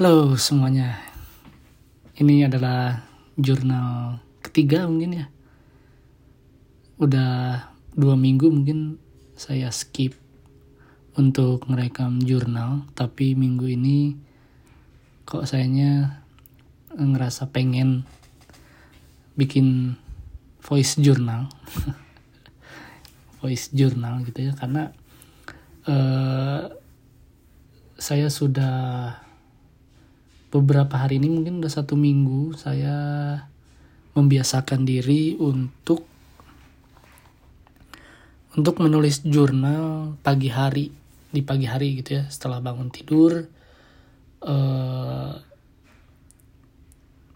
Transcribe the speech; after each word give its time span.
Halo 0.00 0.32
semuanya. 0.40 0.96
Ini 2.16 2.48
adalah 2.48 3.04
jurnal 3.36 4.16
ketiga 4.40 4.88
mungkin 4.88 5.12
ya. 5.12 5.26
Udah 6.96 7.68
dua 7.92 8.16
minggu 8.16 8.48
mungkin 8.48 8.96
saya 9.36 9.68
skip 9.68 10.16
untuk 11.20 11.68
merekam 11.68 12.16
jurnal. 12.16 12.88
Tapi 12.96 13.36
minggu 13.36 13.68
ini 13.68 14.16
kok 15.28 15.44
sayanya 15.44 16.24
ngerasa 16.96 17.52
pengen 17.52 18.08
bikin 19.36 20.00
voice 20.64 20.96
journal. 20.96 21.52
voice 23.44 23.68
journal 23.76 24.24
gitu 24.24 24.48
ya. 24.48 24.56
Karena 24.56 24.96
uh, 25.84 26.72
saya 28.00 28.32
sudah 28.32 29.28
beberapa 30.50 30.98
hari 30.98 31.22
ini 31.22 31.30
mungkin 31.30 31.62
udah 31.62 31.70
satu 31.70 31.94
minggu 31.94 32.58
saya 32.58 32.98
membiasakan 34.18 34.82
diri 34.82 35.38
untuk 35.38 36.10
untuk 38.58 38.82
menulis 38.82 39.22
jurnal 39.22 40.18
pagi 40.26 40.50
hari 40.50 40.90
di 41.30 41.46
pagi 41.46 41.70
hari 41.70 42.02
gitu 42.02 42.18
ya 42.18 42.26
setelah 42.26 42.58
bangun 42.58 42.90
tidur 42.90 43.46
uh, 44.42 45.32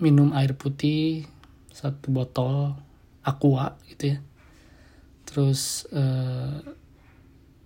minum 0.02 0.34
air 0.34 0.58
putih 0.58 1.30
satu 1.70 2.10
botol 2.10 2.74
aqua 3.22 3.78
gitu 3.94 4.14
ya. 4.14 4.19
Terus 5.24 5.86
uh, 5.94 6.60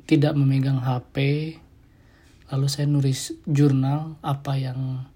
tidak 0.04 0.36
memegang 0.36 0.80
HP 0.84 1.16
lalu 2.48 2.66
saya 2.68 2.88
nulis 2.88 3.32
jurnal 3.44 4.16
apa 4.24 4.56
yang 4.56 5.08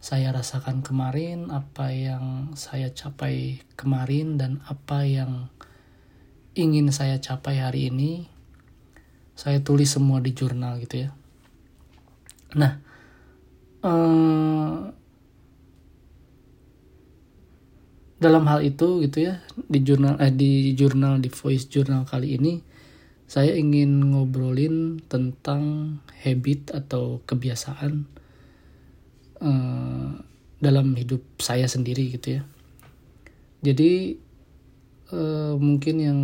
saya 0.00 0.32
rasakan 0.32 0.80
kemarin, 0.80 1.52
apa 1.52 1.92
yang 1.92 2.56
saya 2.56 2.88
capai 2.90 3.60
kemarin, 3.76 4.40
dan 4.40 4.64
apa 4.64 5.04
yang 5.04 5.52
ingin 6.56 6.88
saya 6.88 7.20
capai 7.20 7.60
hari 7.60 7.92
ini, 7.92 8.26
saya 9.36 9.60
tulis 9.60 9.92
semua 9.92 10.24
di 10.24 10.32
jurnal 10.32 10.80
gitu 10.80 11.04
ya. 11.04 11.10
Nah, 12.56 12.72
eh, 13.84 14.78
dalam 18.20 18.44
hal 18.52 18.60
itu 18.60 19.00
gitu 19.00 19.32
ya 19.32 19.40
di 19.56 19.80
jurnal 19.80 20.20
eh 20.20 20.28
di 20.28 20.76
jurnal 20.76 21.24
di 21.24 21.32
voice 21.32 21.72
journal 21.72 22.04
kali 22.04 22.36
ini 22.36 22.60
saya 23.24 23.56
ingin 23.56 24.12
ngobrolin 24.12 25.00
tentang 25.08 25.96
habit 26.20 26.76
atau 26.76 27.24
kebiasaan 27.24 28.04
dalam 30.60 30.92
hidup 30.92 31.24
saya 31.40 31.64
sendiri 31.64 32.12
gitu 32.12 32.38
ya. 32.38 32.42
Jadi 33.64 34.16
uh, 35.12 35.56
mungkin 35.56 35.96
yang 36.00 36.20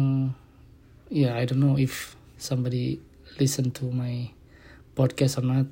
ya 1.09 1.33
yeah, 1.33 1.33
I 1.41 1.45
don't 1.49 1.61
know 1.61 1.81
if 1.81 2.17
somebody 2.37 3.01
listen 3.41 3.73
to 3.81 3.89
my 3.89 4.33
podcast 4.97 5.41
or 5.41 5.45
not 5.45 5.69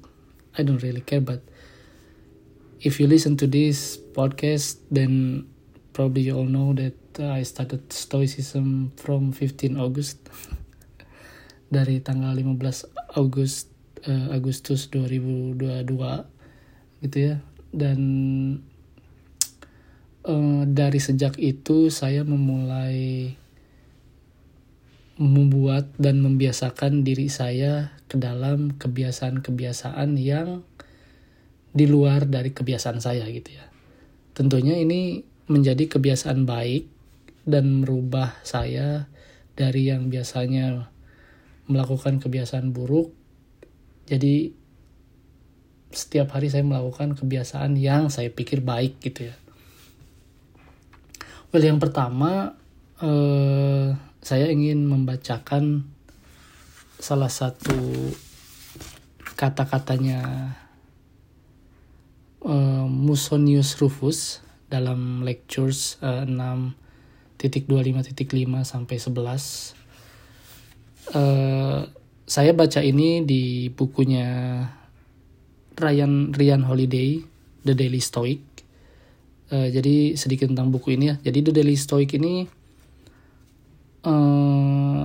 I 0.57 0.65
don't 0.65 0.81
really 0.85 1.01
care 1.01 1.25
but 1.25 1.41
if 2.81 3.01
you 3.01 3.09
listen 3.09 3.37
to 3.41 3.47
this 3.49 3.97
podcast 3.97 4.81
then 4.93 5.45
probably 5.93 6.29
you 6.29 6.37
all 6.37 6.49
know 6.49 6.73
that 6.77 6.97
I 7.17 7.45
started 7.45 7.93
stoicism 7.93 8.93
from 8.99 9.33
15 9.33 9.79
August. 9.79 10.19
Dari 11.75 11.99
tanggal 12.05 12.37
15 12.39 13.19
Agustus 13.19 13.71
uh, 14.07 14.29
Agustus 14.31 14.87
2022 14.93 15.89
gitu 17.05 17.19
ya 17.21 17.37
dan 17.75 18.01
uh, 20.25 20.63
dari 20.65 21.01
sejak 21.03 21.35
itu 21.43 21.91
saya 21.91 22.23
memulai 22.23 23.35
membuat 25.15 25.95
dan 25.99 26.23
membiasakan 26.23 27.07
diri 27.07 27.31
saya 27.31 27.95
ke 28.11 28.19
dalam 28.19 28.75
kebiasaan-kebiasaan 28.75 30.19
yang 30.19 30.67
di 31.75 31.87
luar 31.87 32.27
dari 32.27 32.51
kebiasaan 32.51 32.99
saya 33.03 33.27
gitu 33.31 33.51
ya. 33.55 33.67
Tentunya 34.35 34.79
ini 34.79 35.23
menjadi 35.47 35.87
kebiasaan 35.87 36.47
baik 36.47 36.91
dan 37.47 37.83
merubah 37.83 38.35
saya 38.43 39.07
dari 39.55 39.91
yang 39.91 40.11
biasanya 40.11 40.91
melakukan 41.71 42.19
kebiasaan 42.19 42.75
buruk 42.75 43.15
jadi 44.05 44.53
setiap 45.95 46.35
hari 46.35 46.51
saya 46.51 46.67
melakukan 46.67 47.15
kebiasaan 47.15 47.79
yang 47.79 48.11
saya 48.11 48.27
pikir 48.29 48.61
baik 48.61 49.01
gitu 49.01 49.31
ya. 49.31 49.37
Well 51.55 51.63
yang 51.63 51.79
pertama 51.79 52.59
eh, 52.99 53.95
saya 54.19 54.51
ingin 54.51 54.91
membacakan 54.91 55.87
salah 56.99 57.31
satu 57.31 58.11
kata-katanya 59.39 60.51
eh, 62.43 62.87
Musonius 62.91 63.79
Rufus 63.79 64.43
dalam 64.67 65.23
lectures 65.23 66.03
eh, 66.03 66.27
6.25.5 66.27 67.71
sampai 68.67 68.97
11. 68.99 69.79
Eh, 71.15 71.81
saya 72.25 72.57
baca 72.57 72.81
ini 72.81 73.21
di 73.29 73.69
bukunya 73.69 74.65
Ryan 75.75 76.31
Ryan 76.31 76.63
Holiday 76.67 77.23
The 77.65 77.75
Daily 77.75 77.99
Stoic. 77.99 78.41
Uh, 79.51 79.69
jadi 79.69 80.17
sedikit 80.17 80.49
tentang 80.49 80.71
buku 80.71 80.95
ini 80.95 81.15
ya. 81.15 81.17
Jadi 81.21 81.51
The 81.51 81.53
Daily 81.53 81.77
Stoic 81.77 82.15
ini 82.17 82.47
uh, 84.07 85.05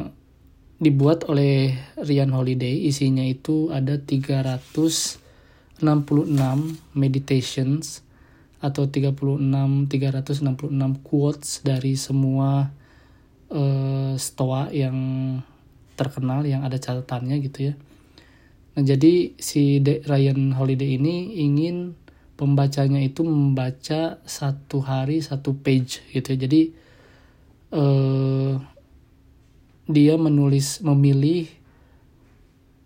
dibuat 0.79 1.25
oleh 1.27 1.75
Ryan 1.97 2.31
Holiday. 2.35 2.85
Isinya 2.85 3.25
itu 3.25 3.73
ada 3.73 3.97
366 3.97 5.81
meditations 6.93 8.03
atau 8.59 8.91
36 8.91 9.39
366 9.87 11.07
quotes 11.07 11.63
dari 11.63 11.95
semua 11.95 12.67
uh, 13.55 14.13
stoa 14.19 14.67
yang 14.75 14.97
terkenal 15.95 16.43
yang 16.43 16.67
ada 16.67 16.75
catatannya 16.75 17.39
gitu 17.43 17.71
ya 17.71 17.73
Nah, 18.79 18.87
jadi 18.87 19.35
si 19.35 19.83
De 19.83 19.99
Ryan 20.07 20.55
Holiday 20.55 20.95
ini 20.95 21.35
ingin 21.35 21.99
pembacanya 22.39 23.03
itu 23.03 23.27
membaca 23.27 24.23
satu 24.23 24.79
hari 24.79 25.19
satu 25.19 25.51
page 25.51 25.99
gitu 26.15 26.31
ya. 26.31 26.47
Jadi 26.47 26.61
eh, 27.75 28.55
dia 29.83 30.15
menulis 30.15 30.79
memilih 30.79 31.51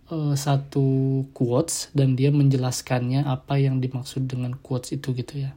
eh, 0.09 0.33
satu 0.33 1.29
quotes 1.29 1.93
dan 1.93 2.17
dia 2.17 2.33
menjelaskannya 2.33 3.29
apa 3.29 3.61
yang 3.61 3.77
dimaksud 3.77 4.25
dengan 4.25 4.57
quotes 4.57 4.97
itu 4.97 5.13
gitu 5.13 5.45
ya. 5.45 5.53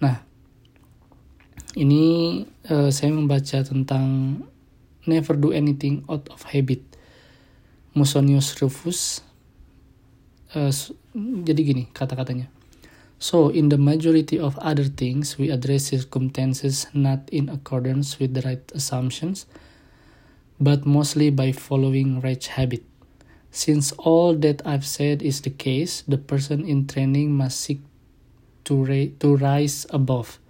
Nah, 0.00 0.24
ini 1.76 2.40
eh, 2.72 2.88
saya 2.88 3.12
membaca 3.12 3.60
tentang 3.68 4.40
never 5.04 5.36
do 5.36 5.52
anything 5.52 6.08
out 6.08 6.24
of 6.32 6.40
habit 6.48 6.89
Musonius 7.94 8.54
Rufus 8.62 9.22
uh, 10.54 10.70
jadi 11.46 11.60
gini 11.62 11.84
kata-katanya 11.90 12.50
So, 13.20 13.52
in 13.52 13.68
the 13.68 13.76
majority 13.76 14.40
of 14.40 14.56
other 14.64 14.88
things, 14.88 15.36
we 15.36 15.52
address 15.52 15.92
circumstances 15.92 16.88
not 16.96 17.28
in 17.28 17.52
accordance 17.52 18.16
with 18.16 18.32
the 18.32 18.40
right 18.40 18.64
assumptions, 18.72 19.44
but 20.56 20.88
mostly 20.88 21.28
by 21.28 21.52
following 21.52 22.24
right 22.24 22.40
habit. 22.40 22.80
Since 23.52 23.92
all 24.00 24.32
that 24.40 24.64
I've 24.64 24.88
said 24.88 25.20
is 25.20 25.44
the 25.44 25.52
case, 25.52 26.00
the 26.08 26.16
person 26.16 26.64
in 26.64 26.88
training 26.88 27.36
must 27.36 27.60
seek 27.60 27.84
to, 28.64 28.88
ra- 28.88 29.12
to 29.20 29.36
rise 29.36 29.84
above. 29.92 30.40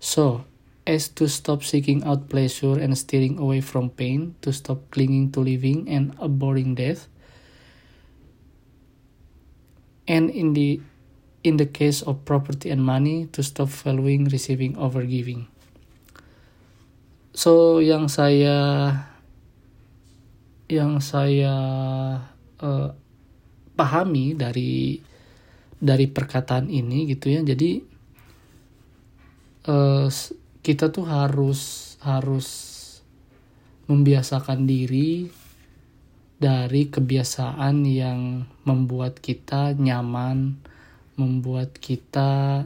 So, 0.00 0.50
as 0.84 1.08
to 1.16 1.28
stop 1.28 1.64
seeking 1.64 2.04
out 2.04 2.28
pleasure 2.28 2.76
and 2.76 2.92
steering 2.96 3.40
away 3.40 3.60
from 3.64 3.88
pain, 3.88 4.36
to 4.44 4.52
stop 4.52 4.84
clinging 4.92 5.32
to 5.32 5.40
living 5.40 5.88
and 5.88 6.12
abhorring 6.20 6.76
death. 6.76 7.08
And 10.04 10.28
in 10.28 10.52
the 10.52 10.84
in 11.44 11.56
the 11.56 11.68
case 11.68 12.04
of 12.04 12.24
property 12.28 12.68
and 12.68 12.84
money, 12.84 13.28
to 13.32 13.40
stop 13.40 13.68
following, 13.68 14.28
receiving, 14.28 14.76
over 14.76 15.04
giving. 15.04 15.48
So 17.32 17.80
yang 17.80 18.08
saya 18.12 18.92
yang 20.68 21.00
saya 21.00 21.54
uh, 22.60 22.88
pahami 23.76 24.36
dari 24.36 25.00
dari 25.80 26.06
perkataan 26.08 26.68
ini 26.68 27.08
gitu 27.08 27.32
ya. 27.32 27.40
Jadi 27.44 27.80
uh, 29.68 30.08
kita 30.64 30.88
tuh 30.88 31.04
harus 31.04 31.94
harus 32.00 32.48
membiasakan 33.84 34.64
diri 34.64 35.28
dari 36.40 36.88
kebiasaan 36.88 37.84
yang 37.84 38.48
membuat 38.64 39.20
kita 39.20 39.76
nyaman, 39.76 40.56
membuat 41.20 41.76
kita 41.76 42.64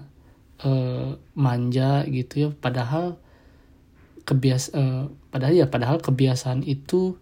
uh, 0.63 1.11
manja 1.35 2.07
gitu 2.07 2.35
ya. 2.47 2.49
Padahal 2.55 3.19
kebias 4.23 4.71
uh, 4.79 5.11
padahal 5.35 5.55
ya 5.59 5.67
padahal 5.67 5.99
kebiasaan 5.99 6.63
itu 6.63 7.19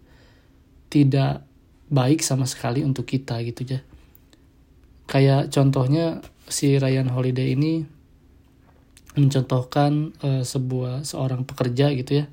tidak 0.93 1.41
baik 1.89 2.21
sama 2.21 2.45
sekali 2.45 2.85
untuk 2.85 3.09
kita 3.09 3.41
gitu 3.41 3.65
ya. 3.65 3.81
Kayak 5.09 5.49
contohnya 5.49 6.21
si 6.45 6.77
Ryan 6.77 7.09
Holiday 7.09 7.57
ini 7.57 7.96
mencontohkan 9.17 10.13
uh, 10.21 10.45
sebuah 10.45 11.03
seorang 11.03 11.43
pekerja 11.43 11.89
gitu 11.97 12.23
ya. 12.23 12.25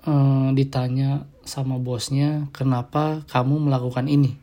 Uh, 0.00 0.54
ditanya 0.56 1.28
sama 1.44 1.76
bosnya 1.76 2.48
kenapa 2.54 3.26
kamu 3.28 3.68
melakukan 3.68 4.06
ini? 4.06 4.38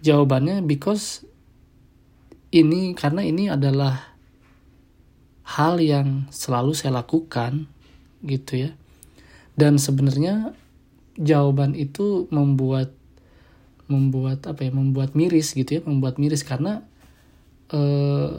Jawabannya 0.00 0.62
because 0.62 1.26
ini 2.54 2.94
karena 2.94 3.26
ini 3.26 3.50
adalah 3.50 4.14
hal 5.42 5.82
yang 5.82 6.30
selalu 6.30 6.72
saya 6.72 7.02
lakukan 7.02 7.66
gitu 8.22 8.68
ya. 8.68 8.70
Dan 9.52 9.76
sebenarnya 9.76 10.56
jawaban 11.18 11.76
itu 11.76 12.30
membuat 12.32 12.94
membuat 13.90 14.48
apa 14.48 14.64
ya 14.64 14.72
membuat 14.72 15.12
miris 15.12 15.52
gitu 15.52 15.76
ya 15.76 15.82
membuat 15.84 16.16
miris 16.16 16.46
karena 16.46 16.86
eh, 17.72 18.30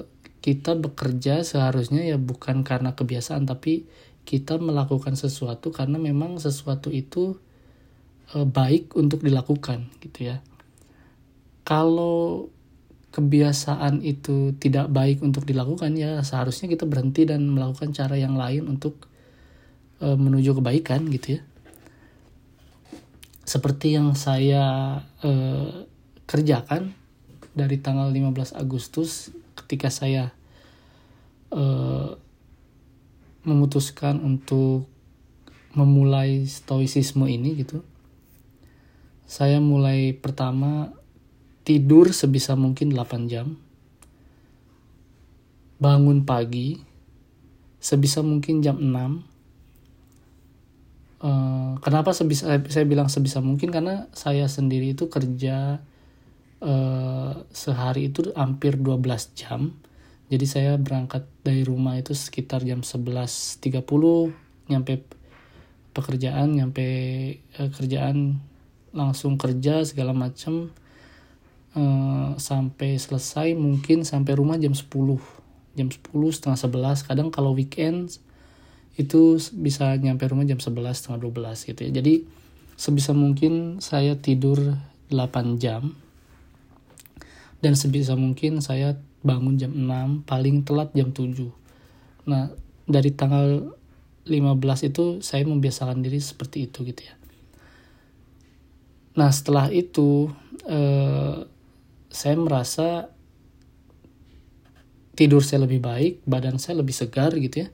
kita 0.44 0.76
bekerja 0.76 1.42
seharusnya 1.48 2.04
ya 2.04 2.20
bukan 2.20 2.68
karena 2.68 2.94
kebiasaan 2.94 3.48
tapi 3.48 3.88
kita 4.24 4.60
melakukan 4.60 5.16
sesuatu 5.16 5.72
karena 5.72 6.00
memang 6.00 6.40
sesuatu 6.40 6.92
itu 6.92 7.40
eh, 8.36 8.48
baik 8.48 8.96
untuk 8.96 9.24
dilakukan 9.24 9.92
gitu 10.00 10.32
ya. 10.32 10.44
Kalau 11.64 12.52
kebiasaan 13.14 14.02
itu 14.02 14.58
tidak 14.58 14.90
baik 14.90 15.22
untuk 15.22 15.46
dilakukan 15.46 15.94
ya 15.94 16.20
seharusnya 16.26 16.66
kita 16.66 16.90
berhenti 16.90 17.30
dan 17.30 17.46
melakukan 17.46 17.94
cara 17.94 18.18
yang 18.18 18.36
lain 18.36 18.68
untuk 18.68 19.08
eh, 20.04 20.18
menuju 20.18 20.60
kebaikan 20.60 21.08
gitu 21.12 21.40
ya. 21.40 21.42
Seperti 23.44 23.96
yang 23.96 24.16
saya 24.16 24.98
eh, 25.24 25.88
kerjakan 26.28 27.03
dari 27.54 27.78
tanggal 27.78 28.10
15 28.10 28.58
Agustus 28.58 29.30
ketika 29.54 29.94
saya 29.94 30.34
eh, 31.54 32.10
memutuskan 33.46 34.18
untuk 34.22 34.90
memulai 35.74 36.46
stoicisme 36.46 37.26
ini 37.30 37.66
gitu 37.66 37.82
saya 39.26 39.58
mulai 39.58 40.14
pertama 40.14 40.94
tidur 41.66 42.14
sebisa 42.14 42.54
mungkin 42.54 42.94
8 42.94 43.32
jam 43.32 43.58
bangun 45.82 46.26
pagi 46.26 46.78
sebisa 47.82 48.22
mungkin 48.22 48.62
jam 48.62 48.78
6 48.82 49.34
Uh, 51.24 51.80
kenapa 51.80 52.12
sebisa 52.12 52.52
saya 52.68 52.84
bilang 52.84 53.08
sebisa 53.08 53.40
mungkin? 53.40 53.72
Karena 53.72 54.12
saya 54.12 54.44
sendiri 54.52 54.92
itu 54.92 55.08
kerja 55.08 55.80
uh, 56.64 57.44
sehari 57.52 58.10
itu 58.10 58.32
hampir 58.34 58.80
12 58.80 59.36
jam. 59.36 59.76
Jadi 60.32 60.46
saya 60.48 60.80
berangkat 60.80 61.28
dari 61.44 61.62
rumah 61.68 62.00
itu 62.00 62.16
sekitar 62.16 62.64
jam 62.64 62.82
11.30 62.82 63.84
nyampe 64.72 65.04
pekerjaan, 65.94 66.58
nyampe 66.58 66.88
uh, 67.60 67.70
kerjaan 67.70 68.40
langsung 68.96 69.36
kerja 69.36 69.84
segala 69.84 70.16
macam 70.16 70.72
uh, 71.76 72.34
sampai 72.40 72.98
selesai 72.98 73.54
mungkin 73.58 74.06
sampai 74.06 74.34
rumah 74.38 74.58
jam 74.58 74.74
10 74.74 74.90
jam 75.74 75.90
10 75.90 75.98
setengah 76.14 76.60
11 76.94 77.10
kadang 77.10 77.28
kalau 77.34 77.58
weekend 77.58 78.22
itu 78.94 79.42
bisa 79.58 79.98
nyampe 79.98 80.30
rumah 80.30 80.46
jam 80.46 80.62
11 80.62 80.70
setengah 80.94 81.20
12 81.26 81.70
gitu 81.74 81.82
ya. 81.90 81.92
Jadi 82.02 82.14
sebisa 82.78 83.18
mungkin 83.18 83.82
saya 83.82 84.18
tidur 84.22 84.78
8 85.10 85.58
jam 85.58 85.98
dan 87.64 87.80
sebisa 87.80 88.20
mungkin 88.20 88.60
saya 88.60 89.00
bangun 89.24 89.56
jam 89.56 89.72
6 89.72 90.28
paling 90.28 90.68
telat 90.68 90.92
jam 90.92 91.16
7 91.16 91.32
nah 92.28 92.52
dari 92.84 93.16
tanggal 93.16 93.72
15 94.24 94.88
itu 94.92 95.20
saya 95.20 95.44
membiasakan 95.44 96.00
diri 96.00 96.20
seperti 96.20 96.72
itu 96.72 96.88
gitu 96.88 97.02
ya. 97.04 97.16
Nah 99.20 99.30
setelah 99.30 99.68
itu 99.68 100.32
eh, 100.64 101.44
saya 102.08 102.36
merasa 102.40 103.12
tidur 105.14 105.44
saya 105.44 105.68
lebih 105.68 105.84
baik 105.84 106.14
badan 106.24 106.58
saya 106.58 106.80
lebih 106.80 106.96
segar 106.96 107.36
gitu 107.36 107.68
ya. 107.68 107.70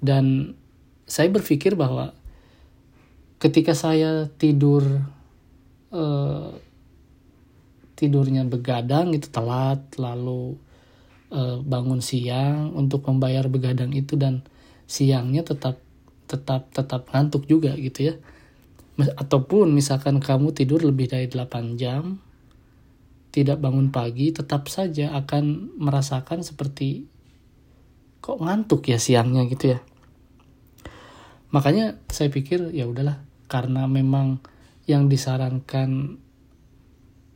Dan 0.00 0.56
saya 1.04 1.28
berpikir 1.28 1.76
bahwa 1.76 2.16
ketika 3.40 3.76
saya 3.76 4.28
tidur 4.40 5.04
uh, 5.92 6.56
tidurnya 8.04 8.44
begadang 8.44 9.16
itu 9.16 9.32
telat 9.32 9.80
lalu 9.96 10.60
uh, 11.32 11.58
bangun 11.64 12.04
siang 12.04 12.76
untuk 12.76 13.08
membayar 13.08 13.48
begadang 13.48 13.96
itu 13.96 14.14
dan 14.20 14.44
siangnya 14.84 15.40
tetap 15.42 15.80
tetap 16.28 16.68
tetap 16.72 17.08
ngantuk 17.10 17.48
juga 17.48 17.72
gitu 17.80 18.12
ya. 18.12 18.14
Ataupun 19.18 19.74
misalkan 19.74 20.22
kamu 20.22 20.54
tidur 20.54 20.84
lebih 20.84 21.10
dari 21.10 21.26
8 21.26 21.80
jam 21.80 22.22
tidak 23.34 23.58
bangun 23.58 23.90
pagi 23.90 24.30
tetap 24.30 24.70
saja 24.70 25.10
akan 25.18 25.74
merasakan 25.74 26.46
seperti 26.46 27.10
kok 28.22 28.38
ngantuk 28.38 28.86
ya 28.86 29.02
siangnya 29.02 29.42
gitu 29.50 29.74
ya. 29.74 29.78
Makanya 31.50 31.98
saya 32.06 32.30
pikir 32.30 32.70
ya 32.70 32.86
udahlah 32.86 33.18
karena 33.50 33.90
memang 33.90 34.38
yang 34.86 35.10
disarankan 35.10 36.22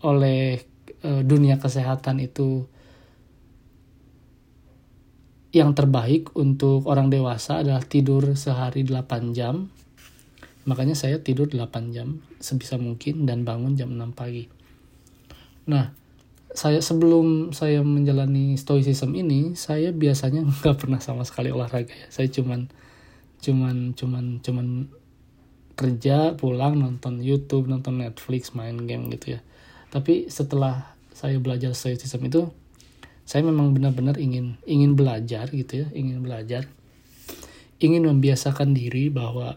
oleh 0.03 0.63
e, 1.03 1.11
dunia 1.27 1.59
kesehatan 1.59 2.23
itu 2.23 2.67
yang 5.51 5.73
terbaik 5.73 6.37
untuk 6.37 6.85
orang 6.87 7.09
dewasa 7.09 7.65
adalah 7.65 7.81
tidur 7.81 8.37
sehari 8.37 8.85
8 8.85 9.33
jam. 9.33 9.73
Makanya 10.69 10.93
saya 10.93 11.25
tidur 11.25 11.49
8 11.49 11.97
jam 11.97 12.21
sebisa 12.39 12.77
mungkin 12.77 13.25
dan 13.25 13.49
bangun 13.49 13.75
jam 13.75 13.89
6 13.97 14.13
pagi. 14.13 14.45
Nah, 15.73 15.97
saya 16.53 16.85
sebelum 16.85 17.57
saya 17.57 17.81
menjalani 17.81 18.61
stoicism 18.61 19.17
ini, 19.17 19.57
saya 19.57 19.91
biasanya 19.91 20.45
nggak 20.61 20.77
pernah 20.77 21.01
sama 21.01 21.25
sekali 21.25 21.49
olahraga 21.49 21.97
ya. 21.97 22.09
Saya 22.13 22.29
cuman 22.29 22.69
cuman 23.39 23.95
cuman 23.97 24.25
cuman 24.45 24.69
kerja 25.79 26.35
pulang 26.35 26.75
nonton 26.83 27.23
YouTube 27.23 27.71
nonton 27.71 28.03
Netflix 28.03 28.51
main 28.51 28.75
game 28.83 29.15
gitu 29.15 29.39
ya 29.39 29.41
tapi 29.89 30.29
setelah 30.29 30.95
saya 31.13 31.41
belajar 31.43 31.75
stoicism 31.75 32.23
itu 32.29 32.49
saya 33.29 33.45
memang 33.45 33.75
benar-benar 33.77 34.17
ingin 34.17 34.57
ingin 34.65 34.97
belajar 34.97 35.51
gitu 35.53 35.85
ya 35.85 35.87
ingin 35.93 36.25
belajar. 36.25 36.69
Ingin 37.79 38.11
membiasakan 38.11 38.75
diri 38.75 39.07
bahwa 39.07 39.55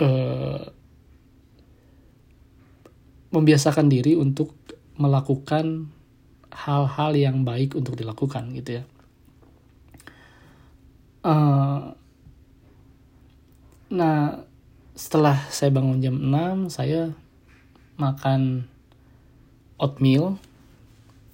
uh, 0.00 0.62
membiasakan 3.28 3.92
diri 3.92 4.16
untuk 4.16 4.56
melakukan 4.96 5.92
hal-hal 6.48 7.12
yang 7.12 7.44
baik 7.44 7.76
untuk 7.76 7.92
dilakukan 7.94 8.56
gitu 8.56 8.80
ya. 8.80 8.84
Uh, 11.20 11.92
Nah, 13.90 14.46
setelah 14.94 15.50
saya 15.50 15.74
bangun 15.74 15.98
jam 15.98 16.14
6, 16.14 16.70
saya 16.70 17.10
makan 17.98 18.70
oatmeal. 19.80 20.36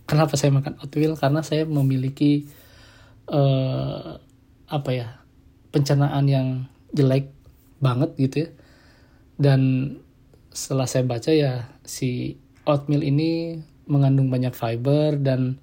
Kenapa 0.06 0.38
saya 0.38 0.54
makan 0.54 0.78
oatmeal? 0.78 1.18
Karena 1.18 1.42
saya 1.42 1.66
memiliki 1.66 2.46
uh, 3.28 4.22
apa 4.70 4.90
ya? 4.94 5.08
pencernaan 5.74 6.24
yang 6.24 6.48
jelek 6.96 7.28
banget 7.84 8.16
gitu 8.16 8.36
ya. 8.46 8.50
Dan 9.36 9.60
setelah 10.56 10.88
saya 10.88 11.04
baca 11.04 11.28
ya 11.36 11.68
si 11.84 12.40
oatmeal 12.64 13.04
ini 13.04 13.60
mengandung 13.84 14.32
banyak 14.32 14.56
fiber 14.56 15.20
dan 15.20 15.60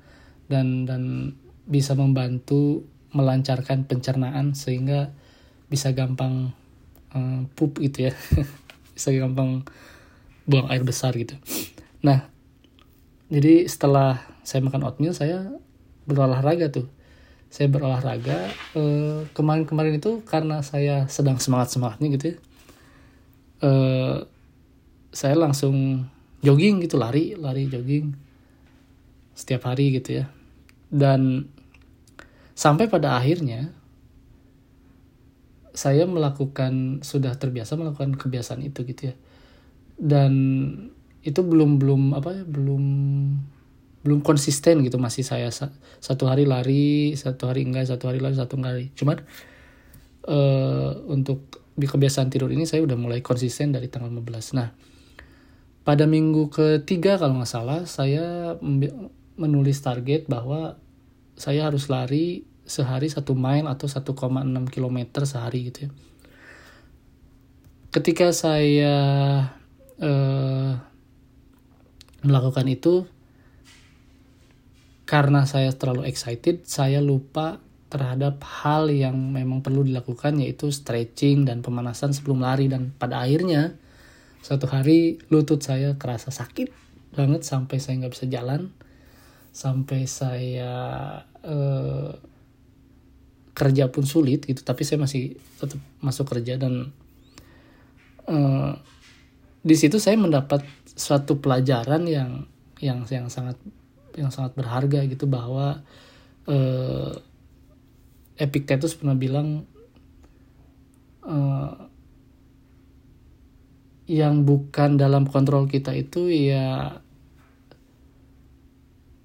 dan 0.48 0.86
dan 0.86 1.34
bisa 1.66 1.98
membantu 1.98 2.86
melancarkan 3.10 3.90
pencernaan 3.90 4.54
sehingga 4.54 5.10
bisa 5.66 5.90
gampang 5.98 6.54
uh, 7.18 7.42
pup 7.58 7.82
gitu 7.82 8.10
ya 8.10 8.14
bisa 8.96 9.10
gampang 9.18 9.66
buang 10.46 10.70
air 10.70 10.86
besar 10.86 11.18
gitu 11.18 11.34
nah 12.06 12.33
jadi 13.32 13.68
setelah 13.68 14.20
saya 14.44 14.64
makan 14.64 14.84
oatmeal 14.88 15.16
saya 15.16 15.56
berolahraga 16.04 16.68
tuh. 16.72 16.88
Saya 17.54 17.70
berolahraga 17.70 18.50
kemarin 18.74 19.30
kemarin-kemarin 19.38 20.02
itu 20.02 20.26
karena 20.26 20.66
saya 20.66 21.06
sedang 21.06 21.38
semangat 21.38 21.70
semangatnya 21.70 22.08
gitu 22.18 22.26
ya. 22.34 22.38
Uh, 23.64 24.18
saya 25.14 25.38
langsung 25.38 26.10
jogging 26.44 26.84
gitu 26.84 27.00
lari 27.00 27.38
lari 27.38 27.70
jogging 27.70 28.18
setiap 29.38 29.70
hari 29.70 29.94
gitu 29.96 30.24
ya. 30.24 30.26
Dan 30.90 31.48
sampai 32.58 32.90
pada 32.90 33.18
akhirnya 33.18 33.70
saya 35.74 36.06
melakukan 36.06 37.02
sudah 37.02 37.34
terbiasa 37.38 37.78
melakukan 37.78 38.18
kebiasaan 38.18 38.62
itu 38.66 38.82
gitu 38.86 39.14
ya. 39.14 39.16
Dan 39.98 40.34
itu 41.24 41.40
belum 41.40 41.80
belum 41.80 42.16
apa 42.20 42.30
ya 42.36 42.44
belum 42.44 42.84
belum 44.04 44.20
konsisten 44.20 44.84
gitu 44.84 45.00
masih 45.00 45.24
saya. 45.24 45.48
Satu 46.04 46.28
hari 46.28 46.44
lari 46.44 47.16
satu 47.16 47.48
hari 47.48 47.64
enggak 47.64 47.88
satu 47.88 48.12
hari 48.12 48.20
lari 48.20 48.36
satu 48.36 48.60
hari 48.60 48.92
cuman 48.94 49.24
uh, 50.28 50.92
untuk 51.08 51.64
kebiasaan 51.80 52.30
tidur 52.30 52.54
ini 52.54 52.70
saya 52.70 52.86
udah 52.86 52.96
mulai 53.00 53.26
konsisten 53.26 53.74
dari 53.74 53.90
tanggal 53.90 54.14
15 54.14 54.58
nah 54.60 54.70
pada 55.84 56.06
minggu 56.06 56.54
ketiga 56.54 57.18
kalau 57.20 57.42
nggak 57.42 57.50
salah 57.50 57.84
saya 57.90 58.56
menulis 59.36 59.82
target 59.84 60.30
bahwa 60.30 60.80
saya 61.34 61.68
harus 61.68 61.90
lari 61.90 62.46
sehari 62.64 63.12
satu 63.12 63.36
mile 63.36 63.68
atau 63.68 63.90
1,6 63.92 64.16
km 64.72 65.00
sehari 65.28 65.68
gitu 65.68 65.90
ya. 65.90 65.92
Ketika 67.92 68.32
saya 68.32 68.96
uh, 70.00 70.72
melakukan 72.24 72.66
itu, 72.72 73.06
karena 75.04 75.44
saya 75.46 75.76
terlalu 75.76 76.08
excited, 76.08 76.64
saya 76.64 77.04
lupa 77.04 77.60
terhadap 77.94 78.42
hal 78.42 78.90
yang 78.90 79.14
memang 79.14 79.62
perlu 79.62 79.86
dilakukan 79.86 80.42
yaitu 80.42 80.74
stretching 80.74 81.46
dan 81.46 81.62
pemanasan 81.62 82.10
sebelum 82.10 82.42
lari. 82.42 82.66
Dan 82.66 82.90
pada 82.98 83.22
akhirnya 83.22 83.78
suatu 84.42 84.66
hari 84.66 85.22
lutut 85.30 85.62
saya 85.62 85.94
kerasa 86.02 86.34
sakit 86.34 86.74
banget 87.14 87.46
sampai 87.46 87.78
saya 87.78 88.02
nggak 88.02 88.14
bisa 88.18 88.26
jalan 88.26 88.74
sampai 89.54 90.10
saya 90.10 90.74
uh, 91.46 92.12
kerja 93.54 93.94
pun 93.94 94.02
sulit 94.02 94.50
gitu 94.50 94.66
tapi 94.66 94.82
saya 94.82 94.98
masih 94.98 95.38
tetap 95.62 95.78
masuk 96.02 96.26
kerja. 96.34 96.58
Dan 96.58 96.90
uh, 98.26 98.74
di 99.62 99.76
situ 99.78 100.02
saya 100.02 100.18
mendapat 100.18 100.66
suatu 100.94 101.42
pelajaran 101.42 102.06
yang 102.06 102.46
yang 102.78 103.06
yang 103.10 103.28
sangat 103.32 103.58
yang 104.14 104.30
sangat 104.30 104.54
berharga 104.54 105.06
gitu 105.10 105.26
bahwa 105.26 105.82
uh, 106.46 107.14
Epictetus 108.34 108.98
pernah 108.98 109.14
bilang 109.14 109.70
uh, 111.22 111.74
yang 114.10 114.44
bukan 114.44 115.00
dalam 115.00 115.24
kontrol 115.30 115.70
kita 115.70 115.96
itu 115.96 116.28
ya 116.30 117.00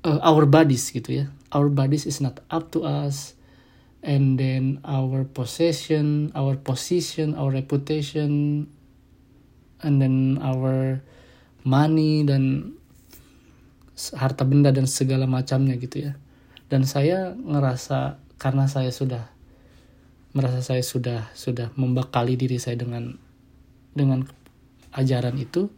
uh, 0.04 0.20
our 0.22 0.46
bodies 0.46 0.92
gitu 0.92 1.24
ya. 1.24 1.26
Our 1.48 1.72
bodies 1.72 2.04
is 2.04 2.20
not 2.20 2.44
up 2.52 2.70
to 2.76 2.84
us. 2.84 3.34
And 3.98 4.38
then 4.38 4.78
our 4.86 5.26
possession 5.26 6.30
our 6.38 6.54
position 6.54 7.34
our 7.34 7.50
reputation 7.50 8.62
and 9.82 9.98
then 9.98 10.38
our 10.38 11.02
money 11.66 12.22
dan 12.22 12.74
harta 14.14 14.46
benda 14.46 14.70
dan 14.70 14.86
segala 14.86 15.26
macamnya 15.26 15.74
gitu 15.78 16.10
ya. 16.10 16.12
Dan 16.68 16.84
saya 16.84 17.34
ngerasa 17.34 18.20
karena 18.38 18.70
saya 18.70 18.94
sudah 18.94 19.32
merasa 20.36 20.60
saya 20.62 20.84
sudah 20.84 21.32
sudah 21.34 21.72
membekali 21.74 22.38
diri 22.38 22.60
saya 22.60 22.78
dengan 22.78 23.16
dengan 23.96 24.22
ajaran 24.94 25.34
itu 25.40 25.72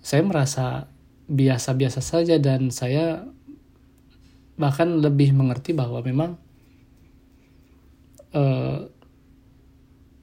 saya 0.00 0.24
merasa 0.24 0.88
biasa-biasa 1.28 2.00
saja 2.00 2.40
dan 2.40 2.72
saya 2.72 3.28
bahkan 4.56 5.00
lebih 5.00 5.36
mengerti 5.36 5.76
bahwa 5.76 6.00
memang 6.00 6.40
uh, 8.32 8.88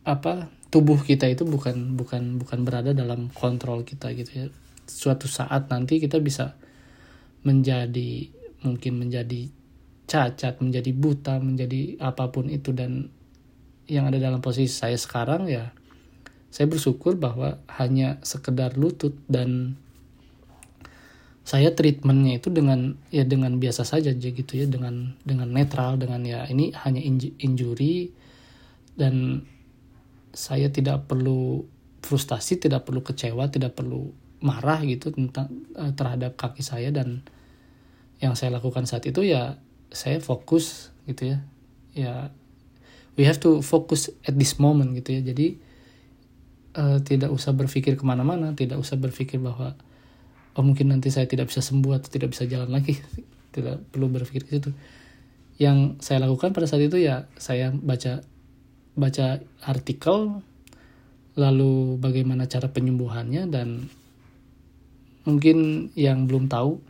apa 0.07 0.49
tubuh 0.67 0.99
kita 0.99 1.29
itu 1.31 1.47
bukan 1.47 1.95
bukan 1.95 2.39
bukan 2.39 2.59
berada 2.67 2.91
dalam 2.91 3.31
kontrol 3.31 3.83
kita 3.87 4.11
gitu 4.15 4.31
ya. 4.33 4.45
Suatu 4.87 5.27
saat 5.27 5.67
nanti 5.67 5.99
kita 5.99 6.19
bisa 6.23 6.55
menjadi 7.43 8.27
mungkin 8.63 8.99
menjadi 8.99 9.47
cacat 10.07 10.63
menjadi 10.63 10.91
buta 10.95 11.35
menjadi 11.43 11.99
apa 11.99 12.31
pun 12.31 12.47
itu 12.47 12.71
dan 12.71 13.11
yang 13.91 14.07
ada 14.07 14.19
dalam 14.19 14.39
posisi 14.39 14.71
saya 14.71 14.95
sekarang 14.95 15.51
ya 15.51 15.75
saya 16.47 16.71
bersyukur 16.71 17.19
bahwa 17.19 17.59
hanya 17.75 18.23
sekedar 18.23 18.79
lutut 18.79 19.19
dan 19.27 19.75
saya 21.47 21.71
treatmentnya 21.71 22.43
itu 22.43 22.51
dengan 22.51 22.99
ya 23.07 23.23
dengan 23.23 23.55
biasa 23.59 23.87
saja 23.87 24.11
aja 24.11 24.29
gitu 24.31 24.51
ya 24.59 24.67
dengan 24.67 25.15
dengan 25.23 25.47
netral 25.47 25.95
dengan 25.95 26.23
ya 26.23 26.47
ini 26.47 26.75
hanya 26.75 26.99
injury 27.39 28.11
dan 28.95 29.43
saya 30.37 30.69
tidak 30.69 31.09
perlu 31.09 31.65
frustasi 32.05 32.61
tidak 32.61 32.85
perlu 32.85 33.01
kecewa 33.01 33.49
tidak 33.49 33.73
perlu 33.73 34.13
marah 34.37 34.85
gitu 34.85 35.09
tentang 35.09 35.49
uh, 35.73 35.89
terhadap 35.97 36.37
kaki 36.37 36.61
saya 36.61 36.93
dan 36.93 37.25
yang 38.21 38.37
saya 38.37 38.53
lakukan 38.53 38.85
saat 38.85 39.05
itu 39.09 39.25
ya 39.25 39.57
saya 39.89 40.21
fokus 40.21 40.93
gitu 41.09 41.33
ya. 41.33 41.37
Ya 41.97 42.13
we 43.17 43.25
have 43.25 43.41
to 43.41 43.65
focus 43.65 44.13
at 44.25 44.37
this 44.37 44.61
moment 44.61 44.93
gitu 44.93 45.17
ya. 45.17 45.21
Jadi 45.25 45.57
uh, 46.77 47.01
tidak 47.01 47.33
usah 47.33 47.53
berpikir 47.57 47.97
ke 47.97 48.03
mana-mana 48.05 48.53
tidak 48.53 48.77
usah 48.77 48.97
berpikir 48.97 49.41
bahwa 49.41 49.73
oh 50.57 50.63
mungkin 50.65 50.93
nanti 50.93 51.09
saya 51.09 51.25
tidak 51.25 51.49
bisa 51.49 51.61
sembuh 51.61 51.97
atau 51.97 52.09
tidak 52.09 52.33
bisa 52.33 52.45
jalan 52.45 52.69
lagi. 52.69 52.97
Tidak 53.57 53.89
perlu 53.89 54.05
berpikir 54.05 54.45
ke 54.45 54.51
situ. 54.61 54.69
Yang 55.57 55.97
saya 56.05 56.21
lakukan 56.21 56.53
pada 56.53 56.69
saat 56.69 56.85
itu 56.85 57.01
ya 57.01 57.25
saya 57.41 57.73
baca 57.73 58.21
baca 58.97 59.39
artikel 59.63 60.41
lalu 61.37 62.01
bagaimana 62.01 62.49
cara 62.49 62.73
penyembuhannya 62.73 63.45
dan 63.47 63.85
mungkin 65.23 65.89
yang 65.93 66.25
belum 66.25 66.49
tahu 66.49 66.81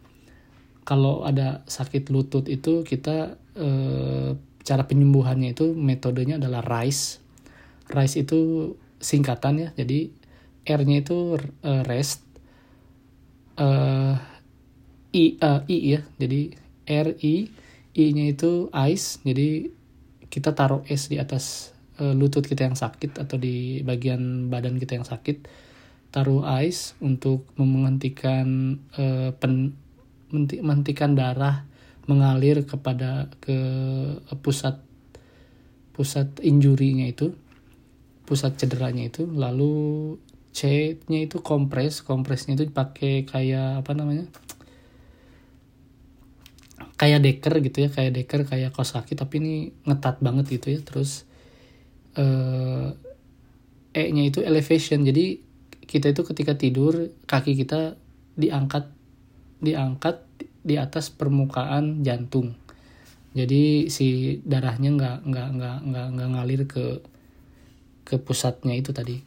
kalau 0.87 1.27
ada 1.27 1.67
sakit 1.67 2.07
lutut 2.15 2.47
itu 2.47 2.87
kita 2.87 3.35
eh, 3.59 4.39
cara 4.63 4.83
penyembuhannya 4.87 5.51
itu 5.51 5.75
metodenya 5.75 6.39
adalah 6.39 6.63
RICE 6.63 7.19
RICE 7.91 8.15
itu 8.23 8.39
singkatan 8.99 9.67
ya 9.67 9.69
jadi 9.75 10.11
R-nya 10.67 10.99
itu 10.99 11.39
uh, 11.39 11.83
rest 11.87 12.27
uh, 13.55 14.19
i 15.15 15.39
uh, 15.39 15.63
i 15.71 15.77
ya 15.95 16.01
jadi 16.19 16.41
r 16.83 17.07
i 17.23 17.35
i 17.95 18.05
nya 18.11 18.25
itu 18.27 18.67
ice 18.75 19.23
jadi 19.23 19.71
kita 20.27 20.51
taruh 20.51 20.83
es 20.91 21.07
di 21.07 21.17
atas 21.17 21.71
uh, 22.01 22.13
lutut 22.13 22.46
kita 22.46 22.68
yang 22.68 22.77
sakit 22.77 23.20
atau 23.22 23.38
di 23.38 23.82
bagian 23.82 24.48
badan 24.48 24.77
kita 24.82 24.98
yang 24.98 25.08
sakit 25.08 25.48
taruh 26.10 26.48
ice 26.63 26.96
untuk 27.04 27.46
menghentikan 27.60 28.80
uh, 28.96 29.36
pen 29.36 29.75
menghentikan 30.32 31.16
darah 31.16 31.63
mengalir 32.08 32.63
kepada 32.63 33.32
ke 33.44 33.60
pusat 34.39 34.80
pusat 35.96 36.27
injurinya 36.44 37.08
itu 37.08 37.36
pusat 38.27 38.60
cederanya 38.60 39.08
itu 39.08 39.24
lalu 39.24 40.16
C-nya 40.58 41.30
itu 41.30 41.38
kompres, 41.46 42.01
kompresnya 42.01 42.58
itu 42.58 42.66
pakai 42.74 43.30
kayak 43.30 43.86
apa 43.86 43.94
namanya? 43.94 44.25
Kayak 46.98 47.30
deker 47.30 47.54
gitu 47.62 47.86
ya, 47.86 47.89
kayak 47.94 48.18
deker, 48.18 48.42
kayak 48.50 48.74
kos 48.74 48.98
kaki 48.98 49.13
tapi 49.13 49.38
ini 49.38 49.54
ngetat 49.86 50.18
banget 50.18 50.58
gitu 50.58 50.74
ya. 50.74 50.80
Terus 50.82 51.26
eh 52.17 52.88
E-nya 53.97 54.29
itu 54.29 54.45
elevation. 54.45 55.01
Jadi 55.01 55.41
kita 55.89 56.13
itu 56.13 56.21
ketika 56.21 56.53
tidur 56.53 57.09
kaki 57.25 57.57
kita 57.57 57.97
diangkat 58.38 58.93
diangkat 59.57 60.21
di 60.62 60.77
atas 60.77 61.09
permukaan 61.09 62.05
jantung. 62.05 62.53
Jadi 63.33 63.89
si 63.89 64.38
darahnya 64.45 64.93
nggak 64.93 65.17
nggak 65.25 65.50
nggak 65.57 65.77
nggak 65.89 66.07
nggak 66.13 66.29
ngalir 66.29 66.62
ke 66.69 66.86
ke 68.05 68.15
pusatnya 68.21 68.77
itu 68.77 68.93
tadi 68.93 69.17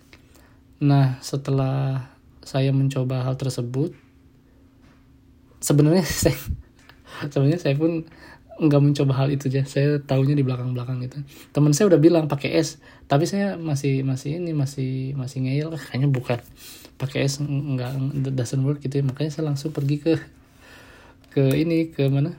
Nah, 0.81 1.21
setelah 1.21 2.09
saya 2.41 2.73
mencoba 2.73 3.21
hal 3.29 3.37
tersebut, 3.37 3.93
sebenarnya 5.61 6.09
saya 6.25 6.37
sebenarnya 7.29 7.61
saya 7.61 7.77
pun 7.77 8.09
nggak 8.61 8.81
mencoba 8.85 9.13
hal 9.25 9.33
itu 9.33 9.49
aja. 9.49 9.65
Saya 9.65 9.99
tahunya 10.05 10.37
di 10.37 10.45
belakang-belakang 10.45 11.01
gitu. 11.09 11.25
Teman 11.57 11.73
saya 11.73 11.89
udah 11.89 12.01
bilang 12.01 12.29
pakai 12.29 12.61
es, 12.61 12.77
tapi 13.09 13.25
saya 13.25 13.57
masih 13.57 14.05
masih 14.05 14.37
ini 14.37 14.53
masih 14.53 15.17
masih 15.17 15.49
ngeyel 15.49 15.73
kayaknya 15.81 16.13
bukan 16.13 16.39
pakai 17.01 17.25
es 17.25 17.41
nggak 17.41 17.97
doesn't 18.37 18.61
work 18.61 18.85
gitu 18.85 19.01
ya. 19.01 19.05
Makanya 19.09 19.33
saya 19.33 19.49
langsung 19.49 19.73
pergi 19.73 19.97
ke 20.05 20.15
ke 21.33 21.57
ini 21.57 21.89
ke 21.89 22.07
mana? 22.13 22.37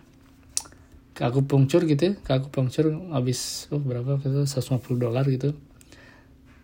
ke 1.12 1.28
aku 1.28 1.44
pungcur 1.44 1.84
gitu 1.86 2.02
ya 2.02 2.14
ke 2.24 2.32
aku 2.32 2.48
pungcur 2.50 2.88
habis 3.12 3.68
oh 3.70 3.78
berapa 3.78 4.18
gitu 4.24 4.48
150 4.48 4.82
dolar 4.96 5.28
gitu 5.28 5.54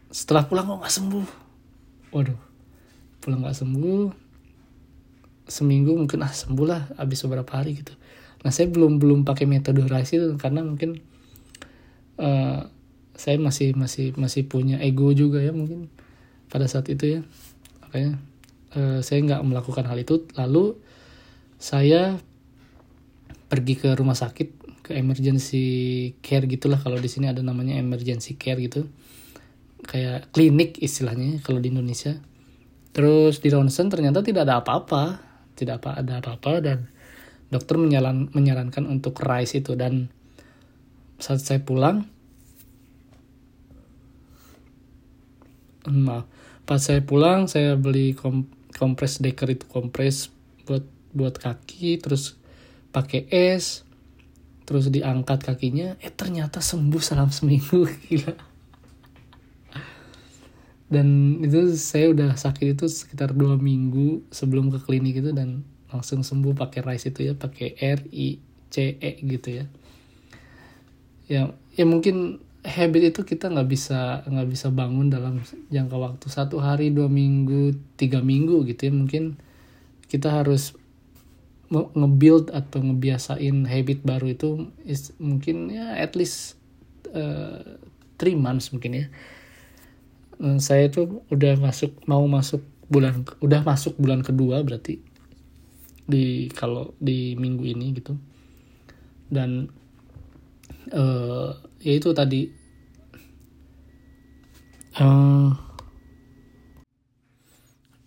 setelah 0.08 0.48
pulang 0.48 0.66
kok 0.66 0.82
nggak 0.82 0.96
sembuh 0.98 1.28
waduh 2.16 2.40
pulang 3.20 3.44
nggak 3.44 3.58
sembuh 3.60 4.04
seminggu 5.48 5.94
mungkin 6.00 6.24
ah 6.24 6.32
sembuh 6.32 6.66
lah 6.68 6.82
habis 6.96 7.24
beberapa 7.28 7.60
hari 7.60 7.84
gitu 7.84 7.94
nah 8.46 8.52
saya 8.54 8.70
belum 8.70 9.02
belum 9.02 9.26
pakai 9.26 9.50
metode 9.50 9.82
itu 9.86 10.38
karena 10.38 10.62
mungkin 10.62 11.02
uh, 12.22 12.70
saya 13.18 13.42
masih 13.42 13.74
masih 13.74 14.14
masih 14.14 14.46
punya 14.46 14.78
ego 14.78 15.10
juga 15.10 15.42
ya 15.42 15.50
mungkin 15.50 15.90
pada 16.48 16.70
saat 16.70 16.88
itu 16.88 17.20
ya. 17.20 17.22
Makanya 17.84 18.22
uh, 18.78 19.00
saya 19.02 19.20
nggak 19.26 19.42
melakukan 19.42 19.86
hal 19.90 19.98
itu. 19.98 20.30
Lalu 20.38 20.78
saya 21.58 22.22
pergi 23.48 23.74
ke 23.80 23.90
rumah 23.98 24.14
sakit 24.16 24.50
ke 24.86 24.92
emergency 24.96 25.66
care 26.22 26.46
gitulah. 26.46 26.80
Kalau 26.80 27.02
di 27.02 27.10
sini 27.10 27.28
ada 27.28 27.42
namanya 27.42 27.76
emergency 27.82 28.38
care 28.38 28.62
gitu. 28.62 28.88
Kayak 29.82 30.30
klinik 30.30 30.78
istilahnya 30.78 31.42
kalau 31.42 31.58
di 31.58 31.74
Indonesia. 31.74 32.18
Terus 32.94 33.42
di 33.42 33.50
ronsen 33.50 33.90
ternyata 33.90 34.22
tidak 34.22 34.46
ada 34.46 34.62
apa-apa. 34.62 35.26
Tidak 35.58 35.82
apa 35.82 36.06
ada 36.06 36.22
apa-apa 36.22 36.54
dan 36.62 36.86
dokter 37.50 37.76
menyalan, 37.80 38.32
menyarankan 38.32 38.88
untuk 38.88 39.20
rice 39.24 39.60
itu. 39.60 39.76
Dan 39.76 40.12
saat 41.18 41.42
saya 41.42 41.62
pulang 41.64 42.06
maaf 45.88 46.28
pas 46.68 46.84
saya 46.84 47.00
pulang 47.00 47.48
saya 47.48 47.80
beli 47.80 48.12
kom, 48.12 48.52
kompres 48.76 49.24
deker 49.24 49.56
itu 49.56 49.66
kompres 49.72 50.28
buat 50.68 50.84
buat 51.16 51.40
kaki 51.40 52.04
terus 52.04 52.36
pakai 52.92 53.24
es 53.32 53.88
terus 54.68 54.92
diangkat 54.92 55.48
kakinya 55.48 55.96
eh 56.04 56.12
ternyata 56.12 56.60
sembuh 56.60 57.00
selama 57.00 57.32
seminggu 57.32 57.88
gila. 58.12 58.36
Dan 60.88 61.40
itu 61.44 61.76
saya 61.76 62.12
udah 62.16 62.36
sakit 62.36 62.76
itu 62.76 62.88
sekitar 62.88 63.36
dua 63.36 63.60
minggu 63.60 64.28
sebelum 64.32 64.72
ke 64.72 64.80
klinik 64.84 65.20
itu 65.20 65.36
dan 65.36 65.64
langsung 65.88 66.24
sembuh 66.24 66.52
pakai 66.52 66.84
rice 66.84 67.12
itu 67.12 67.32
ya 67.32 67.34
pakai 67.34 67.80
R 67.80 68.02
I 68.12 68.40
C 68.68 69.00
E 69.00 69.12
gitu 69.24 69.64
ya. 69.64 69.66
Ya 71.28 71.42
ya 71.76 71.86
mungkin 71.88 72.44
habit 72.68 73.16
itu 73.16 73.22
kita 73.24 73.48
nggak 73.48 73.70
bisa 73.72 74.28
nggak 74.28 74.48
bisa 74.52 74.68
bangun 74.68 75.08
dalam 75.08 75.40
jangka 75.72 75.96
waktu 75.96 76.28
satu 76.28 76.60
hari 76.60 76.92
dua 76.92 77.08
minggu 77.08 77.76
tiga 77.96 78.20
minggu 78.20 78.68
gitu 78.68 78.88
ya. 78.88 78.94
Mungkin 78.96 79.40
kita 80.12 80.32
harus 80.32 80.76
nge-build 81.68 82.56
atau 82.56 82.80
ngebiasain 82.80 83.68
habit 83.68 84.00
baru 84.00 84.32
itu 84.32 84.72
is, 84.88 85.12
mungkin 85.20 85.68
ya 85.68 86.00
at 86.00 86.16
least 86.16 86.56
uh, 87.12 87.80
three 88.16 88.40
months 88.40 88.72
mungkin 88.72 89.04
ya. 89.04 89.06
Uh, 90.40 90.60
saya 90.64 90.88
itu 90.88 91.24
udah 91.28 91.60
masuk 91.60 91.92
mau 92.08 92.24
masuk 92.24 92.64
bulan 92.88 93.28
udah 93.44 93.68
masuk 93.68 94.00
bulan 94.00 94.24
kedua 94.24 94.64
berarti 94.64 95.04
di 96.08 96.48
kalau 96.56 96.96
di 96.98 97.36
minggu 97.36 97.68
ini 97.68 97.88
gitu. 97.92 98.16
Dan 99.28 99.68
uh, 100.96 101.52
ya 101.84 101.94
itu 101.94 102.10
tadi. 102.16 102.48
Uh, 104.98 105.54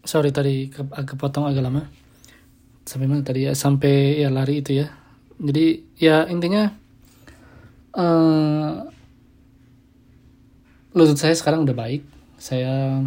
sorry 0.03 0.35
tadi 0.35 0.73
ke, 0.73 0.83
agak 0.91 1.21
potong 1.21 1.47
agak 1.47 1.63
lama. 1.63 1.87
Sampai 2.89 3.07
mana 3.07 3.23
tadi 3.23 3.47
ya? 3.47 3.53
Sampai 3.55 4.19
ya 4.19 4.33
lari 4.33 4.65
itu 4.65 4.81
ya. 4.81 4.91
Jadi 5.41 5.85
ya 6.01 6.27
intinya 6.27 6.73
uh, 7.95 8.89
lutut 10.97 11.21
saya 11.21 11.37
sekarang 11.37 11.69
udah 11.69 11.77
baik. 11.77 12.03
Saya 12.41 13.05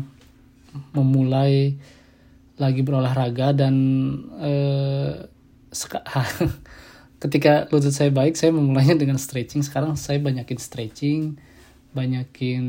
memulai 0.94 1.76
lagi 2.58 2.86
berolahraga 2.86 3.54
dan 3.56 3.76
uh, 4.38 5.26
ketika 7.24 7.66
lutut 7.74 7.96
saya 7.96 8.14
baik 8.14 8.38
saya 8.38 8.54
memulainya 8.54 9.00
dengan 9.00 9.18
stretching. 9.18 9.66
Sekarang 9.66 9.98
saya 9.98 10.22
banyakin 10.22 10.60
stretching 10.60 11.22
banyakin 11.94 12.66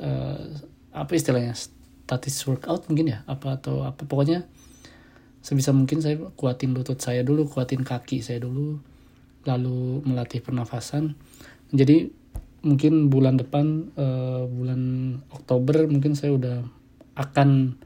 uh, 0.00 0.44
apa 0.92 1.12
istilahnya 1.12 1.52
statis 1.52 2.36
workout 2.48 2.88
mungkin 2.88 3.16
ya 3.16 3.18
apa 3.28 3.60
atau 3.60 3.84
apa. 3.84 4.04
Pokoknya 4.04 4.44
sebisa 5.44 5.72
mungkin 5.72 6.00
saya 6.00 6.18
kuatin 6.36 6.76
lutut 6.76 7.00
saya 7.00 7.24
dulu 7.24 7.48
kuatin 7.48 7.84
kaki 7.84 8.20
saya 8.20 8.44
dulu 8.44 8.80
lalu 9.48 10.02
melatih 10.04 10.44
pernafasan. 10.44 11.16
Jadi 11.72 12.12
mungkin 12.62 13.10
bulan 13.10 13.40
depan 13.40 13.90
uh, 13.98 14.46
bulan 14.46 14.80
Oktober 15.34 15.88
mungkin 15.90 16.14
saya 16.14 16.36
udah 16.36 16.62
akan 17.18 17.78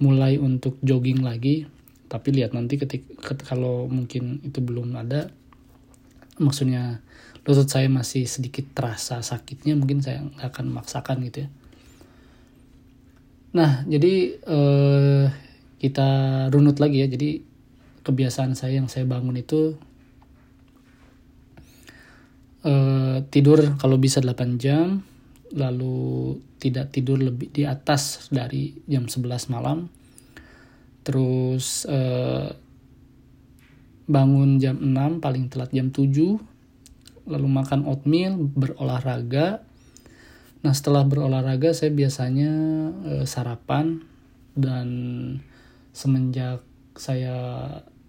mulai 0.00 0.40
untuk 0.40 0.80
jogging 0.80 1.22
lagi. 1.22 1.68
Tapi 2.10 2.34
lihat 2.34 2.56
nanti 2.56 2.74
ketika 2.74 3.38
kalau 3.46 3.86
mungkin 3.86 4.42
itu 4.42 4.58
belum 4.58 4.96
ada. 4.98 5.30
Maksudnya 6.40 7.04
lutut 7.44 7.68
saya 7.68 7.86
masih 7.86 8.28
sedikit 8.28 8.66
terasa 8.76 9.24
sakitnya 9.24 9.72
mungkin 9.76 10.04
saya 10.04 10.24
nggak 10.24 10.48
akan 10.50 10.64
memaksakan 10.72 11.16
gitu 11.28 11.46
ya. 11.46 11.48
Nah 13.54 13.84
jadi 13.86 14.40
uh, 14.48 15.24
kita 15.78 16.08
runut 16.50 16.80
lagi 16.82 17.04
ya. 17.04 17.06
Jadi 17.06 17.44
kebiasaan 18.02 18.56
saya 18.56 18.80
yang 18.80 18.88
saya 18.88 19.04
bangun 19.04 19.36
itu 19.36 19.76
uh, 22.64 23.22
tidur 23.28 23.76
kalau 23.76 24.00
bisa 24.00 24.24
8 24.24 24.56
jam 24.56 25.04
lalu 25.50 26.38
tidak 26.62 26.94
tidur 26.94 27.18
lebih 27.18 27.50
di 27.50 27.66
atas 27.66 28.30
dari 28.30 28.76
jam 28.86 29.10
11 29.10 29.50
malam. 29.50 29.90
Terus 31.02 31.88
uh, 31.88 32.52
bangun 34.10 34.58
jam 34.62 34.78
6 34.78 35.22
paling 35.22 35.50
telat 35.50 35.70
jam 35.70 35.90
7 35.90 37.30
lalu 37.30 37.48
makan 37.48 37.86
oatmeal 37.86 38.38
berolahraga. 38.38 39.62
Nah 40.60 40.72
setelah 40.74 41.06
berolahraga 41.06 41.74
saya 41.74 41.90
biasanya 41.90 42.52
uh, 43.06 43.24
sarapan. 43.26 44.06
Dan 44.50 44.88
semenjak 45.94 46.62
saya 46.98 47.34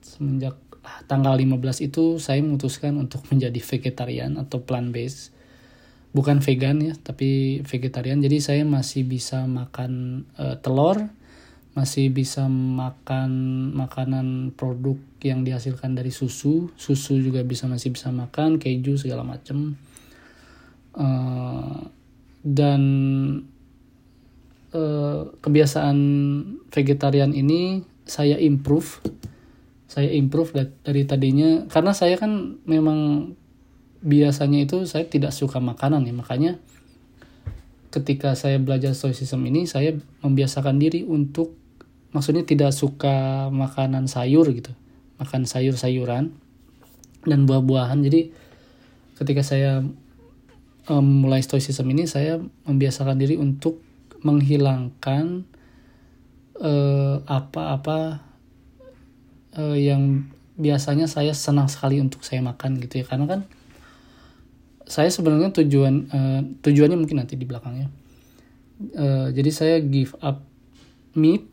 semenjak 0.01 0.57
tanggal 1.05 1.37
15 1.37 1.85
itu 1.85 2.17
saya 2.17 2.41
memutuskan 2.41 2.97
untuk 2.97 3.23
menjadi 3.31 3.61
vegetarian 3.61 4.37
atau 4.37 4.61
plant 4.61 4.93
based 4.93 5.33
bukan 6.11 6.43
vegan 6.43 6.83
ya 6.83 6.93
tapi 6.99 7.61
vegetarian. 7.63 8.19
Jadi 8.19 8.37
saya 8.43 8.63
masih 8.67 9.07
bisa 9.07 9.47
makan 9.47 10.23
uh, 10.35 10.59
telur 10.59 11.11
masih 11.71 12.11
bisa 12.11 12.51
makan 12.51 13.31
makanan 13.71 14.51
produk 14.59 14.99
yang 15.23 15.47
dihasilkan 15.47 15.95
dari 15.95 16.11
susu. 16.11 16.67
Susu 16.75 17.15
juga 17.23 17.47
bisa 17.47 17.63
masih 17.71 17.95
bisa 17.95 18.11
makan 18.11 18.59
keju 18.59 18.99
segala 18.99 19.23
macam 19.23 19.79
uh, 20.99 21.79
dan 22.43 22.81
uh, 24.75 25.31
kebiasaan 25.39 25.97
vegetarian 26.67 27.31
ini 27.31 27.87
saya 28.03 28.35
improve. 28.35 28.99
Saya 29.87 30.11
improve 30.11 30.55
dari 30.83 31.07
tadinya. 31.07 31.67
Karena 31.71 31.91
saya 31.95 32.19
kan 32.19 32.63
memang 32.67 33.31
biasanya 34.01 34.65
itu 34.65 34.83
saya 34.89 35.05
tidak 35.05 35.33
suka 35.33 35.61
makanan 35.61 36.05
ya 36.09 36.13
makanya 36.13 36.57
ketika 37.91 38.33
saya 38.39 38.57
belajar 38.57 38.95
stoicism 38.95 39.43
ini 39.45 39.67
saya 39.67 39.99
membiasakan 40.23 40.79
diri 40.79 41.03
untuk 41.03 41.53
maksudnya 42.15 42.47
tidak 42.47 42.71
suka 42.71 43.47
makanan 43.51 44.07
sayur 44.07 44.47
gitu. 44.51 44.71
Makan 45.19 45.45
sayur-sayuran 45.45 46.33
dan 47.27 47.39
buah-buahan. 47.45 47.99
Jadi 48.01 48.31
ketika 49.19 49.43
saya 49.43 49.83
um, 50.87 51.05
mulai 51.27 51.43
stoicism 51.43 51.85
ini 51.91 52.07
saya 52.07 52.39
membiasakan 52.65 53.19
diri 53.19 53.35
untuk 53.35 53.83
menghilangkan 54.23 55.45
uh, 56.57 57.15
apa-apa 57.27 58.23
uh, 59.59 59.77
yang 59.77 60.31
biasanya 60.55 61.09
saya 61.09 61.33
senang 61.33 61.67
sekali 61.67 61.99
untuk 61.99 62.23
saya 62.23 62.39
makan 62.39 62.79
gitu 62.81 63.03
ya. 63.03 63.05
Karena 63.05 63.27
kan 63.27 63.41
saya 64.91 65.07
sebenarnya 65.07 65.55
tujuan 65.55 65.95
uh, 66.11 66.41
tujuannya 66.59 66.99
mungkin 66.99 67.23
nanti 67.23 67.39
di 67.39 67.47
belakangnya 67.47 67.87
uh, 68.99 69.31
jadi 69.31 69.51
saya 69.55 69.75
give 69.79 70.11
up 70.19 70.43
meat 71.15 71.47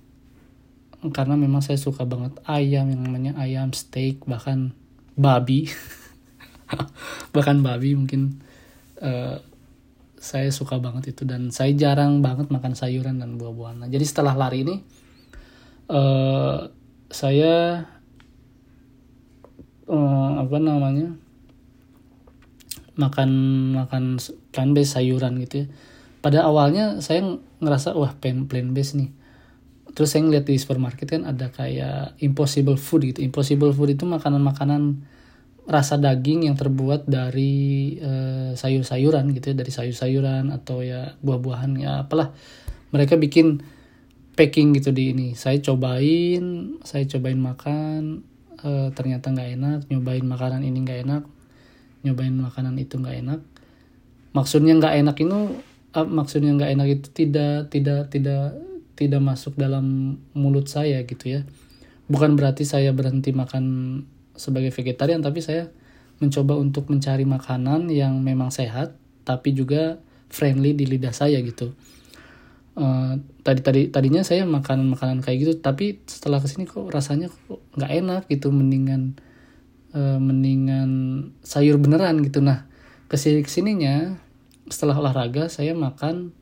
karena 1.14 1.38
memang 1.38 1.62
saya 1.62 1.78
suka 1.78 2.02
banget 2.02 2.34
ayam 2.42 2.90
yang 2.90 3.06
namanya 3.06 3.38
ayam 3.38 3.70
steak 3.70 4.26
bahkan 4.26 4.74
babi 5.14 5.70
bahkan 7.34 7.62
babi 7.62 7.94
mungkin 7.94 8.42
uh, 8.98 9.38
saya 10.18 10.50
suka 10.50 10.82
banget 10.82 11.14
itu 11.14 11.22
dan 11.22 11.54
saya 11.54 11.70
jarang 11.78 12.18
banget 12.20 12.50
makan 12.50 12.74
sayuran 12.74 13.22
dan 13.22 13.38
buah-buahan. 13.38 13.86
Nah, 13.86 13.88
jadi 13.88 14.02
setelah 14.02 14.34
lari 14.34 14.66
ini 14.66 14.76
uh, 15.88 16.66
saya 17.08 17.86
uh, 19.86 20.30
apa 20.42 20.56
namanya 20.58 21.14
makan 22.98 23.30
makan 23.78 24.18
plant 24.50 24.72
based 24.74 24.98
sayuran 24.98 25.38
gitu 25.46 25.64
ya. 25.64 25.66
Pada 26.18 26.42
awalnya 26.42 26.98
saya 26.98 27.22
ngerasa 27.62 27.94
wah 27.94 28.12
plant 28.18 28.50
plant 28.50 28.74
based 28.74 28.98
nih. 28.98 29.14
Terus 29.94 30.10
saya 30.10 30.26
ngeliat 30.26 30.44
di 30.44 30.58
supermarket 30.58 31.06
kan 31.06 31.22
ada 31.24 31.48
kayak 31.54 32.18
impossible 32.18 32.76
food 32.76 33.14
gitu. 33.14 33.22
Impossible 33.22 33.70
food 33.70 33.94
itu 33.94 34.04
makanan-makanan 34.04 35.06
rasa 35.68 35.94
daging 36.00 36.50
yang 36.50 36.56
terbuat 36.58 37.06
dari 37.06 37.96
uh, 38.02 38.50
sayur-sayuran 38.58 39.30
gitu 39.38 39.54
ya. 39.54 39.56
Dari 39.62 39.70
sayur-sayuran 39.70 40.50
atau 40.50 40.82
ya 40.82 41.14
buah-buahan 41.22 41.70
ya 41.78 42.02
apalah. 42.02 42.34
Mereka 42.90 43.14
bikin 43.14 43.62
packing 44.34 44.74
gitu 44.74 44.90
di 44.90 45.14
ini. 45.14 45.28
Saya 45.38 45.62
cobain 45.62 46.78
saya 46.82 47.06
cobain 47.06 47.38
makan 47.38 48.26
uh, 48.66 48.90
ternyata 48.90 49.30
nggak 49.30 49.50
enak. 49.54 49.78
Nyobain 49.86 50.26
makanan 50.26 50.66
ini 50.66 50.78
nggak 50.82 51.00
enak 51.06 51.22
nyobain 52.08 52.32
makanan 52.32 52.74
itu 52.80 52.96
nggak 52.96 53.16
enak. 53.20 53.40
Maksudnya 54.32 54.72
nggak 54.80 54.94
enak 55.04 55.16
itu 55.20 55.38
uh, 55.94 56.06
maksudnya 56.08 56.56
nggak 56.56 56.70
enak 56.74 56.88
itu 56.88 57.06
tidak 57.12 57.68
tidak 57.68 58.08
tidak 58.08 58.56
tidak 58.98 59.20
masuk 59.22 59.54
dalam 59.54 60.18
mulut 60.32 60.66
saya 60.66 61.04
gitu 61.04 61.38
ya. 61.38 61.40
Bukan 62.08 62.34
berarti 62.34 62.64
saya 62.64 62.90
berhenti 62.96 63.30
makan 63.36 63.64
sebagai 64.34 64.72
vegetarian 64.72 65.20
tapi 65.20 65.44
saya 65.44 65.68
mencoba 66.18 66.58
untuk 66.58 66.90
mencari 66.90 67.22
makanan 67.22 67.92
yang 67.92 68.18
memang 68.18 68.50
sehat 68.50 68.96
tapi 69.22 69.54
juga 69.54 70.02
friendly 70.32 70.74
di 70.74 70.88
lidah 70.88 71.14
saya 71.14 71.38
gitu. 71.44 71.76
Uh, 72.78 73.18
tadi 73.42 73.60
tadi 73.62 73.82
tadinya 73.90 74.22
saya 74.22 74.46
makan 74.46 74.94
makanan 74.94 75.18
kayak 75.18 75.38
gitu 75.42 75.52
tapi 75.58 75.98
setelah 76.06 76.38
ke 76.38 76.46
sini 76.46 76.62
kok 76.62 76.86
rasanya 76.94 77.26
kok 77.26 77.58
nggak 77.74 77.90
enak 77.90 78.22
gitu 78.30 78.54
mendingan 78.54 79.18
uh, 79.94 80.18
mendingan 80.18 80.90
sayur 81.40 81.80
beneran 81.80 82.20
gitu 82.24 82.42
nah 82.42 82.68
ke 83.08 83.16
sini 83.16 83.40
ke 83.40 83.50
sininya 83.50 84.16
setelah 84.68 85.00
olahraga 85.00 85.48
saya 85.48 85.72
makan 85.72 86.36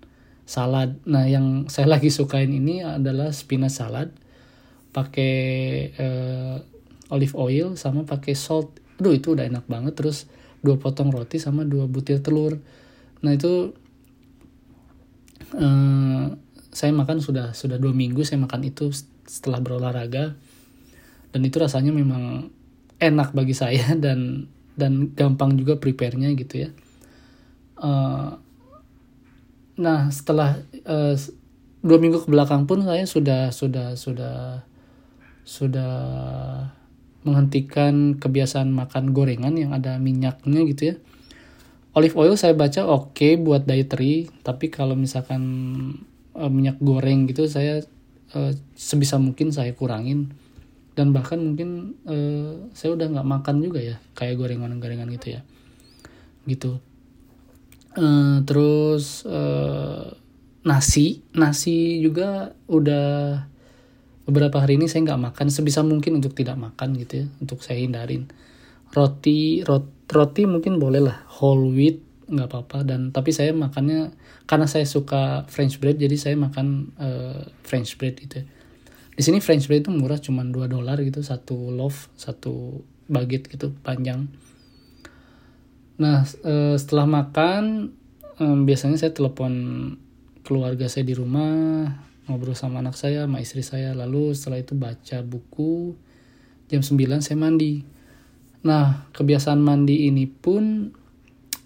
salad. 0.46 0.98
Nah, 1.04 1.26
yang 1.26 1.66
saya 1.66 1.90
lagi 1.98 2.08
sukain 2.08 2.48
ini 2.54 2.80
adalah 2.80 3.34
spinach 3.34 3.82
salad 3.82 4.14
pakai 4.94 5.34
uh, 5.98 6.56
olive 7.12 7.36
oil 7.36 7.74
sama 7.76 8.06
pakai 8.06 8.32
salt. 8.32 8.80
Aduh, 9.02 9.12
itu 9.12 9.36
udah 9.36 9.44
enak 9.44 9.66
banget. 9.68 9.98
Terus 9.98 10.30
dua 10.64 10.80
potong 10.80 11.12
roti 11.12 11.36
sama 11.36 11.66
dua 11.66 11.84
butir 11.90 12.22
telur. 12.24 12.56
Nah, 13.20 13.32
itu 13.34 13.74
uh, 15.52 16.26
saya 16.72 16.92
makan 16.94 17.20
sudah 17.20 17.52
sudah 17.52 17.76
dua 17.76 17.92
minggu 17.92 18.24
saya 18.24 18.40
makan 18.40 18.68
itu 18.68 18.92
setelah 19.26 19.58
berolahraga 19.64 20.38
dan 21.34 21.40
itu 21.42 21.56
rasanya 21.56 21.90
memang 21.90 22.52
enak 22.98 23.32
bagi 23.36 23.52
saya 23.56 23.94
dan 24.04 24.48
dan 24.76 25.12
gampang 25.16 25.56
juga 25.56 25.80
prepare-nya 25.80 26.32
gitu 26.36 26.68
ya. 26.68 26.70
Uh, 27.76 28.40
Nah 29.76 30.08
setelah 30.08 30.56
uh, 30.88 31.14
dua 31.84 31.98
minggu 32.00 32.24
ke 32.24 32.28
belakang 32.32 32.64
pun 32.64 32.82
saya 32.82 33.04
sudah 33.04 33.52
sudah 33.52 33.94
sudah 33.94 34.64
sudah 35.46 35.94
menghentikan 37.22 38.16
kebiasaan 38.16 38.72
makan 38.72 39.12
gorengan 39.12 39.54
yang 39.54 39.76
ada 39.76 40.00
minyaknya 40.00 40.60
gitu 40.66 40.82
ya. 40.92 40.96
Olive 41.96 42.16
oil 42.16 42.36
saya 42.36 42.52
baca 42.52 42.84
oke 42.84 43.16
okay 43.16 43.40
buat 43.40 43.64
dietary, 43.64 44.28
tapi 44.44 44.68
kalau 44.68 44.96
misalkan 44.96 45.42
uh, 46.36 46.50
minyak 46.52 46.76
goreng 46.80 47.24
gitu 47.28 47.48
saya 47.48 47.84
uh, 48.36 48.52
sebisa 48.76 49.16
mungkin 49.16 49.52
saya 49.52 49.72
kurangin 49.72 50.32
dan 50.96 51.12
bahkan 51.12 51.38
mungkin 51.38 52.00
uh, 52.08 52.72
saya 52.72 52.96
udah 52.96 53.06
nggak 53.12 53.28
makan 53.28 53.60
juga 53.60 53.84
ya 53.84 53.96
kayak 54.16 54.40
gorengan-gorengan 54.40 55.12
gitu 55.12 55.36
ya 55.36 55.40
gitu 56.48 56.80
Uh, 57.96 58.44
terus 58.44 59.24
uh, 59.24 60.12
nasi, 60.68 61.24
nasi 61.32 62.04
juga 62.04 62.52
udah 62.68 63.40
beberapa 64.28 64.60
hari 64.60 64.76
ini 64.76 64.84
saya 64.84 65.08
nggak 65.08 65.32
makan 65.32 65.48
sebisa 65.48 65.80
mungkin 65.80 66.20
untuk 66.20 66.36
tidak 66.36 66.60
makan 66.60 66.92
gitu 67.00 67.24
ya, 67.24 67.26
untuk 67.40 67.64
saya 67.64 67.80
hindarin. 67.80 68.28
Roti, 68.92 69.64
rot, 69.64 69.88
roti 70.12 70.44
mungkin 70.44 70.76
boleh 70.76 71.08
lah 71.08 71.24
whole 71.40 71.72
wheat 71.72 72.04
nggak 72.28 72.52
apa-apa 72.52 72.84
dan 72.84 73.14
tapi 73.16 73.32
saya 73.32 73.54
makannya 73.56 74.12
karena 74.50 74.66
saya 74.68 74.82
suka 74.84 75.46
French 75.46 75.78
bread 75.78 75.96
jadi 75.96 76.18
saya 76.20 76.34
makan 76.36 76.92
uh, 77.00 77.48
French 77.64 77.96
bread 77.96 78.20
gitu. 78.20 78.44
Ya. 78.44 78.46
Di 79.16 79.24
sini 79.24 79.40
French 79.40 79.64
bread 79.64 79.88
itu 79.88 79.92
murah 79.92 80.20
cuma 80.20 80.44
2 80.44 80.68
dolar 80.68 81.00
gitu 81.00 81.24
satu 81.24 81.72
loaf, 81.72 82.12
satu 82.20 82.84
baget 83.08 83.48
gitu 83.48 83.72
panjang 83.80 84.28
Nah, 85.96 86.28
uh, 86.44 86.76
setelah 86.76 87.08
makan, 87.08 87.92
um, 88.36 88.58
biasanya 88.68 89.00
saya 89.00 89.16
telepon 89.16 89.52
keluarga 90.44 90.92
saya 90.92 91.08
di 91.08 91.16
rumah, 91.16 91.88
ngobrol 92.28 92.52
sama 92.52 92.84
anak 92.84 93.00
saya, 93.00 93.24
sama 93.24 93.40
istri 93.40 93.64
saya. 93.64 93.96
Lalu 93.96 94.36
setelah 94.36 94.60
itu 94.60 94.76
baca 94.76 95.18
buku, 95.24 95.96
jam 96.68 96.84
9 96.84 97.24
saya 97.24 97.36
mandi. 97.40 97.80
Nah, 98.68 99.08
kebiasaan 99.16 99.56
mandi 99.56 100.12
ini 100.12 100.28
pun 100.28 100.92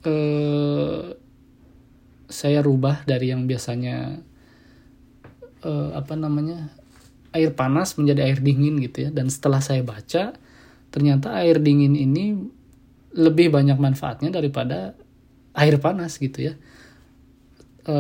uh, 0.07 1.03
saya 2.31 2.63
rubah 2.63 3.03
dari 3.03 3.35
yang 3.35 3.51
biasanya 3.51 4.23
uh, 5.67 5.91
apa 5.99 6.15
namanya 6.15 6.71
air 7.31 7.55
panas 7.55 7.95
menjadi 7.95 8.27
air 8.27 8.38
dingin 8.43 8.79
gitu 8.83 9.09
ya. 9.09 9.11
Dan 9.11 9.31
setelah 9.31 9.62
saya 9.62 9.83
baca, 9.87 10.35
ternyata 10.90 11.38
air 11.43 11.62
dingin 11.62 11.95
ini 11.95 12.38
lebih 13.14 13.51
banyak 13.51 13.79
manfaatnya 13.79 14.31
daripada 14.31 14.95
air 15.55 15.79
panas 15.83 16.19
gitu 16.19 16.51
ya. 16.51 16.55
E, 17.87 17.97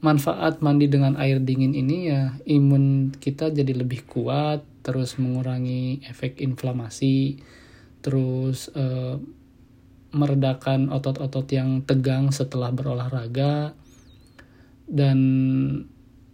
manfaat 0.00 0.64
mandi 0.64 0.88
dengan 0.88 1.14
air 1.20 1.38
dingin 1.44 1.76
ini 1.76 2.08
ya 2.08 2.34
imun 2.48 3.14
kita 3.14 3.52
jadi 3.52 3.74
lebih 3.76 4.06
kuat, 4.08 4.64
terus 4.82 5.20
mengurangi 5.20 6.02
efek 6.06 6.42
inflamasi, 6.42 7.38
terus 8.02 8.70
e, 8.72 8.84
meredakan 10.10 10.90
otot-otot 10.90 11.46
yang 11.54 11.86
tegang 11.86 12.34
setelah 12.34 12.74
berolahraga 12.74 13.78
dan 14.90 15.18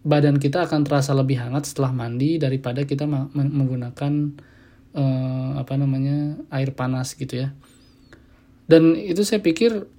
badan 0.06 0.38
kita 0.38 0.70
akan 0.70 0.86
terasa 0.86 1.10
lebih 1.18 1.42
hangat 1.42 1.66
setelah 1.66 1.90
mandi 1.90 2.38
daripada 2.38 2.86
kita 2.86 3.10
menggunakan 3.34 4.38
uh, 4.94 5.58
apa 5.58 5.74
namanya 5.74 6.38
air 6.54 6.70
panas 6.70 7.18
gitu 7.18 7.42
ya 7.42 7.50
dan 8.70 8.94
itu 8.94 9.26
saya 9.26 9.42
pikir 9.42 9.90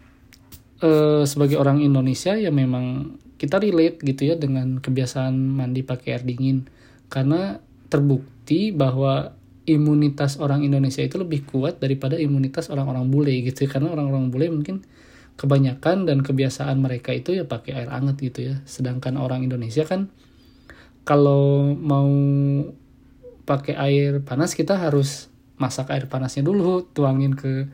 uh, 0.79 1.23
sebagai 1.27 1.59
orang 1.59 1.83
Indonesia 1.83 2.39
ya 2.39 2.55
memang 2.55 3.19
kita 3.35 3.59
relate 3.59 3.99
gitu 4.01 4.31
ya 4.31 4.35
dengan 4.39 4.79
kebiasaan 4.79 5.35
mandi 5.35 5.83
pakai 5.83 6.15
air 6.15 6.23
dingin 6.23 6.65
karena 7.11 7.59
terbukti 7.91 8.71
bahwa 8.71 9.35
imunitas 9.67 10.39
orang 10.39 10.63
Indonesia 10.63 11.03
itu 11.03 11.19
lebih 11.19 11.43
kuat 11.43 11.83
daripada 11.83 12.15
imunitas 12.15 12.71
orang-orang 12.71 13.11
bule 13.11 13.35
gitu 13.43 13.67
ya. 13.67 13.69
karena 13.75 13.91
orang-orang 13.91 14.31
bule 14.31 14.47
mungkin 14.47 14.87
kebanyakan 15.37 16.09
dan 16.09 16.25
kebiasaan 16.25 16.81
mereka 16.81 17.13
itu 17.13 17.37
ya 17.37 17.45
pakai 17.45 17.77
air 17.77 17.89
hangat 17.93 18.17
gitu 18.19 18.51
ya. 18.51 18.55
Sedangkan 18.65 19.21
orang 19.21 19.45
Indonesia 19.45 19.85
kan 19.85 20.09
kalau 21.05 21.71
mau 21.77 22.09
pakai 23.47 23.79
air 23.79 24.19
panas 24.25 24.57
kita 24.57 24.75
harus 24.75 25.31
masak 25.55 25.93
air 25.93 26.11
panasnya 26.11 26.43
dulu 26.43 26.83
tuangin 26.91 27.37
ke 27.37 27.71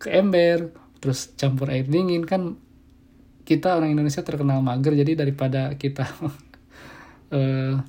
ke 0.00 0.08
ember 0.10 0.72
terus 0.98 1.36
campur 1.36 1.68
air 1.68 1.84
dingin. 1.84 2.24
Kan 2.24 2.56
kita 3.44 3.76
orang 3.76 3.92
Indonesia 3.92 4.24
terkenal 4.24 4.64
mager 4.64 4.96
jadi 4.96 5.12
daripada 5.12 5.76
kita 5.76 6.08
uh, 7.30 7.76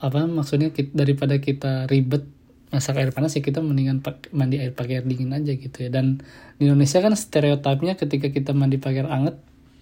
apa 0.00 0.24
maksudnya 0.24 0.72
kita, 0.72 0.92
daripada 0.92 1.40
kita 1.40 1.88
ribet 1.88 2.24
masak 2.70 3.02
air 3.02 3.10
panas 3.10 3.34
ya 3.34 3.42
kita 3.42 3.58
mendingan 3.58 3.98
mandi 4.30 4.62
air 4.62 4.70
pakai 4.70 5.02
air 5.02 5.06
dingin 5.06 5.34
aja 5.34 5.52
gitu 5.54 5.76
ya. 5.86 5.90
Dan 5.90 6.22
di 6.56 6.70
Indonesia 6.70 7.02
kan 7.02 7.14
stereotipnya 7.18 7.98
ketika 7.98 8.30
kita 8.30 8.54
mandi 8.54 8.78
pakai 8.78 9.02
air 9.04 9.10
anget 9.10 9.36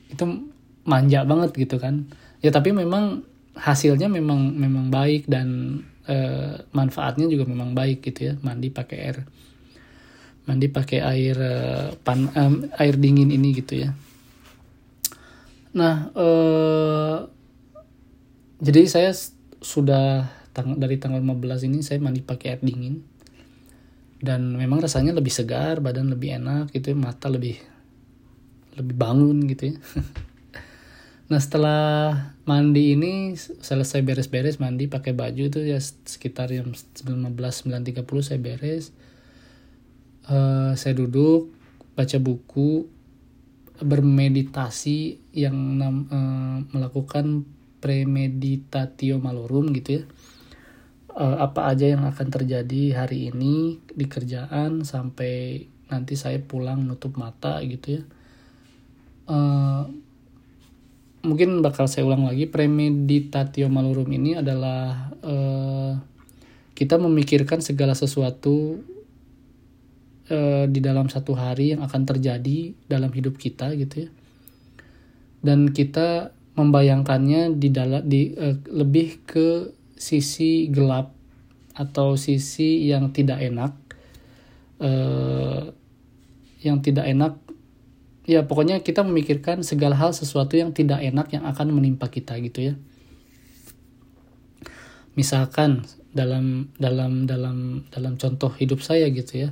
itu 0.09 0.25
manja 0.89 1.23
banget 1.29 1.53
gitu 1.53 1.77
kan. 1.77 2.09
Ya 2.41 2.49
tapi 2.49 2.73
memang 2.73 3.29
hasilnya 3.59 4.09
memang 4.09 4.55
memang 4.55 4.89
baik 4.89 5.27
dan 5.27 5.81
e, 6.07 6.17
manfaatnya 6.73 7.27
juga 7.27 7.45
memang 7.45 7.75
baik 7.75 8.07
gitu 8.07 8.33
ya 8.33 8.35
mandi 8.41 8.71
pakai 8.71 8.99
air 9.03 9.17
mandi 10.47 10.71
pakai 10.71 10.99
air 11.03 11.37
e, 11.37 11.55
pan 12.01 12.31
e, 12.31 12.43
air 12.79 12.95
dingin 12.97 13.35
ini 13.35 13.51
gitu 13.59 13.85
ya. 13.85 13.91
Nah 15.75 16.09
e, 16.15 16.29
jadi 18.63 18.81
saya 18.87 19.11
sudah 19.59 20.38
tang 20.53 20.79
dari 20.79 20.97
tanggal 20.99 21.21
15 21.21 21.69
ini 21.69 21.79
saya 21.85 21.99
mandi 22.01 22.21
pakai 22.25 22.57
air 22.57 22.63
dingin. 22.63 23.05
Dan 24.19 24.59
memang 24.59 24.83
rasanya 24.83 25.15
lebih 25.15 25.31
segar 25.31 25.79
badan 25.79 26.11
lebih 26.11 26.43
enak 26.43 26.75
gitu 26.75 26.91
ya, 26.93 26.97
mata 26.99 27.31
lebih 27.31 27.59
lebih 28.75 28.95
bangun 28.95 29.47
gitu 29.47 29.75
ya. 29.75 29.77
Nah 31.29 31.37
setelah 31.45 31.85
mandi 32.49 32.97
ini 32.97 33.37
selesai 33.37 34.01
beres-beres 34.01 34.57
mandi 34.57 34.89
pakai 34.89 35.13
baju 35.13 35.53
itu 35.53 35.61
ya 35.61 35.77
sekitar 35.77 36.49
jam 36.49 36.73
19.30 36.73 38.01
saya 38.25 38.41
beres. 38.41 38.97
Uh, 40.25 40.73
saya 40.73 40.97
duduk 40.97 41.53
baca 41.93 42.17
buku 42.17 42.89
bermeditasi 43.85 45.21
yang 45.37 45.57
uh, 45.85 46.65
melakukan 46.73 47.45
premeditatio 47.79 49.21
malorum 49.21 49.71
gitu 49.77 50.03
ya 50.03 50.05
uh, 51.19 51.37
apa 51.43 51.75
aja 51.75 51.91
yang 51.91 52.07
akan 52.07 52.29
terjadi 52.31 53.03
hari 53.03 53.35
ini 53.35 53.83
di 53.91 54.07
kerjaan 54.07 54.87
sampai 54.87 55.67
nanti 55.91 56.15
saya 56.15 56.39
pulang 56.39 56.87
nutup 56.87 57.19
mata 57.19 57.59
gitu 57.67 58.01
ya. 58.01 58.03
Uh, 59.29 59.85
mungkin 61.27 61.61
bakal 61.61 61.91
saya 61.91 62.07
ulang 62.07 62.25
lagi 62.25 62.47
premeditatio 62.49 63.67
malorum 63.69 64.09
ini 64.15 64.39
adalah 64.39 65.13
uh, 65.21 65.99
kita 66.73 66.95
memikirkan 66.97 67.59
segala 67.59 67.99
sesuatu 67.99 68.79
uh, 70.31 70.65
di 70.71 70.81
dalam 70.81 71.11
satu 71.11 71.35
hari 71.35 71.75
yang 71.75 71.83
akan 71.83 72.07
terjadi 72.07 72.73
dalam 72.87 73.11
hidup 73.11 73.37
kita 73.37 73.75
gitu 73.75 74.07
ya. 74.07 74.11
Dan 75.43 75.75
kita 75.75 76.35
membayangkannya 76.59 77.55
di 77.59 77.69
dalam 77.71 78.03
di 78.07 78.35
uh, 78.35 78.55
lebih 78.71 79.23
ke 79.27 79.78
sisi 79.99 80.71
gelap 80.71 81.13
atau 81.75 82.15
sisi 82.15 82.87
yang 82.87 83.11
tidak 83.15 83.43
enak 83.43 83.73
uh, 84.83 85.71
yang 86.63 86.83
tidak 86.83 87.07
enak 87.07 87.39
ya 88.29 88.45
pokoknya 88.45 88.83
kita 88.85 89.07
memikirkan 89.07 89.63
segala 89.63 89.97
hal 89.97 90.11
sesuatu 90.13 90.59
yang 90.59 90.75
tidak 90.75 91.01
enak 91.01 91.31
yang 91.33 91.47
akan 91.47 91.73
menimpa 91.73 92.13
kita 92.13 92.37
gitu 92.43 92.73
ya. 92.73 92.75
Misalkan 95.17 95.83
dalam 96.13 96.71
dalam 96.79 97.27
dalam 97.27 97.89
dalam 97.91 98.21
contoh 98.21 98.53
hidup 98.55 98.85
saya 98.85 99.09
gitu 99.11 99.49
ya. 99.49 99.51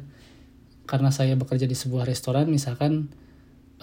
Karena 0.87 1.11
saya 1.11 1.35
bekerja 1.35 1.66
di 1.66 1.74
sebuah 1.74 2.06
restoran 2.06 2.46
misalkan 2.46 3.11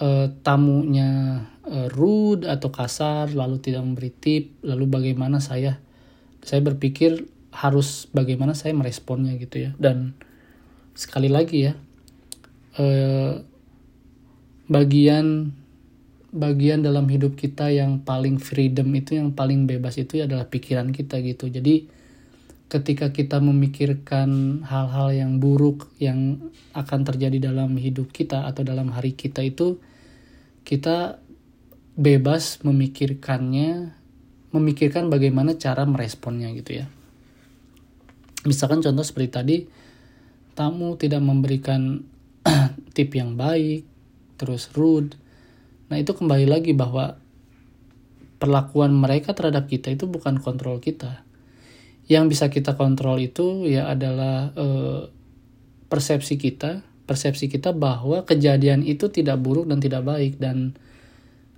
uh, 0.00 0.32
tamunya 0.40 1.42
uh, 1.68 1.88
rude 1.92 2.48
atau 2.48 2.72
kasar 2.72 3.34
lalu 3.34 3.60
tidak 3.60 3.84
memberi 3.84 4.08
tip 4.14 4.56
lalu 4.64 4.88
bagaimana 4.88 5.42
saya 5.42 5.76
saya 6.44 6.60
berpikir 6.60 7.26
harus 7.50 8.06
bagaimana 8.12 8.52
saya 8.52 8.76
meresponnya 8.76 9.34
gitu 9.40 9.66
ya. 9.66 9.70
Dan 9.80 10.12
sekali 10.94 11.26
lagi 11.32 11.66
ya 11.66 11.74
uh, 12.78 13.42
bagian 14.68 15.50
bagian 16.34 16.82
dalam 16.82 17.06
hidup 17.06 17.38
kita 17.38 17.70
yang 17.70 18.02
paling 18.02 18.42
freedom 18.42 18.90
itu 18.94 19.16
yang 19.16 19.30
paling 19.32 19.70
bebas 19.70 19.96
itu 19.96 20.20
adalah 20.20 20.50
pikiran 20.50 20.90
kita 20.90 21.22
gitu. 21.22 21.46
Jadi 21.46 21.86
ketika 22.66 23.14
kita 23.14 23.38
memikirkan 23.38 24.60
hal-hal 24.66 25.14
yang 25.14 25.38
buruk 25.38 25.94
yang 26.02 26.50
akan 26.74 27.06
terjadi 27.06 27.54
dalam 27.54 27.78
hidup 27.78 28.10
kita 28.10 28.50
atau 28.50 28.66
dalam 28.66 28.90
hari 28.90 29.14
kita 29.14 29.46
itu 29.46 29.78
kita 30.66 31.22
bebas 31.94 32.58
memikirkannya 32.66 33.94
memikirkan 34.54 35.10
bagaimana 35.10 35.58
cara 35.58 35.82
meresponnya 35.82 36.54
gitu 36.54 36.78
ya. 36.78 36.86
Misalkan 38.46 38.80
contoh 38.80 39.02
seperti 39.02 39.28
tadi 39.30 39.56
tamu 40.54 40.94
tidak 40.94 41.18
memberikan 41.20 42.06
tip 42.94 43.10
yang 43.18 43.34
baik 43.34 43.82
terus 44.38 44.70
rude. 44.78 45.18
Nah 45.90 45.98
itu 45.98 46.14
kembali 46.14 46.46
lagi 46.46 46.70
bahwa 46.70 47.18
perlakuan 48.38 48.94
mereka 48.94 49.34
terhadap 49.34 49.66
kita 49.66 49.90
itu 49.90 50.06
bukan 50.06 50.38
kontrol 50.38 50.78
kita. 50.78 51.26
Yang 52.06 52.24
bisa 52.36 52.46
kita 52.52 52.78
kontrol 52.78 53.18
itu 53.18 53.66
ya 53.66 53.90
adalah 53.90 54.52
uh, 54.54 55.08
persepsi 55.90 56.38
kita 56.38 56.94
persepsi 57.04 57.52
kita 57.52 57.76
bahwa 57.76 58.24
kejadian 58.24 58.80
itu 58.84 59.12
tidak 59.12 59.40
buruk 59.40 59.68
dan 59.68 59.78
tidak 59.80 60.02
baik 60.08 60.40
dan 60.40 60.72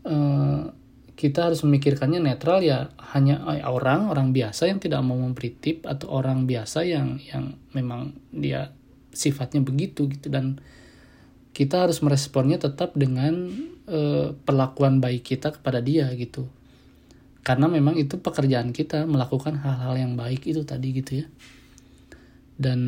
uh, 0.02 0.74
kita 1.16 1.48
harus 1.48 1.64
memikirkannya 1.64 2.20
netral 2.20 2.60
ya 2.60 2.92
hanya 3.16 3.40
eh, 3.56 3.64
orang 3.64 4.12
orang 4.12 4.36
biasa 4.36 4.68
yang 4.68 4.76
tidak 4.76 5.00
mau 5.00 5.16
memberi 5.16 5.48
tip 5.56 5.88
atau 5.88 6.12
orang 6.12 6.44
biasa 6.44 6.84
yang 6.84 7.16
yang 7.24 7.56
memang 7.72 8.12
dia 8.28 8.76
sifatnya 9.16 9.64
begitu 9.64 10.12
gitu. 10.12 10.28
Dan 10.28 10.60
kita 11.56 11.88
harus 11.88 12.04
meresponnya 12.04 12.60
tetap 12.60 12.92
dengan 12.92 13.48
uh, 13.88 14.36
perlakuan 14.44 15.00
baik 15.00 15.24
kita 15.24 15.56
kepada 15.56 15.80
dia 15.80 16.12
gitu. 16.12 16.44
Karena 17.40 17.64
memang 17.64 17.96
itu 17.96 18.20
pekerjaan 18.20 18.76
kita 18.76 19.08
melakukan 19.08 19.56
hal-hal 19.64 19.96
yang 19.96 20.12
baik 20.20 20.44
itu 20.44 20.68
tadi 20.68 21.00
gitu 21.00 21.24
ya. 21.24 21.26
Dan 22.60 22.80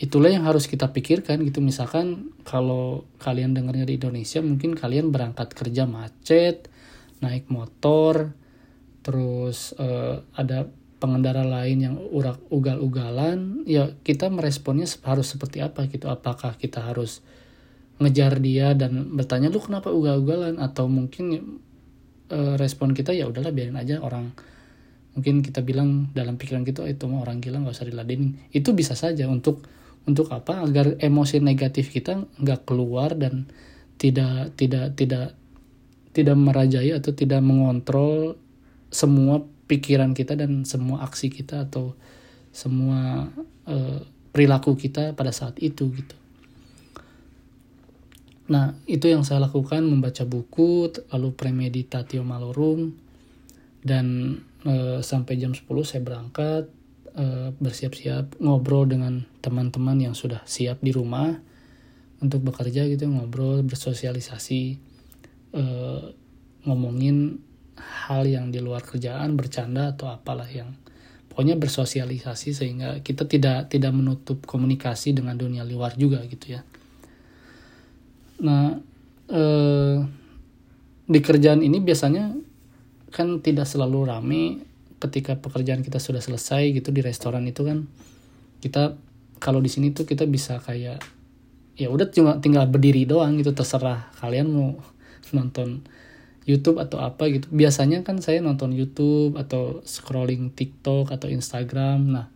itulah 0.00 0.32
yang 0.32 0.48
harus 0.48 0.64
kita 0.64 0.88
pikirkan 0.88 1.44
gitu. 1.44 1.60
Misalkan 1.60 2.32
kalau 2.48 3.04
kalian 3.20 3.52
dengarnya 3.52 3.84
di 3.84 4.00
Indonesia 4.00 4.40
mungkin 4.40 4.72
kalian 4.72 5.12
berangkat 5.12 5.52
kerja 5.52 5.84
macet 5.84 6.71
naik 7.22 7.48
motor 7.48 8.34
terus 9.02 9.74
uh, 9.78 10.22
ada 10.34 10.66
pengendara 11.02 11.42
lain 11.42 11.78
yang 11.82 11.96
urak 11.98 12.38
ugal-ugalan 12.46 13.66
ya 13.66 13.90
kita 14.06 14.30
meresponnya 14.30 14.86
harus 15.02 15.34
seperti 15.34 15.58
apa 15.58 15.90
gitu? 15.90 16.06
Apakah 16.06 16.54
kita 16.54 16.78
harus 16.78 17.26
ngejar 17.98 18.38
dia 18.38 18.70
dan 18.78 19.10
bertanya 19.18 19.50
lu 19.50 19.58
kenapa 19.58 19.90
ugal-ugalan? 19.90 20.62
Atau 20.62 20.86
mungkin 20.86 21.58
uh, 22.30 22.54
respon 22.54 22.94
kita 22.94 23.10
ya 23.10 23.26
udahlah 23.26 23.50
biarin 23.50 23.74
aja 23.74 23.98
orang. 23.98 24.30
Mungkin 25.18 25.42
kita 25.42 25.66
bilang 25.66 26.14
dalam 26.14 26.38
pikiran 26.38 26.62
kita 26.62 26.86
oh, 26.86 26.88
itu 26.88 27.04
mah 27.10 27.26
orang 27.26 27.42
gila 27.42 27.66
nggak 27.66 27.74
usah 27.74 27.90
diladenin. 27.90 28.38
Itu 28.54 28.70
bisa 28.70 28.94
saja 28.94 29.26
untuk 29.26 29.66
untuk 30.06 30.30
apa? 30.30 30.62
Agar 30.62 31.02
emosi 31.02 31.42
negatif 31.42 31.90
kita 31.90 32.30
nggak 32.38 32.62
keluar 32.62 33.18
dan 33.18 33.50
tidak 33.98 34.54
tidak 34.54 34.94
tidak 34.94 35.34
tidak 36.12 36.36
merajai 36.36 36.92
atau 36.92 37.12
tidak 37.16 37.40
mengontrol 37.40 38.36
semua 38.92 39.44
pikiran 39.68 40.12
kita 40.12 40.36
dan 40.36 40.68
semua 40.68 41.04
aksi 41.04 41.32
kita 41.32 41.64
atau 41.64 41.96
semua 42.52 43.32
uh, 43.64 44.00
perilaku 44.32 44.76
kita 44.76 45.16
pada 45.16 45.32
saat 45.32 45.56
itu 45.60 45.88
gitu. 45.92 46.16
Nah, 48.52 48.76
itu 48.84 49.08
yang 49.08 49.24
saya 49.24 49.40
lakukan 49.40 49.80
membaca 49.80 50.28
buku, 50.28 50.92
lalu 51.08 51.28
premeditatio 51.32 52.20
malorum, 52.20 52.92
dan 53.80 54.38
e, 54.66 55.00
sampai 55.00 55.40
jam 55.40 55.56
10 55.56 55.64
saya 55.88 56.02
berangkat, 56.04 56.68
e, 57.16 57.54
bersiap-siap, 57.56 58.42
ngobrol 58.42 58.84
dengan 58.90 59.24
teman-teman 59.40 60.10
yang 60.10 60.14
sudah 60.18 60.44
siap 60.44 60.84
di 60.84 60.90
rumah 60.90 61.38
untuk 62.20 62.44
bekerja 62.44 62.84
gitu, 62.92 63.08
ngobrol, 63.08 63.64
bersosialisasi, 63.64 64.76
e, 65.52 65.62
ngomongin 66.66 67.38
hal 67.76 68.26
yang 68.28 68.50
di 68.52 68.60
luar 68.60 68.84
kerjaan, 68.84 69.36
bercanda 69.38 69.94
atau 69.94 70.10
apalah 70.10 70.46
yang 70.48 70.76
pokoknya 71.32 71.56
bersosialisasi 71.56 72.52
sehingga 72.52 73.00
kita 73.00 73.24
tidak 73.24 73.72
tidak 73.72 73.92
menutup 73.96 74.44
komunikasi 74.44 75.16
dengan 75.16 75.32
dunia 75.40 75.64
luar 75.64 75.96
juga 75.96 76.20
gitu 76.28 76.58
ya. 76.58 76.60
Nah, 78.44 78.76
eh, 79.32 79.96
di 81.08 81.20
kerjaan 81.24 81.64
ini 81.64 81.80
biasanya 81.80 82.36
kan 83.08 83.40
tidak 83.40 83.64
selalu 83.64 84.12
rame 84.12 84.42
ketika 85.00 85.40
pekerjaan 85.40 85.80
kita 85.80 85.96
sudah 85.96 86.20
selesai 86.20 86.76
gitu 86.76 86.92
di 86.92 87.00
restoran 87.00 87.48
itu 87.48 87.64
kan 87.64 87.88
kita 88.62 88.94
kalau 89.42 89.58
di 89.58 89.72
sini 89.72 89.90
tuh 89.90 90.06
kita 90.06 90.28
bisa 90.28 90.62
kayak 90.62 91.02
ya 91.74 91.88
udah 91.88 92.06
cuma 92.12 92.38
tinggal 92.38 92.68
berdiri 92.68 93.08
doang 93.08 93.40
gitu 93.40 93.50
terserah 93.56 94.12
kalian 94.20 94.46
mau 94.52 94.78
nonton 95.32 95.84
YouTube 96.48 96.78
atau 96.78 97.00
apa 97.02 97.28
gitu. 97.28 97.48
Biasanya 97.52 98.04
kan 98.06 98.18
saya 98.20 98.40
nonton 98.40 98.72
YouTube 98.72 99.34
atau 99.36 99.80
scrolling 99.82 100.52
TikTok 100.52 101.12
atau 101.12 101.30
Instagram. 101.30 102.00
Nah, 102.12 102.26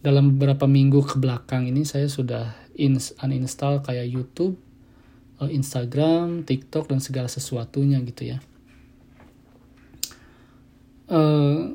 dalam 0.00 0.36
beberapa 0.36 0.64
minggu 0.68 1.04
ke 1.04 1.16
belakang 1.20 1.68
ini 1.68 1.84
saya 1.84 2.08
sudah 2.08 2.56
uninstall 3.20 3.84
kayak 3.84 4.08
YouTube 4.08 4.56
Eh, 5.40 5.56
Instagram, 5.56 6.44
TikTok 6.44 6.92
dan 6.92 7.00
segala 7.00 7.24
sesuatunya 7.32 7.96
gitu 8.04 8.36
ya. 8.36 8.38
Uh, 11.08 11.74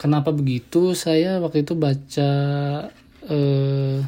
kenapa 0.00 0.32
begitu? 0.32 0.96
Saya 0.96 1.36
waktu 1.38 1.62
itu 1.62 1.76
baca 1.76 2.30
uh, 3.28 3.98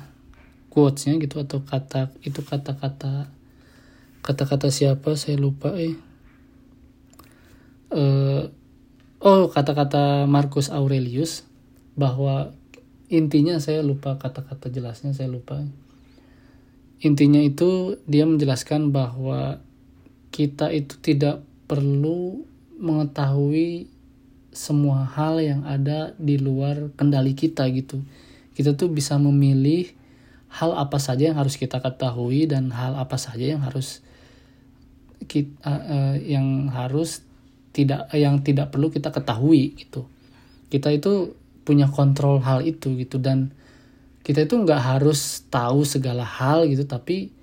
quotesnya 0.72 1.20
gitu 1.20 1.36
atau 1.44 1.60
kata 1.62 2.10
itu 2.24 2.40
kata-kata 2.40 3.28
kata-kata 4.24 4.72
siapa 4.72 5.20
saya 5.20 5.36
lupa 5.36 5.76
eh. 5.76 5.94
Uh, 7.92 8.48
oh 9.20 9.52
kata-kata 9.52 10.24
Marcus 10.24 10.72
Aurelius 10.72 11.44
bahwa 11.94 12.56
intinya 13.12 13.60
saya 13.60 13.84
lupa 13.84 14.16
kata-kata 14.16 14.72
jelasnya 14.72 15.14
saya 15.14 15.30
lupa 15.30 15.62
intinya 17.04 17.38
itu 17.38 18.00
dia 18.08 18.24
menjelaskan 18.24 18.88
bahwa 18.88 19.60
kita 20.32 20.72
itu 20.72 20.96
tidak 21.04 21.44
perlu 21.68 22.48
mengetahui 22.80 23.92
semua 24.54 25.04
hal 25.04 25.38
yang 25.38 25.62
ada 25.68 26.16
di 26.16 26.40
luar 26.40 26.94
kendali 26.94 27.36
kita 27.36 27.66
gitu. 27.74 28.00
Kita 28.54 28.78
tuh 28.78 28.88
bisa 28.88 29.18
memilih 29.18 29.90
hal 30.48 30.72
apa 30.78 31.02
saja 31.02 31.30
yang 31.30 31.38
harus 31.38 31.58
kita 31.58 31.82
ketahui 31.82 32.46
dan 32.46 32.70
hal 32.70 32.94
apa 32.94 33.18
saja 33.18 33.42
yang 33.42 33.62
harus 33.66 34.00
kita 35.24 35.54
uh, 35.64 35.82
uh, 35.84 36.14
yang 36.18 36.68
harus 36.70 37.22
tidak 37.74 38.06
yang 38.14 38.42
tidak 38.42 38.70
perlu 38.70 38.90
kita 38.90 39.10
ketahui 39.10 39.74
gitu. 39.74 40.06
Kita 40.70 40.90
itu 40.94 41.34
punya 41.66 41.90
kontrol 41.90 42.38
hal 42.42 42.62
itu 42.62 42.94
gitu. 42.98 43.18
Dan 43.18 43.50
kita 44.22 44.46
itu 44.46 44.54
nggak 44.56 44.82
harus 44.82 45.44
tahu 45.50 45.82
segala 45.82 46.22
hal 46.22 46.70
gitu. 46.70 46.86
Tapi 46.86 47.34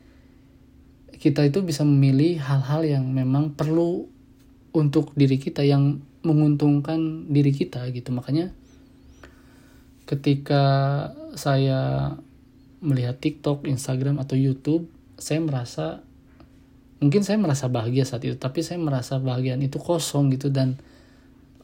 kita 1.21 1.45
itu 1.45 1.61
bisa 1.61 1.85
memilih 1.85 2.41
hal-hal 2.41 2.81
yang 2.81 3.05
memang 3.11 3.53
perlu 3.53 4.09
untuk 4.73 5.13
diri 5.13 5.37
kita 5.37 5.61
yang 5.61 6.01
menguntungkan 6.25 7.29
diri 7.29 7.51
kita 7.51 7.85
gitu. 7.91 8.09
Makanya 8.15 8.55
ketika 10.09 10.63
saya 11.37 12.13
melihat 12.81 13.21
TikTok, 13.21 13.69
Instagram 13.69 14.17
atau 14.17 14.33
YouTube 14.33 14.89
saya 15.21 15.37
merasa 15.37 16.01
mungkin 17.01 17.25
saya 17.25 17.41
merasa 17.41 17.65
bahagia 17.65 18.05
saat 18.05 18.21
itu 18.23 18.37
tapi 18.37 18.61
saya 18.61 18.77
merasa 18.77 19.17
bahagian 19.17 19.59
itu 19.59 19.81
kosong 19.81 20.31
gitu. 20.31 20.53
Dan 20.53 20.77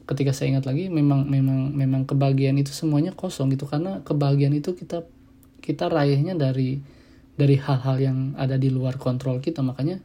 ketika 0.10 0.34
saya 0.34 0.58
ingat 0.58 0.66
lagi 0.66 0.90
memang 0.90 1.30
memang 1.30 1.72
memang 1.72 2.02
kebahagiaan 2.10 2.58
itu 2.58 2.74
semuanya 2.74 3.14
kosong 3.14 3.54
gitu. 3.54 3.70
Karena 3.70 4.02
kebahagiaan 4.02 4.58
itu 4.58 4.74
kita 4.74 5.06
kita 5.62 5.88
raihnya 5.88 6.34
dari 6.34 6.82
dari 7.38 7.56
hal-hal 7.56 7.98
yang 8.02 8.18
ada 8.36 8.58
di 8.58 8.74
luar 8.74 8.98
kontrol 8.98 9.38
kita. 9.38 9.62
Makanya 9.62 10.02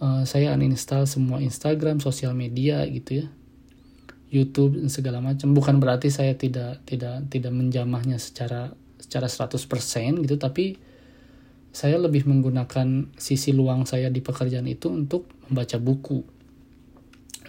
uh, 0.00 0.24
saya 0.24 0.56
uninstall 0.56 1.04
semua 1.04 1.44
Instagram 1.44 2.00
sosial 2.00 2.32
media 2.32 2.82
gitu 2.88 3.22
ya. 3.22 3.26
YouTube 4.34 4.80
dan 4.80 4.90
segala 4.90 5.22
macam. 5.22 5.54
Bukan 5.54 5.78
berarti 5.78 6.10
saya 6.10 6.34
tidak 6.34 6.82
tidak 6.88 7.28
tidak 7.30 7.52
menjamahnya 7.54 8.18
secara 8.18 8.74
secara 8.98 9.28
100% 9.28 10.24
gitu 10.24 10.40
tapi 10.40 10.80
saya 11.74 11.98
lebih 11.98 12.22
menggunakan 12.30 13.10
sisi 13.18 13.50
luang 13.50 13.82
saya 13.82 14.06
di 14.06 14.22
pekerjaan 14.22 14.70
itu 14.70 14.94
untuk 14.94 15.26
membaca 15.50 15.74
buku. 15.82 16.22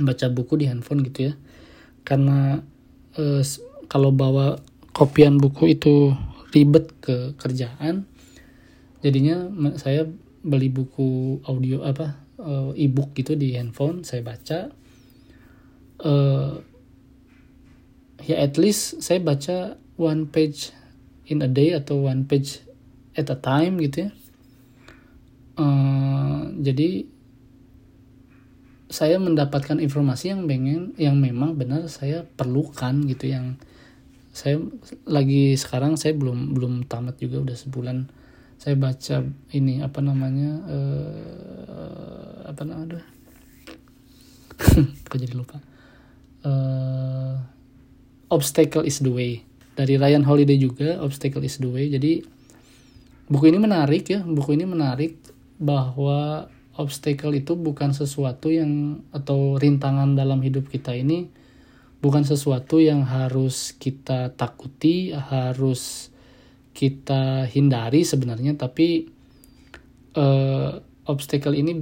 Baca 0.01 0.27
buku 0.33 0.53
di 0.57 0.65
handphone 0.65 1.05
gitu 1.05 1.29
ya. 1.29 1.33
Karena 2.01 2.57
eh, 3.21 3.45
kalau 3.85 4.09
bawa 4.09 4.57
kopian 4.97 5.37
buku 5.37 5.77
itu 5.77 6.09
ribet 6.49 6.89
ke 7.05 7.37
kerjaan 7.37 8.09
jadinya 9.05 9.45
saya 9.77 10.07
beli 10.41 10.73
buku 10.73 11.37
audio 11.45 11.85
apa 11.85 12.17
eh, 12.41 12.89
e-book 12.89 13.13
gitu 13.13 13.37
di 13.37 13.53
handphone 13.53 14.01
saya 14.01 14.25
baca. 14.25 14.73
Eh, 16.01 16.53
ya 18.25 18.41
at 18.41 18.57
least 18.57 19.05
saya 19.05 19.21
baca 19.21 19.77
one 20.01 20.25
page 20.25 20.73
in 21.29 21.45
a 21.45 21.49
day 21.49 21.77
atau 21.77 22.09
one 22.09 22.25
page 22.25 22.64
at 23.15 23.31
a 23.31 23.37
time 23.39 23.79
gitu 23.79 24.07
ya. 24.07 24.11
Uh, 25.55 26.51
jadi 26.59 27.07
saya 28.91 29.17
mendapatkan 29.17 29.81
informasi 29.81 30.35
yang 30.35 30.45
pengen 30.45 30.93
yang 30.99 31.17
memang 31.17 31.57
benar 31.57 31.87
saya 31.89 32.23
perlukan 32.23 33.01
gitu 33.09 33.31
yang 33.31 33.57
saya 34.35 34.59
lagi 35.07 35.55
sekarang 35.55 35.95
saya 35.95 36.11
belum 36.11 36.51
belum 36.53 36.73
tamat 36.91 37.15
juga 37.23 37.39
udah 37.39 37.55
sebulan. 37.55 37.97
Saya 38.59 38.75
baca 38.75 39.23
ini 39.51 39.79
apa 39.79 39.99
namanya 40.03 40.51
uh, 40.67 42.35
apa 42.51 42.61
namanya 42.67 42.99
kok 45.07 45.19
jadi 45.19 45.35
lupa? 45.35 45.59
Uh, 46.43 47.39
obstacle 48.27 48.83
is 48.83 48.99
the 48.99 49.11
way. 49.11 49.43
Dari 49.75 49.95
Ryan 49.95 50.23
Holiday 50.23 50.59
juga 50.59 50.99
obstacle 50.99 51.43
is 51.43 51.55
the 51.59 51.71
way. 51.71 51.87
Jadi 51.87 52.34
buku 53.25 53.49
ini 53.49 53.57
menarik 53.57 54.05
ya 54.09 54.21
buku 54.21 54.53
ini 54.53 54.65
menarik 54.69 55.17
bahwa 55.57 56.51
obstacle 56.75 57.33
itu 57.33 57.55
bukan 57.55 57.95
sesuatu 57.95 58.51
yang 58.51 59.01
atau 59.15 59.55
rintangan 59.55 60.13
dalam 60.13 60.43
hidup 60.43 60.67
kita 60.67 60.91
ini 60.91 61.31
bukan 62.05 62.21
sesuatu 62.21 62.77
yang 62.77 63.01
harus 63.01 63.73
kita 63.81 64.29
takuti, 64.37 65.09
harus 65.09 66.13
kita 66.77 67.49
hindari 67.49 68.05
sebenarnya, 68.05 68.53
tapi 68.53 69.09
uh, 70.13 70.77
obstacle 71.09 71.57
ini 71.57 71.73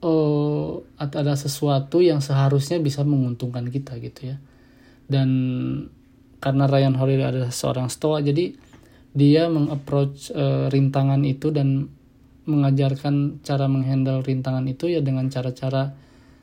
uh, 0.00 0.72
ada 0.96 1.36
sesuatu 1.36 2.00
yang 2.00 2.24
seharusnya 2.24 2.80
bisa 2.80 3.04
menguntungkan 3.04 3.68
kita 3.68 4.00
gitu 4.00 4.32
ya. 4.32 4.36
Dan 5.04 5.28
karena 6.40 6.64
Ryan 6.64 6.96
Holiday 6.96 7.28
adalah 7.28 7.52
seorang 7.52 7.92
stoa, 7.92 8.24
jadi 8.24 8.56
dia 9.16 9.48
mengapproach 9.48 10.28
uh, 10.36 10.68
rintangan 10.68 11.24
itu 11.24 11.48
dan 11.48 11.88
mengajarkan 12.44 13.42
cara 13.42 13.66
menghandle 13.66 14.20
rintangan 14.22 14.68
itu 14.68 14.92
ya 14.92 15.00
dengan 15.00 15.26
cara-cara 15.32 15.96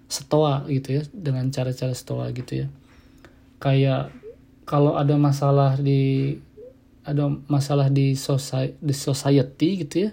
stoa 0.09 0.65
gitu 0.67 0.99
ya 0.99 1.03
dengan 1.13 1.47
cara-cara 1.53 1.93
stoa 1.93 2.33
gitu 2.33 2.65
ya. 2.65 2.67
Kayak 3.61 4.11
kalau 4.65 4.97
ada 4.97 5.15
masalah 5.15 5.77
di 5.77 6.35
ada 7.05 7.29
masalah 7.45 7.93
di 7.93 8.17
society, 8.17 8.75
di 8.79 8.95
society 8.95 9.69
gitu 9.85 9.95
ya 10.07 10.11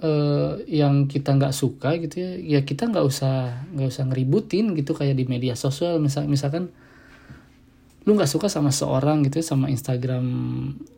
eh, 0.00 0.52
yang 0.66 1.04
kita 1.04 1.36
nggak 1.36 1.52
suka 1.52 1.94
gitu 2.00 2.16
ya 2.20 2.30
ya 2.58 2.60
kita 2.64 2.88
nggak 2.88 3.04
usah 3.04 3.68
nggak 3.76 3.88
usah 3.88 4.04
ngeributin 4.08 4.74
gitu 4.74 4.92
kayak 4.98 5.14
di 5.14 5.24
media 5.30 5.54
sosial. 5.54 6.02
Misal 6.02 6.26
misalkan 6.26 6.74
lu 8.08 8.16
nggak 8.16 8.30
suka 8.30 8.48
sama 8.48 8.72
seorang 8.72 9.20
gitu 9.28 9.44
ya 9.44 9.46
sama 9.52 9.68
Instagram 9.68 10.24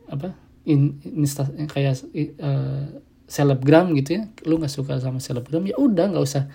apa 0.06 0.30
in, 0.62 1.02
insta, 1.02 1.50
kayak 1.66 1.98
uh, 2.38 3.02
selebgram 3.26 3.90
gitu 3.98 4.22
ya 4.22 4.22
lu 4.46 4.62
nggak 4.62 4.70
suka 4.70 5.02
sama 5.02 5.18
selebgram 5.18 5.66
ya 5.66 5.74
udah 5.74 6.14
nggak 6.14 6.22
usah 6.22 6.46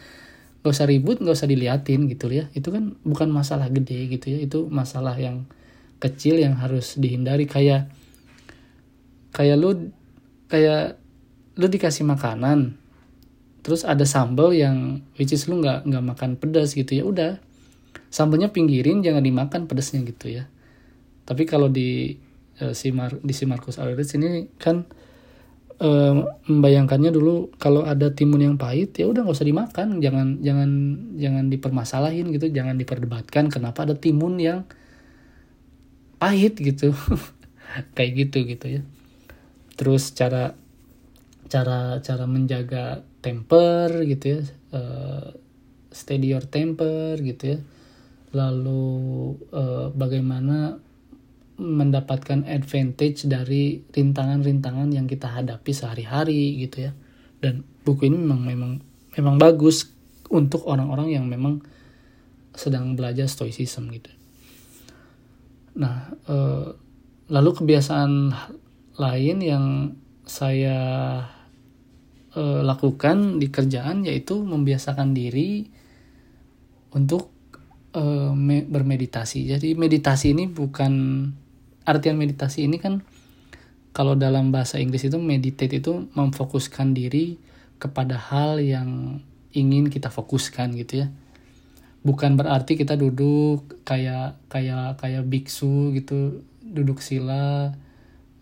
nggak 0.66 0.82
usah 0.82 0.90
ribut 0.90 1.22
nggak 1.22 1.38
usah 1.38 1.46
diliatin 1.46 2.10
gitu 2.10 2.26
ya. 2.34 2.50
Itu 2.58 2.74
kan 2.74 2.98
bukan 3.06 3.30
masalah 3.30 3.70
gede 3.70 4.10
gitu 4.10 4.34
ya 4.34 4.40
itu 4.42 4.66
masalah 4.66 5.14
yang 5.14 5.46
kecil 6.02 6.42
yang 6.42 6.58
harus 6.58 6.98
dihindari. 6.98 7.46
Kayak 7.46 7.94
kayak 9.30 9.62
lu 9.62 9.94
kayak 10.50 10.98
lu 11.54 11.70
dikasih 11.70 12.10
makanan 12.10 12.82
terus 13.62 13.86
ada 13.86 14.10
sambal 14.10 14.58
yang 14.58 15.06
which 15.22 15.38
is 15.38 15.46
lu 15.46 15.62
nggak 15.62 15.86
nggak 15.86 16.02
makan 16.02 16.32
pedas 16.34 16.74
gitu 16.74 16.98
ya 16.98 17.06
udah 17.06 17.38
sambalnya 18.16 18.56
pinggirin 18.56 19.04
jangan 19.04 19.20
dimakan 19.20 19.68
pedasnya 19.68 20.00
gitu 20.08 20.32
ya. 20.32 20.48
Tapi 21.28 21.44
kalau 21.44 21.68
di 21.68 22.16
uh, 22.64 22.72
si 22.72 22.96
Mar 22.96 23.20
di 23.20 23.36
si 23.36 23.44
Marcus 23.44 23.76
Aurelius 23.76 24.16
ini 24.16 24.48
kan 24.56 24.88
uh, 25.84 26.24
membayangkannya 26.48 27.12
dulu 27.12 27.52
kalau 27.60 27.84
ada 27.84 28.16
timun 28.16 28.40
yang 28.40 28.56
pahit 28.56 28.96
ya 28.96 29.12
udah 29.12 29.28
nggak 29.28 29.36
usah 29.36 29.44
dimakan. 29.52 30.00
Jangan 30.00 30.40
jangan 30.40 30.70
jangan 31.20 31.46
dipermasalahin 31.52 32.32
gitu 32.32 32.48
jangan 32.56 32.80
diperdebatkan 32.80 33.52
kenapa 33.52 33.84
ada 33.84 34.00
timun 34.00 34.40
yang 34.40 34.64
pahit 36.16 36.56
gitu. 36.56 36.96
Kayak 38.00 38.12
gitu 38.16 38.38
gitu 38.48 38.66
ya. 38.80 38.82
Terus 39.76 40.16
cara 40.16 40.56
cara 41.52 42.00
cara 42.00 42.24
menjaga 42.24 43.04
temper 43.20 44.08
gitu 44.08 44.26
ya 44.38 44.40
uh, 44.74 45.36
steady 45.94 46.34
your 46.34 46.42
temper 46.48 47.20
gitu 47.22 47.58
ya 47.58 47.60
lalu 48.36 48.84
uh, 49.56 49.88
bagaimana 49.96 50.76
mendapatkan 51.56 52.44
advantage 52.44 53.24
dari 53.32 53.80
rintangan-rintangan 53.88 54.92
yang 54.92 55.08
kita 55.08 55.32
hadapi 55.32 55.72
sehari-hari 55.72 56.60
gitu 56.68 56.92
ya. 56.92 56.92
Dan 57.40 57.64
buku 57.88 58.12
ini 58.12 58.20
memang 58.20 58.42
memang 58.44 58.72
memang 59.16 59.36
bagus 59.40 59.88
untuk 60.28 60.68
orang-orang 60.68 61.16
yang 61.16 61.26
memang 61.32 61.64
sedang 62.52 63.00
belajar 63.00 63.32
stoicism 63.32 63.88
gitu. 63.96 64.12
Nah 65.80 66.12
eh, 66.28 66.68
lalu 67.32 67.50
kebiasaan 67.56 68.36
lain 69.00 69.38
yang 69.40 69.66
saya 70.28 70.80
eh, 72.36 72.62
lakukan 72.68 73.40
di 73.40 73.48
kerjaan 73.48 74.04
yaitu 74.04 74.44
membiasakan 74.44 75.16
diri 75.16 75.72
untuk 76.96 77.35
eh, 77.96 78.32
bermeditasi. 78.68 79.56
Jadi 79.56 79.74
meditasi 79.74 80.36
ini 80.36 80.52
bukan 80.52 80.94
artian 81.88 82.20
meditasi 82.20 82.68
ini 82.68 82.78
kan 82.82 83.06
kalau 83.96 84.20
dalam 84.20 84.52
bahasa 84.52 84.76
Inggris 84.76 85.08
itu 85.08 85.16
meditate 85.16 85.80
itu 85.80 86.12
memfokuskan 86.12 86.92
diri 86.92 87.40
kepada 87.80 88.20
hal 88.20 88.60
yang 88.60 89.24
ingin 89.56 89.88
kita 89.88 90.12
fokuskan 90.12 90.76
gitu 90.76 91.06
ya. 91.06 91.08
Bukan 92.04 92.36
berarti 92.36 92.76
kita 92.76 93.00
duduk 93.00 93.82
kayak 93.88 94.38
kayak 94.52 95.00
kayak 95.00 95.24
biksu 95.26 95.96
gitu 95.96 96.44
duduk 96.60 97.00
sila 97.00 97.72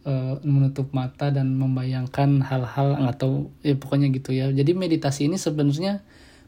uh, 0.03 0.33
menutup 0.43 0.91
mata 0.91 1.29
dan 1.31 1.53
membayangkan 1.55 2.43
hal-hal 2.43 2.97
atau 3.07 3.53
ya 3.61 3.77
pokoknya 3.77 4.09
gitu 4.09 4.33
ya. 4.33 4.49
Jadi 4.51 4.73
meditasi 4.73 5.29
ini 5.29 5.37
sebenarnya 5.37 6.01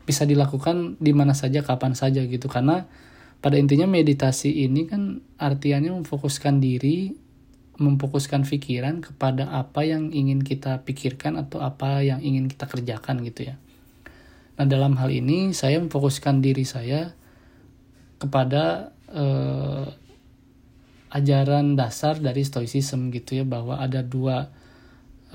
bisa 0.05 0.23
dilakukan 0.23 1.01
di 1.01 1.11
mana 1.11 1.33
saja 1.33 1.65
kapan 1.65 1.97
saja 1.97 2.21
gitu 2.23 2.45
karena 2.45 2.85
pada 3.45 3.61
intinya 3.61 3.85
meditasi 3.85 4.65
ini 4.65 4.89
kan 4.89 5.21
artiannya 5.37 5.93
memfokuskan 6.01 6.57
diri, 6.57 7.13
memfokuskan 7.77 8.41
pikiran 8.41 9.05
kepada 9.05 9.53
apa 9.53 9.85
yang 9.85 10.09
ingin 10.09 10.41
kita 10.41 10.81
pikirkan 10.81 11.37
atau 11.37 11.61
apa 11.61 12.01
yang 12.01 12.25
ingin 12.25 12.49
kita 12.49 12.65
kerjakan 12.65 13.21
gitu 13.21 13.53
ya. 13.53 13.55
Nah 14.57 14.65
dalam 14.65 14.97
hal 14.97 15.13
ini 15.13 15.53
saya 15.53 15.77
memfokuskan 15.77 16.41
diri 16.41 16.65
saya 16.65 17.13
kepada 18.17 18.95
uh, 19.13 19.93
ajaran 21.13 21.77
dasar 21.77 22.17
dari 22.17 22.41
stoicism 22.41 23.13
gitu 23.13 23.39
ya 23.39 23.45
bahwa 23.45 23.77
ada 23.77 24.01
dua 24.01 24.49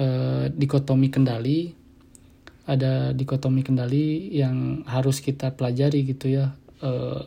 uh, 0.00 0.44
dikotomi 0.50 1.14
kendali, 1.14 1.78
ada 2.70 3.10
dikotomi 3.10 3.66
kendali 3.66 4.30
yang 4.30 4.86
harus 4.86 5.18
kita 5.18 5.50
pelajari 5.58 6.06
gitu 6.06 6.30
ya. 6.38 6.54
Uh, 6.78 7.26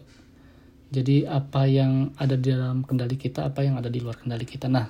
jadi 0.94 1.28
apa 1.28 1.68
yang 1.68 2.16
ada 2.16 2.40
di 2.40 2.54
dalam 2.54 2.88
kendali 2.88 3.20
kita, 3.20 3.52
apa 3.52 3.66
yang 3.66 3.76
ada 3.76 3.92
di 3.92 4.00
luar 4.00 4.16
kendali 4.16 4.48
kita. 4.48 4.72
Nah, 4.72 4.88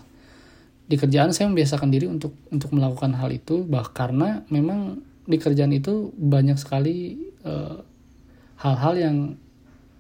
di 0.84 0.93
kerjaan 0.99 1.34
saya 1.34 1.49
membiasakan 1.49 1.89
diri 1.89 2.06
untuk 2.06 2.38
untuk 2.54 2.70
melakukan 2.76 3.18
hal 3.18 3.34
itu, 3.34 3.66
bah 3.66 3.88
karena 3.89 4.45
memang 4.51 5.01
di 5.24 5.39
kerjaan 5.39 5.72
itu 5.72 6.12
banyak 6.20 6.60
sekali 6.60 7.24
eh, 7.47 7.78
hal-hal 8.60 8.93
uh, 8.93 8.99
yang 8.99 9.18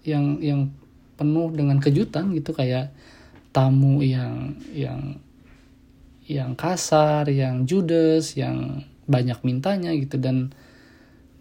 yang 0.03 0.25
yang 0.43 0.61
penuh 1.15 1.47
dengan 1.55 1.79
kejutan 1.79 2.35
gitu 2.35 2.51
kayak 2.51 2.91
tamu 3.55 4.03
yang 4.03 4.59
yang 4.75 5.23
yang 6.27 6.51
kasar, 6.55 7.31
yang 7.31 7.63
judes, 7.63 8.35
yang 8.35 8.83
banyak 9.05 9.39
mintanya 9.43 9.91
gitu. 9.95 10.19
Dan 10.19 10.51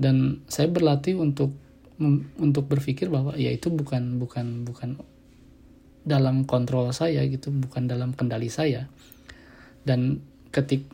dan 0.01 0.43
saya 0.51 0.67
berlatih 0.71 1.19
untuk 1.19 1.55
untuk 2.41 2.67
berpikir 2.67 3.07
bahwa 3.13 3.39
ya 3.39 3.53
itu 3.55 3.71
bukan 3.71 4.19
bukan 4.19 4.67
bukan 4.67 4.99
dalam 6.03 6.43
kontrol 6.43 6.91
saya 6.91 7.23
gitu, 7.31 7.55
bukan 7.55 7.87
dalam 7.87 8.11
kendali 8.15 8.51
saya. 8.51 8.91
Dan 9.87 10.23
ketik 10.51 10.87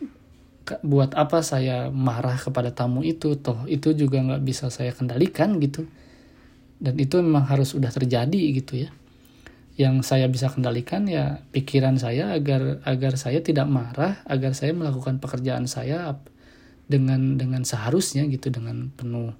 buat 0.85 1.17
apa 1.17 1.41
saya 1.41 1.89
marah 1.89 2.37
kepada 2.37 2.77
tamu 2.77 3.01
itu 3.01 3.41
toh 3.41 3.65
itu 3.65 3.97
juga 3.97 4.21
nggak 4.21 4.45
bisa 4.45 4.69
saya 4.69 4.93
kendalikan 4.93 5.57
gitu. 5.65 5.89
Dan 6.79 6.95
itu 7.01 7.19
memang 7.19 7.49
harus 7.49 7.73
sudah 7.73 7.91
terjadi 7.91 8.43
gitu 8.53 8.87
ya. 8.87 8.91
Yang 9.79 10.11
saya 10.11 10.27
bisa 10.29 10.53
kendalikan 10.53 11.09
ya 11.09 11.41
pikiran 11.55 11.97
saya 11.97 12.37
agar 12.37 12.85
agar 12.85 13.17
saya 13.17 13.41
tidak 13.41 13.65
marah 13.71 14.21
agar 14.29 14.53
saya 14.53 14.77
melakukan 14.77 15.23
pekerjaan 15.23 15.65
saya 15.71 16.19
dengan 16.89 17.37
dengan 17.37 17.63
seharusnya 17.63 18.25
gitu 18.27 18.49
dengan 18.49 18.89
penuh 18.97 19.37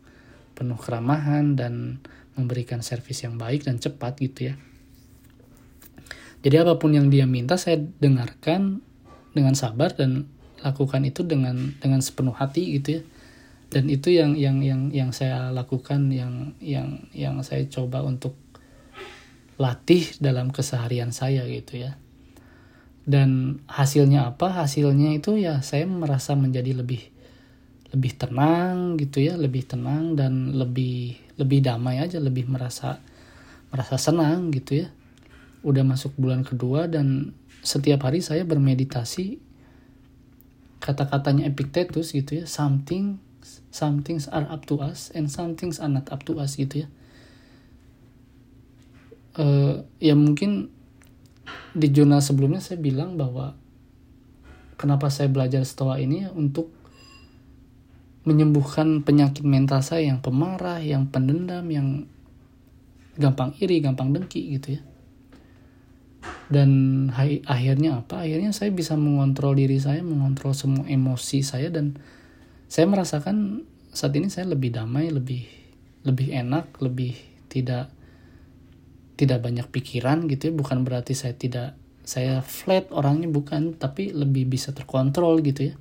penuh 0.53 0.77
keramahan 0.77 1.57
dan 1.57 2.05
memberikan 2.39 2.85
servis 2.85 3.25
yang 3.25 3.41
baik 3.41 3.67
dan 3.67 3.83
cepat 3.83 4.21
gitu 4.21 4.53
ya. 4.53 4.55
Jadi 6.39 6.55
apa 6.63 6.79
pun 6.79 6.95
yang 6.95 7.11
dia 7.11 7.27
minta 7.27 7.59
saya 7.59 7.83
dengarkan 7.99 8.79
dengan 9.35 9.59
sabar 9.59 9.91
dan 9.91 10.31
lakukan 10.63 11.03
itu 11.03 11.27
dengan 11.27 11.75
dengan 11.83 11.99
sepenuh 11.99 12.37
hati 12.37 12.79
gitu 12.79 13.01
ya. 13.01 13.03
Dan 13.69 13.91
itu 13.91 14.15
yang 14.15 14.39
yang 14.39 14.63
yang 14.63 14.89
yang 14.95 15.11
saya 15.11 15.51
lakukan 15.51 16.09
yang 16.15 16.55
yang 16.63 17.11
yang 17.11 17.43
saya 17.43 17.67
coba 17.69 18.07
untuk 18.07 18.39
latih 19.59 20.07
dalam 20.23 20.55
keseharian 20.55 21.11
saya 21.11 21.43
gitu 21.51 21.83
ya. 21.83 21.99
Dan 23.09 23.61
hasilnya 23.67 24.31
apa? 24.37 24.63
Hasilnya 24.63 25.19
itu 25.19 25.37
ya 25.37 25.61
saya 25.61 25.85
merasa 25.91 26.39
menjadi 26.39 26.77
lebih 26.77 27.18
lebih 27.89 28.21
tenang 28.21 29.01
gitu 29.01 29.25
ya 29.25 29.35
lebih 29.41 29.65
tenang 29.65 30.13
dan 30.13 30.53
lebih 30.53 31.17
lebih 31.41 31.65
damai 31.65 32.05
aja 32.05 32.21
lebih 32.21 32.45
merasa 32.45 33.01
merasa 33.73 33.97
senang 34.01 34.53
gitu 34.53 34.85
ya. 34.85 34.89
Udah 35.65 35.83
masuk 35.85 36.15
bulan 36.17 36.45
kedua 36.45 36.87
dan 36.89 37.37
setiap 37.65 38.07
hari 38.07 38.23
saya 38.23 38.47
bermeditasi 38.47 39.41
kata-katanya 40.79 41.51
Epictetus 41.51 42.15
gitu 42.15 42.39
ya 42.39 42.45
something 42.47 43.19
some 43.75 44.01
things 44.07 44.31
are 44.31 44.47
up 44.49 44.65
to 44.65 44.79
us 44.79 45.11
and 45.13 45.29
some 45.29 45.59
things 45.59 45.83
are 45.83 45.91
not 45.91 46.07
up 46.13 46.23
to 46.25 46.39
us 46.39 46.55
gitu 46.57 46.87
ya. 46.87 46.89
Uh, 49.39 49.87
ya 50.03 50.19
mungkin 50.19 50.73
di 51.71 51.89
jurnal 51.95 52.19
sebelumnya 52.19 52.59
saya 52.59 52.81
bilang 52.83 53.15
bahwa 53.15 53.55
kenapa 54.75 55.11
saya 55.13 55.31
belajar 55.31 55.63
stoa 55.63 56.03
ini 56.03 56.27
ya, 56.27 56.31
untuk 56.35 56.75
menyembuhkan 58.29 59.01
penyakit 59.01 59.41
mental 59.49 59.81
saya 59.81 60.13
yang 60.13 60.21
pemarah, 60.21 60.85
yang 60.85 61.09
pendendam, 61.09 61.65
yang 61.73 62.05
gampang 63.17 63.57
iri, 63.57 63.81
gampang 63.81 64.13
dengki 64.13 64.61
gitu 64.61 64.77
ya. 64.77 64.83
Dan 66.53 66.71
akhirnya 67.49 68.05
apa? 68.05 68.29
Akhirnya 68.29 68.53
saya 68.53 68.69
bisa 68.69 69.01
mengontrol 69.01 69.57
diri 69.57 69.81
saya 69.81 70.05
mengontrol 70.05 70.53
semua 70.53 70.85
emosi 70.85 71.41
saya 71.41 71.73
dan 71.73 71.97
saya 72.69 72.85
merasakan 72.85 73.65
saat 73.97 74.13
ini 74.13 74.29
saya 74.29 74.53
lebih 74.53 74.77
damai 74.77 75.09
lebih 75.09 75.49
lebih 76.05 76.29
enak 76.37 76.77
lebih 76.85 77.17
tidak 77.49 77.89
tidak 79.17 79.41
banyak 79.41 79.65
pikiran 79.73 80.29
gitu 80.29 80.53
ya. 80.53 80.53
Bukan 80.53 80.85
berarti 80.85 81.17
saya 81.17 81.33
tidak 81.33 81.75
saya 82.05 82.45
flat 82.45 82.93
orangnya 82.93 83.29
bukan 83.29 83.77
tapi 83.77 84.13
lebih 84.13 84.49
bisa 84.49 84.73
terkontrol 84.73 85.41
gitu 85.45 85.73
ya 85.73 85.75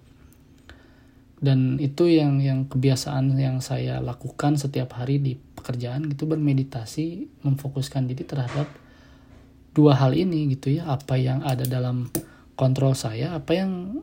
dan 1.37 1.77
itu 1.77 2.09
yang 2.09 2.41
yang 2.41 2.65
kebiasaan 2.65 3.37
yang 3.37 3.61
saya 3.61 4.01
lakukan 4.01 4.57
setiap 4.57 4.97
hari 4.97 5.21
di 5.21 5.37
pekerjaan 5.37 6.09
gitu 6.09 6.25
bermeditasi 6.25 7.29
memfokuskan 7.45 8.09
diri 8.09 8.25
terhadap 8.25 8.65
dua 9.77 9.93
hal 10.01 10.17
ini 10.17 10.49
gitu 10.57 10.73
ya. 10.81 10.89
Apa 10.89 11.21
yang 11.21 11.45
ada 11.45 11.61
dalam 11.69 12.09
kontrol 12.57 12.97
saya 12.97 13.37
apa 13.37 13.53
yang 13.53 14.01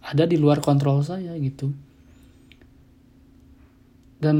ada 0.00 0.24
di 0.24 0.40
luar 0.40 0.64
kontrol 0.64 1.04
saya 1.04 1.36
gitu. 1.36 1.76
Dan 4.16 4.38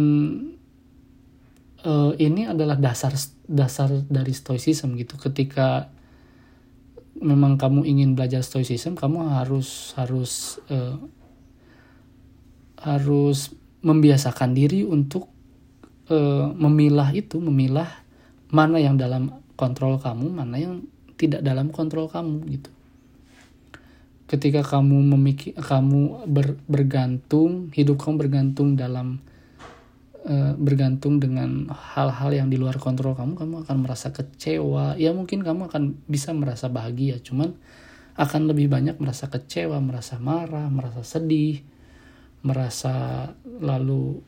uh, 1.85 2.17
ini 2.17 2.49
adalah 2.49 2.81
dasar 2.81 3.13
dasar 3.45 3.93
dari 4.09 4.33
stoicism 4.33 4.97
gitu. 4.97 5.21
Ketika 5.21 5.93
memang 7.21 7.61
kamu 7.61 7.85
ingin 7.85 8.17
belajar 8.17 8.41
stoicism 8.41 8.97
kamu 8.97 9.37
harus 9.37 9.93
harus 10.01 10.57
uh, 10.73 10.97
harus 12.83 13.55
membiasakan 13.83 14.55
diri 14.55 14.83
untuk 14.87 15.31
uh, 16.11 16.51
memilah 16.55 17.11
itu 17.15 17.39
memilah 17.39 17.89
mana 18.51 18.79
yang 18.79 18.99
dalam 18.99 19.43
kontrol 19.55 19.99
kamu 19.99 20.29
mana 20.31 20.59
yang 20.59 20.83
tidak 21.19 21.47
dalam 21.47 21.71
kontrol 21.71 22.11
kamu 22.11 22.43
gitu. 22.51 22.71
Ketika 24.27 24.65
kamu 24.65 25.13
memikir 25.13 25.53
kamu 25.55 26.27
ber, 26.27 26.57
bergantung 26.67 27.71
hidup 27.71 28.01
kamu 28.01 28.17
bergantung 28.27 28.75
dalam 28.75 29.21
uh, 30.25 30.57
bergantung 30.57 31.21
dengan 31.23 31.69
hal-hal 31.71 32.33
yang 32.33 32.49
di 32.49 32.59
luar 32.59 32.81
kontrol 32.83 33.15
kamu 33.15 33.39
kamu 33.39 33.55
akan 33.67 33.77
merasa 33.83 34.11
kecewa. 34.11 34.99
Ya 34.99 35.15
mungkin 35.15 35.47
kamu 35.47 35.71
akan 35.71 35.83
bisa 36.11 36.35
merasa 36.35 36.67
bahagia 36.67 37.21
cuman 37.23 37.55
akan 38.13 38.53
lebih 38.53 38.69
banyak 38.69 39.01
merasa 39.01 39.33
kecewa 39.33 39.81
merasa 39.81 40.21
marah 40.21 40.69
merasa 40.69 41.01
sedih 41.01 41.65
merasa 42.43 43.27
lalu 43.63 44.19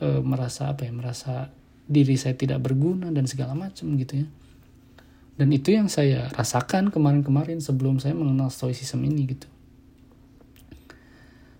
uh, 0.00 0.22
merasa 0.22 0.70
apa 0.70 0.86
ya 0.86 0.92
merasa 0.94 1.50
diri 1.84 2.16
saya 2.16 2.38
tidak 2.38 2.64
berguna 2.64 3.10
dan 3.10 3.26
segala 3.28 3.52
macam 3.52 3.94
gitu 3.98 4.24
ya. 4.24 4.28
Dan 5.34 5.50
itu 5.50 5.74
yang 5.74 5.90
saya 5.90 6.30
rasakan 6.30 6.94
kemarin-kemarin 6.94 7.58
sebelum 7.58 7.98
saya 7.98 8.14
mengenal 8.14 8.54
stoicism 8.54 9.02
ini 9.02 9.34
gitu. 9.34 9.50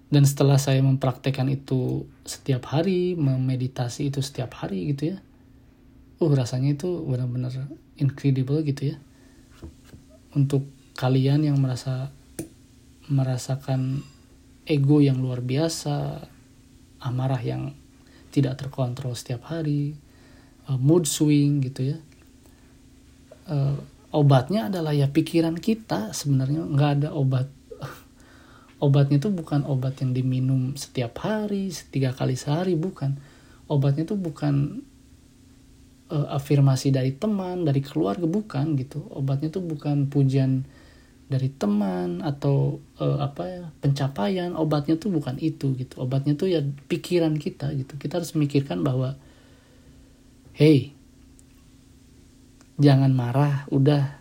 Dan 0.06 0.22
setelah 0.22 0.62
saya 0.62 0.78
mempraktekkan 0.78 1.50
itu 1.50 2.06
setiap 2.22 2.70
hari 2.70 3.18
memeditasi 3.18 4.14
itu 4.14 4.22
setiap 4.22 4.54
hari 4.62 4.94
gitu 4.94 5.16
ya 5.16 5.18
uh 6.22 6.32
rasanya 6.32 6.78
itu 6.78 6.88
benar-benar 7.04 7.52
incredible 7.98 8.62
gitu 8.62 8.94
ya. 8.94 8.96
Untuk 10.34 10.66
kalian 10.94 11.46
yang 11.46 11.58
merasa 11.58 12.10
merasakan 13.10 14.02
ego 14.64 15.00
yang 15.00 15.20
luar 15.20 15.44
biasa 15.44 16.24
amarah 17.04 17.40
yang 17.40 17.76
tidak 18.32 18.58
terkontrol 18.58 19.12
setiap 19.14 19.46
hari 19.46 19.94
uh, 20.66 20.80
mood 20.80 21.04
swing 21.04 21.62
gitu 21.62 21.94
ya. 21.94 21.98
Uh, 23.44 23.76
obatnya 24.10 24.72
adalah 24.72 24.96
ya 24.96 25.06
pikiran 25.06 25.60
kita 25.60 26.16
sebenarnya 26.16 26.64
nggak 26.64 26.90
ada 27.00 27.08
obat. 27.12 27.46
Obatnya 28.84 29.20
itu 29.20 29.30
bukan 29.30 29.64
obat 29.64 30.00
yang 30.00 30.12
diminum 30.16 30.76
setiap 30.76 31.20
hari 31.22 31.70
tiga 31.92 32.16
kali 32.16 32.34
sehari 32.34 32.74
bukan. 32.74 33.16
Obatnya 33.68 34.08
itu 34.08 34.16
bukan 34.16 34.80
uh, 36.08 36.28
afirmasi 36.32 36.92
dari 36.92 37.12
teman 37.14 37.68
dari 37.68 37.84
keluarga 37.84 38.24
bukan 38.24 38.76
gitu. 38.80 39.04
Obatnya 39.12 39.52
itu 39.52 39.60
bukan 39.60 40.08
pujian 40.08 40.64
dari 41.24 41.48
teman 41.48 42.20
atau 42.20 42.84
uh, 43.00 43.18
apa 43.24 43.42
ya 43.48 43.64
pencapaian 43.80 44.52
obatnya 44.52 45.00
tuh 45.00 45.08
bukan 45.08 45.40
itu 45.40 45.72
gitu. 45.74 46.04
Obatnya 46.04 46.36
tuh 46.36 46.52
ya 46.52 46.60
pikiran 46.60 47.40
kita 47.40 47.72
gitu. 47.72 47.96
Kita 47.96 48.20
harus 48.20 48.36
memikirkan 48.36 48.84
bahwa 48.84 49.16
hey 50.52 50.92
jangan 52.76 53.10
marah 53.16 53.64
udah. 53.72 54.20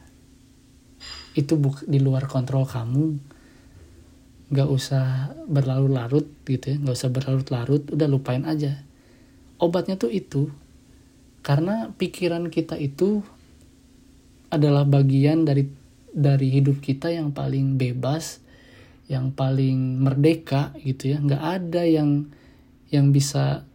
Itu 1.34 1.58
buk 1.60 1.84
di 1.90 2.00
luar 2.00 2.30
kontrol 2.30 2.64
kamu. 2.64 3.06
Nggak 4.54 4.70
usah 4.70 5.34
berlarut-larut 5.50 6.30
gitu 6.48 6.66
ya. 6.72 6.78
Nggak 6.80 6.96
usah 6.96 7.10
berlarut-larut 7.12 7.84
udah 7.92 8.08
lupain 8.08 8.48
aja. 8.48 8.80
Obatnya 9.60 10.00
tuh 10.00 10.14
itu 10.14 10.48
karena 11.44 11.92
pikiran 12.00 12.48
kita 12.48 12.80
itu 12.80 13.20
adalah 14.48 14.88
bagian 14.88 15.44
dari 15.44 15.83
dari 16.14 16.54
hidup 16.54 16.80
kita 16.80 17.10
yang 17.10 17.34
paling 17.34 17.82
bebas 17.82 18.40
yang 19.12 19.36
paling 19.36 20.00
merdeka 20.00 20.72
gitu 20.80 21.14
ya. 21.14 21.18
Nggak 21.20 21.44
ada 21.44 21.84
yang 21.84 22.32
yang 22.94 23.12
bisa 23.12 23.68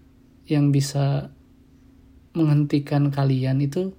yang 0.48 0.72
bisa 0.72 1.28
menghentikan 2.32 3.10
kalian 3.12 3.60
itu 3.60 3.92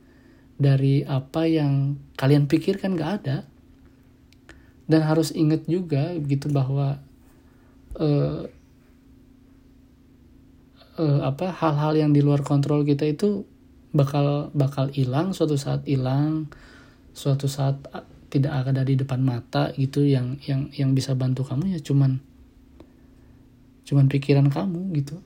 dari 0.57 1.05
apa 1.05 1.45
yang 1.45 1.99
kalian 2.17 2.49
pikirkan 2.49 2.97
nggak 2.97 3.13
ada. 3.23 3.37
Dan 4.89 5.05
harus 5.05 5.29
ingat 5.29 5.69
juga 5.69 6.17
gitu 6.17 6.49
bahwa 6.49 6.97
uh, 8.01 8.49
uh, 10.97 11.21
apa 11.23 11.53
hal-hal 11.53 11.93
yang 11.93 12.11
di 12.11 12.25
luar 12.25 12.41
kontrol 12.41 12.81
kita 12.81 13.05
itu 13.05 13.45
bakal 13.93 14.49
bakal 14.53 14.89
hilang 14.89 15.33
suatu 15.33 15.57
saat 15.57 15.85
hilang 15.85 16.49
suatu 17.13 17.49
saat 17.49 17.81
tidak 18.29 18.69
ada 18.69 18.85
di 18.85 18.93
depan 18.93 19.19
mata 19.25 19.73
gitu 19.73 20.05
yang 20.05 20.37
yang 20.45 20.69
yang 20.71 20.93
bisa 20.93 21.17
bantu 21.17 21.41
kamu 21.41 21.75
ya 21.75 21.79
cuman 21.81 22.21
cuman 23.89 24.05
pikiran 24.05 24.47
kamu 24.53 24.93
gitu. 25.01 25.17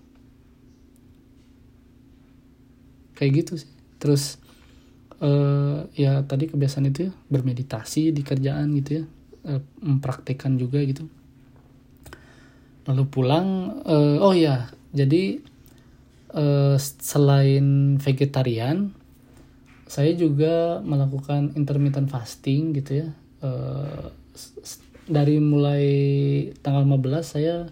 Kayak 3.20 3.32
gitu 3.44 3.54
sih. 3.60 3.72
Terus 4.00 4.40
uh, 5.20 5.84
ya 6.00 6.24
tadi 6.24 6.48
kebiasaan 6.48 6.88
itu 6.88 7.08
ya, 7.08 7.12
bermeditasi 7.28 8.16
di 8.16 8.24
kerjaan 8.24 8.72
gitu 8.80 9.04
ya 9.04 9.06
uh, 9.52 9.62
mempraktekkan 9.84 10.56
juga 10.56 10.80
gitu. 10.88 11.12
Lalu 12.88 13.04
pulang 13.12 13.80
uh, 13.84 14.24
oh 14.24 14.32
ya 14.32 14.72
jadi 14.96 15.44
uh, 16.32 16.80
selain 16.80 18.00
vegetarian 18.00 18.96
saya 19.94 20.18
juga 20.18 20.82
melakukan 20.82 21.54
intermittent 21.54 22.10
fasting 22.10 22.74
gitu 22.74 23.06
ya. 23.06 23.08
Uh, 23.46 24.10
dari 25.06 25.38
mulai 25.38 25.86
tanggal 26.66 26.82
15 26.82 27.22
saya 27.22 27.70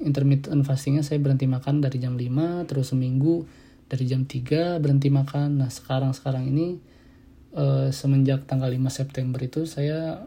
intermittent 0.00 0.64
fastingnya 0.64 1.04
saya 1.04 1.20
berhenti 1.20 1.44
makan 1.44 1.84
dari 1.84 2.00
jam 2.00 2.16
5 2.16 2.70
terus 2.70 2.96
seminggu 2.96 3.44
dari 3.84 4.08
jam 4.08 4.24
3 4.24 4.80
berhenti 4.80 5.12
makan. 5.12 5.60
Nah 5.60 5.68
sekarang 5.68 6.16
sekarang 6.16 6.48
ini 6.48 6.80
uh, 7.52 7.92
semenjak 7.92 8.48
tanggal 8.48 8.72
5 8.72 8.88
September 8.88 9.36
itu 9.44 9.68
saya 9.68 10.24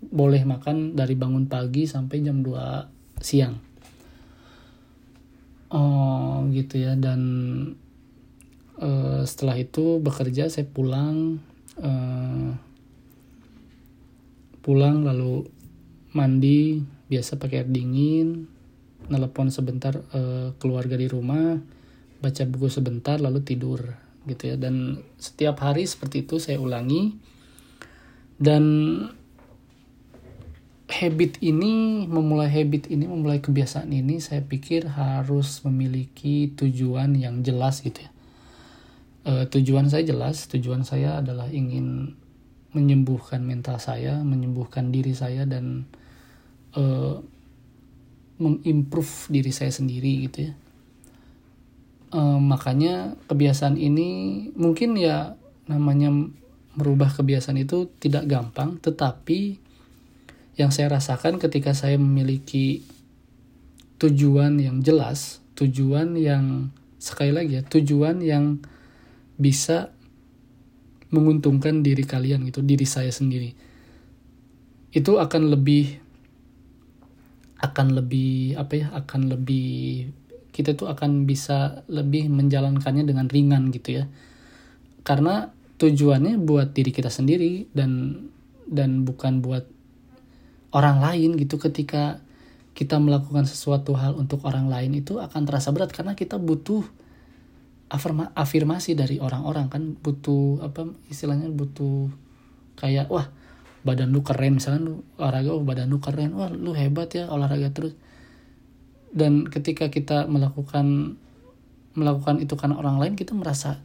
boleh 0.00 0.40
makan 0.48 0.96
dari 0.96 1.12
bangun 1.20 1.52
pagi 1.52 1.84
sampai 1.84 2.24
jam 2.24 2.40
2 2.40 3.20
siang. 3.20 3.60
Oh 5.68 6.48
gitu 6.48 6.80
ya. 6.80 6.96
Dan 6.96 7.20
uh, 8.80 9.22
setelah 9.26 9.58
itu 9.58 10.02
bekerja 10.02 10.50
saya 10.50 10.66
pulang 10.66 11.42
uh, 11.78 12.50
pulang 14.62 15.06
lalu 15.06 15.46
mandi 16.12 16.82
biasa 17.08 17.40
pakai 17.40 17.64
air 17.64 17.70
dingin 17.70 18.48
nelpon 19.08 19.48
sebentar 19.48 19.96
uh, 20.12 20.52
keluarga 20.60 20.98
di 20.98 21.08
rumah 21.08 21.56
baca 22.18 22.42
buku 22.44 22.68
sebentar 22.68 23.22
lalu 23.22 23.40
tidur 23.46 23.80
gitu 24.28 24.54
ya. 24.54 24.56
Dan 24.60 25.00
setiap 25.16 25.64
hari 25.64 25.88
seperti 25.88 26.28
itu 26.28 26.36
saya 26.36 26.60
ulangi. 26.60 27.16
Dan 28.38 28.64
habit 30.88 31.42
ini 31.42 32.06
memulai 32.06 32.48
habit 32.48 32.86
ini 32.88 33.04
memulai 33.04 33.42
kebiasaan 33.42 33.90
ini 33.90 34.22
saya 34.22 34.40
pikir 34.40 34.88
harus 34.88 35.60
memiliki 35.66 36.54
tujuan 36.54 37.12
yang 37.18 37.44
jelas 37.44 37.84
gitu 37.84 38.08
ya 38.08 38.10
uh, 39.28 39.44
tujuan 39.52 39.92
saya 39.92 40.08
jelas 40.08 40.48
tujuan 40.48 40.82
saya 40.88 41.20
adalah 41.20 41.52
ingin 41.52 42.16
menyembuhkan 42.72 43.44
mental 43.44 43.76
saya 43.76 44.20
menyembuhkan 44.24 44.88
diri 44.88 45.12
saya 45.12 45.44
dan 45.44 45.84
uh, 46.76 47.20
mengimprove 48.38 49.28
diri 49.28 49.50
saya 49.50 49.68
sendiri 49.68 50.30
gitu 50.30 50.48
ya. 50.48 50.52
Uh, 52.08 52.40
makanya 52.40 53.20
kebiasaan 53.28 53.76
ini 53.76 54.48
mungkin 54.56 54.96
ya 54.96 55.36
namanya 55.68 56.08
merubah 56.72 57.12
kebiasaan 57.12 57.60
itu 57.60 57.92
tidak 58.00 58.24
gampang 58.24 58.80
tetapi 58.80 59.60
yang 60.56 60.72
saya 60.72 60.96
rasakan 60.96 61.36
ketika 61.36 61.76
saya 61.76 62.00
memiliki 62.00 62.80
tujuan 64.00 64.56
yang 64.56 64.80
jelas 64.80 65.44
tujuan 65.52 66.16
yang 66.16 66.72
sekali 66.96 67.34
lagi 67.34 67.60
ya 67.60 67.62
tujuan 67.66 68.24
yang 68.24 68.62
bisa 69.38 69.94
menguntungkan 71.08 71.80
diri 71.80 72.04
kalian 72.04 72.44
gitu, 72.50 72.60
diri 72.60 72.84
saya 72.84 73.08
sendiri. 73.08 73.54
Itu 74.92 75.16
akan 75.16 75.48
lebih 75.54 76.04
akan 77.58 77.86
lebih 77.96 78.54
apa 78.54 78.74
ya? 78.78 78.86
akan 78.94 79.34
lebih 79.34 80.10
kita 80.54 80.74
tuh 80.74 80.90
akan 80.90 81.26
bisa 81.26 81.86
lebih 81.86 82.26
menjalankannya 82.28 83.06
dengan 83.06 83.30
ringan 83.30 83.70
gitu 83.70 84.02
ya. 84.02 84.04
Karena 85.06 85.54
tujuannya 85.78 86.42
buat 86.42 86.74
diri 86.74 86.90
kita 86.90 87.08
sendiri 87.08 87.70
dan 87.70 88.22
dan 88.68 89.06
bukan 89.06 89.40
buat 89.40 89.64
orang 90.74 91.00
lain 91.00 91.38
gitu 91.40 91.56
ketika 91.56 92.20
kita 92.76 93.00
melakukan 93.00 93.48
sesuatu 93.48 93.96
hal 93.96 94.14
untuk 94.14 94.44
orang 94.46 94.70
lain 94.70 94.98
itu 94.98 95.18
akan 95.18 95.42
terasa 95.48 95.72
berat 95.74 95.90
karena 95.90 96.12
kita 96.14 96.36
butuh 96.36 96.84
afirma, 97.88 98.30
afirmasi 98.36 98.94
dari 98.94 99.16
orang-orang 99.18 99.72
kan 99.72 99.82
butuh 99.98 100.60
apa 100.64 100.88
istilahnya 101.08 101.48
butuh 101.52 102.12
kayak 102.76 103.08
wah 103.08 103.28
badan 103.82 104.12
lu 104.12 104.20
keren. 104.20 104.60
Misalnya 104.60 104.80
lu 104.84 104.94
olahraga 105.16 105.50
oh 105.56 105.64
badan 105.64 105.88
lu 105.88 105.98
keren. 105.98 106.36
Wah 106.36 106.52
lu 106.52 106.76
hebat 106.76 107.12
ya 107.16 107.28
olahraga 107.32 107.72
terus. 107.72 107.96
Dan 109.08 109.48
ketika 109.48 109.88
kita 109.88 110.28
melakukan 110.28 111.16
melakukan 111.96 112.38
itu 112.38 112.54
karena 112.54 112.78
orang 112.78 113.00
lain 113.00 113.14
kita 113.18 113.34
merasa 113.34 113.82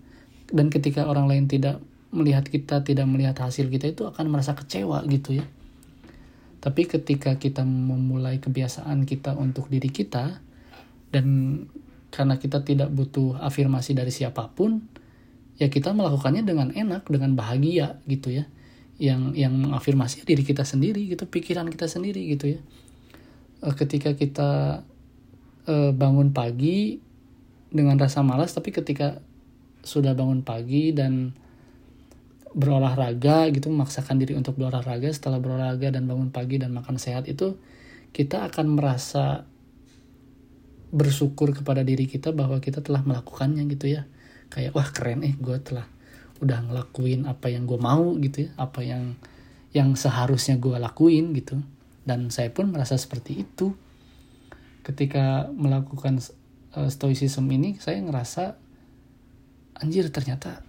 dan 0.53 0.69
ketika 0.69 1.09
orang 1.09 1.25
lain 1.25 1.49
tidak 1.49 1.81
melihat 2.13 2.45
kita 2.45 2.85
tidak 2.85 3.09
melihat 3.09 3.33
hasil 3.41 3.73
kita 3.73 3.89
itu 3.89 4.05
akan 4.05 4.29
merasa 4.29 4.53
kecewa 4.53 5.01
gitu 5.09 5.41
ya. 5.41 5.45
Tapi 6.61 6.87
ketika 6.87 7.35
kita 7.41 7.65
memulai 7.65 8.39
kebiasaan 8.39 9.03
kita 9.03 9.35
untuk 9.35 9.67
diri 9.67 9.89
kita 9.89 10.39
dan 11.11 11.27
karena 12.13 12.37
kita 12.37 12.61
tidak 12.61 12.93
butuh 12.93 13.41
afirmasi 13.41 13.97
dari 13.97 14.13
siapa 14.13 14.53
pun 14.53 14.85
ya 15.57 15.65
kita 15.73 15.97
melakukannya 15.97 16.45
dengan 16.45 16.69
enak 16.69 17.09
dengan 17.09 17.33
bahagia 17.33 17.97
gitu 18.05 18.29
ya. 18.29 18.45
Yang 19.01 19.33
yang 19.33 19.57
mengafirmasi 19.57 20.21
diri 20.21 20.45
kita 20.45 20.61
sendiri 20.61 21.09
gitu 21.09 21.25
pikiran 21.25 21.65
kita 21.73 21.89
sendiri 21.89 22.21
gitu 22.29 22.53
ya. 22.53 22.59
Eh, 23.65 23.73
ketika 23.73 24.13
kita 24.13 24.83
uh, 25.65 25.91
bangun 25.95 26.29
pagi 26.35 27.01
dengan 27.73 27.97
rasa 27.97 28.21
malas 28.21 28.53
tapi 28.53 28.69
ketika 28.69 29.17
sudah 29.81 30.13
bangun 30.13 30.45
pagi 30.45 30.93
dan 30.93 31.33
berolahraga 32.53 33.49
gitu 33.49 33.73
memaksakan 33.73 34.21
diri 34.21 34.37
untuk 34.37 34.61
berolahraga 34.61 35.09
setelah 35.09 35.41
berolahraga 35.41 35.89
dan 35.89 36.05
bangun 36.05 36.29
pagi 36.29 36.61
dan 36.61 36.69
makan 36.69 37.01
sehat 37.01 37.25
itu 37.25 37.57
kita 38.13 38.45
akan 38.45 38.77
merasa 38.77 39.49
bersyukur 40.93 41.57
kepada 41.57 41.81
diri 41.81 42.05
kita 42.05 42.29
bahwa 42.29 42.61
kita 42.61 42.85
telah 42.85 43.01
melakukannya 43.01 43.65
gitu 43.65 43.89
ya. 43.89 44.05
Kayak 44.53 44.77
wah 44.77 44.85
keren 44.93 45.25
eh 45.25 45.33
gue 45.33 45.57
telah 45.65 45.89
udah 46.37 46.69
ngelakuin 46.69 47.25
apa 47.25 47.49
yang 47.49 47.65
gue 47.65 47.81
mau 47.81 48.13
gitu 48.21 48.45
ya. 48.45 48.51
Apa 48.61 48.85
yang 48.85 49.17
yang 49.73 49.97
seharusnya 49.97 50.61
gue 50.61 50.77
lakuin 50.77 51.33
gitu. 51.33 51.57
Dan 52.05 52.29
saya 52.29 52.53
pun 52.53 52.69
merasa 52.69 52.93
seperti 52.93 53.41
itu. 53.41 53.73
Ketika 54.85 55.49
melakukan 55.49 56.21
uh, 56.77 56.89
stoicism 56.93 57.49
ini 57.49 57.81
saya 57.81 57.97
ngerasa 58.05 58.61
anjir 59.81 60.13
ternyata 60.13 60.61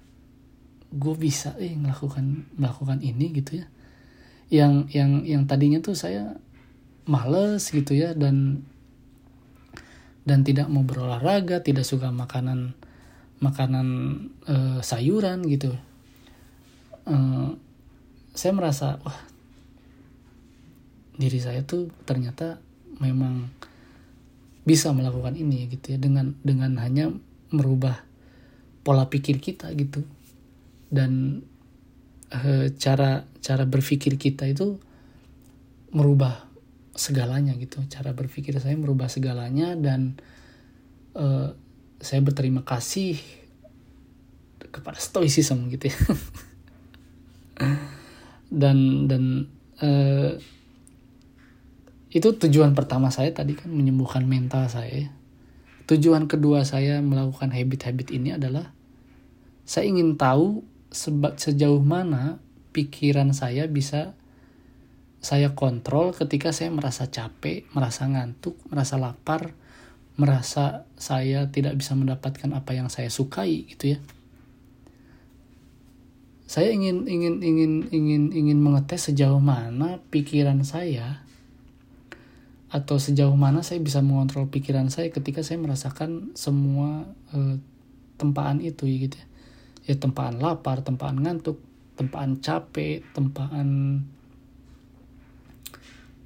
gue 0.95 1.14
bisa 1.18 1.53
eh 1.61 1.77
melakukan 1.77 2.49
melakukan 2.57 3.05
ini 3.05 3.37
gitu 3.37 3.61
ya. 3.61 3.66
Yang 4.49 4.72
yang 4.97 5.11
yang 5.29 5.43
tadinya 5.45 5.85
tuh 5.85 5.93
saya 5.93 6.41
males 7.05 7.68
gitu 7.68 7.93
ya 7.93 8.16
dan 8.16 8.64
dan 10.25 10.41
tidak 10.43 10.72
mau 10.72 10.83
berolahraga, 10.83 11.61
tidak 11.61 11.85
suka 11.85 12.09
makanan 12.09 12.72
makanan 13.45 13.89
e, 14.49 14.81
sayuran 14.81 15.45
gitu. 15.45 15.77
E, 17.05 17.16
saya 18.33 18.53
merasa 18.57 18.99
wah 19.05 19.20
diri 21.14 21.39
saya 21.39 21.62
tuh 21.62 21.93
ternyata 22.09 22.59
memang 22.99 23.53
bisa 24.64 24.91
melakukan 24.91 25.37
ini 25.37 25.70
gitu 25.70 25.95
ya 25.95 25.99
dengan 26.01 26.35
dengan 26.43 26.81
hanya 26.81 27.12
merubah 27.53 28.03
pola 28.83 29.07
pikir 29.07 29.39
kita 29.39 29.70
gitu 29.77 30.03
dan 30.89 31.45
e, 32.33 32.72
cara 32.81 33.29
cara 33.45 33.64
berpikir 33.68 34.16
kita 34.16 34.49
itu 34.49 34.81
merubah 35.95 36.53
segalanya 36.95 37.55
gitu. 37.59 37.82
Cara 37.90 38.14
berpikir 38.14 38.57
saya 38.62 38.78
merubah 38.78 39.11
segalanya 39.11 39.74
dan 39.74 40.18
uh, 41.18 41.55
saya 41.99 42.20
berterima 42.22 42.62
kasih 42.62 43.18
kepada 44.70 44.99
stoicism 44.99 45.70
gitu 45.70 45.90
ya. 45.90 45.99
Dan 48.55 49.11
dan 49.11 49.51
uh, 49.82 50.38
itu 52.14 52.28
tujuan 52.38 52.70
pertama 52.78 53.11
saya 53.11 53.34
tadi 53.34 53.59
kan 53.59 53.66
menyembuhkan 53.66 54.22
mental 54.22 54.70
saya. 54.70 55.11
Tujuan 55.90 56.30
kedua 56.30 56.62
saya 56.62 57.03
melakukan 57.03 57.51
habit-habit 57.51 58.14
ini 58.14 58.38
adalah 58.38 58.70
saya 59.66 59.90
ingin 59.90 60.14
tahu 60.14 60.62
sejauh 61.34 61.82
mana 61.82 62.38
pikiran 62.70 63.34
saya 63.34 63.66
bisa 63.66 64.14
saya 65.25 65.57
kontrol 65.57 66.12
ketika 66.12 66.53
saya 66.53 66.68
merasa 66.68 67.09
capek, 67.09 67.64
merasa 67.72 68.05
ngantuk, 68.05 68.61
merasa 68.68 69.01
lapar, 69.01 69.57
merasa 70.20 70.85
saya 71.01 71.49
tidak 71.49 71.81
bisa 71.81 71.97
mendapatkan 71.97 72.53
apa 72.53 72.77
yang 72.77 72.93
saya 72.93 73.09
sukai 73.09 73.64
gitu 73.72 73.97
ya. 73.97 73.99
Saya 76.45 76.77
ingin 76.77 77.09
ingin 77.09 77.41
ingin 77.41 77.72
ingin 77.89 78.22
ingin 78.37 78.59
mengetes 78.61 79.09
sejauh 79.09 79.41
mana 79.41 80.05
pikiran 80.12 80.61
saya 80.61 81.25
atau 82.68 83.01
sejauh 83.01 83.33
mana 83.33 83.64
saya 83.64 83.81
bisa 83.81 84.05
mengontrol 84.05 84.53
pikiran 84.53 84.93
saya 84.93 85.09
ketika 85.09 85.41
saya 85.41 85.57
merasakan 85.57 86.37
semua 86.37 87.09
eh, 87.33 87.57
tempaan 88.20 88.61
itu 88.61 88.85
gitu 88.85 89.16
ya. 89.16 89.27
Ya 89.85 89.95
tempaan 89.97 90.37
lapar, 90.37 90.85
tempaan 90.85 91.20
ngantuk, 91.20 91.61
tempaan 91.97 92.45
capek, 92.45 93.05
tempaan 93.16 94.01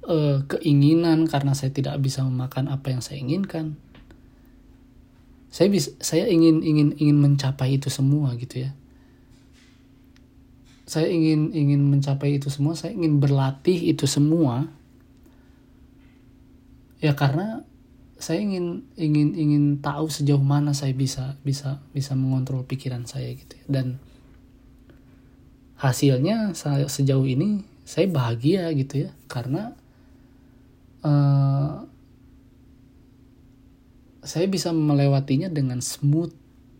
uh, 0.05 0.45
keinginan 0.47 1.27
karena 1.27 1.51
saya 1.57 1.73
tidak 1.73 1.99
bisa 1.99 2.23
memakan 2.23 2.71
apa 2.71 2.93
yang 2.93 3.01
saya 3.03 3.19
inginkan. 3.19 3.75
Saya 5.49 5.73
bisa 5.73 5.91
saya 5.97 6.29
ingin 6.29 6.61
ingin 6.61 6.93
ingin 7.01 7.17
mencapai 7.17 7.81
itu 7.81 7.89
semua 7.89 8.37
gitu 8.37 8.69
ya. 8.69 8.71
Saya 10.85 11.09
ingin 11.09 11.53
ingin 11.53 11.81
mencapai 11.85 12.37
itu 12.37 12.49
semua 12.53 12.77
saya 12.77 12.93
ingin 12.93 13.17
berlatih 13.17 13.93
itu 13.93 14.05
semua. 14.05 14.69
Ya 17.01 17.15
karena 17.17 17.65
saya 18.19 18.43
ingin 18.43 18.83
ingin 18.99 19.31
ingin 19.33 19.63
tahu 19.79 20.11
sejauh 20.11 20.43
mana 20.43 20.75
saya 20.75 20.91
bisa 20.91 21.39
bisa 21.41 21.79
bisa 21.95 22.13
mengontrol 22.19 22.67
pikiran 22.67 23.07
saya 23.07 23.31
gitu 23.31 23.55
ya. 23.55 23.65
dan 23.71 23.87
hasilnya 25.79 26.51
saya, 26.59 26.91
sejauh 26.91 27.23
ini 27.23 27.63
saya 27.87 28.11
bahagia 28.11 28.69
gitu 28.75 29.07
ya. 29.07 29.11
Karena 29.31 29.73
uh, 31.03 31.85
saya 34.23 34.45
bisa 34.45 34.69
melewatinya 34.75 35.47
dengan 35.49 35.79
smooth, 35.79 36.33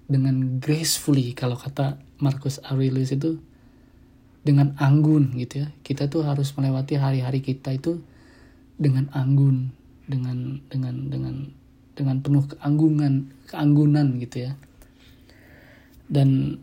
dengan 0.09 0.59
gracefully 0.59 1.31
kalau 1.33 1.55
kata 1.55 1.97
Marcus 2.19 2.59
Aurelius 2.67 3.15
itu 3.15 3.39
dengan 4.43 4.75
anggun 4.79 5.35
gitu 5.39 5.65
ya. 5.65 5.67
Kita 5.81 6.11
tuh 6.11 6.25
harus 6.27 6.51
melewati 6.55 6.99
hari-hari 6.99 7.39
kita 7.39 7.75
itu 7.75 8.03
dengan 8.79 9.11
anggun, 9.15 9.71
dengan 10.07 10.63
dengan 10.67 10.95
dengan 11.11 11.35
dengan 11.95 12.17
penuh 12.23 12.47
keanggungan, 12.47 13.33
keanggunan 13.51 14.19
gitu 14.23 14.47
ya. 14.49 14.53
Dan 16.09 16.59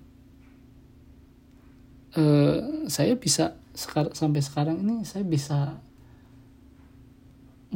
uh, 2.17 2.89
saya 2.89 3.15
bisa 3.15 3.55
sekar 3.77 4.17
sampai 4.17 4.41
sekarang 4.41 4.81
ini 4.81 5.05
saya 5.05 5.23
bisa 5.23 5.79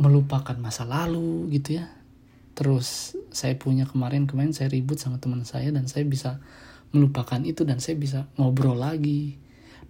melupakan 0.01 0.57
masa 0.57 0.88
lalu 0.88 1.53
gitu 1.53 1.84
ya. 1.84 1.92
Terus 2.57 3.14
saya 3.28 3.53
punya 3.61 3.84
kemarin 3.84 4.24
kemarin 4.24 4.57
saya 4.57 4.72
ribut 4.72 4.96
sama 4.96 5.20
teman 5.20 5.44
saya 5.44 5.68
dan 5.68 5.84
saya 5.86 6.09
bisa 6.09 6.40
melupakan 6.90 7.38
itu 7.44 7.62
dan 7.68 7.78
saya 7.84 8.01
bisa 8.01 8.26
ngobrol 8.40 8.80
lagi. 8.80 9.36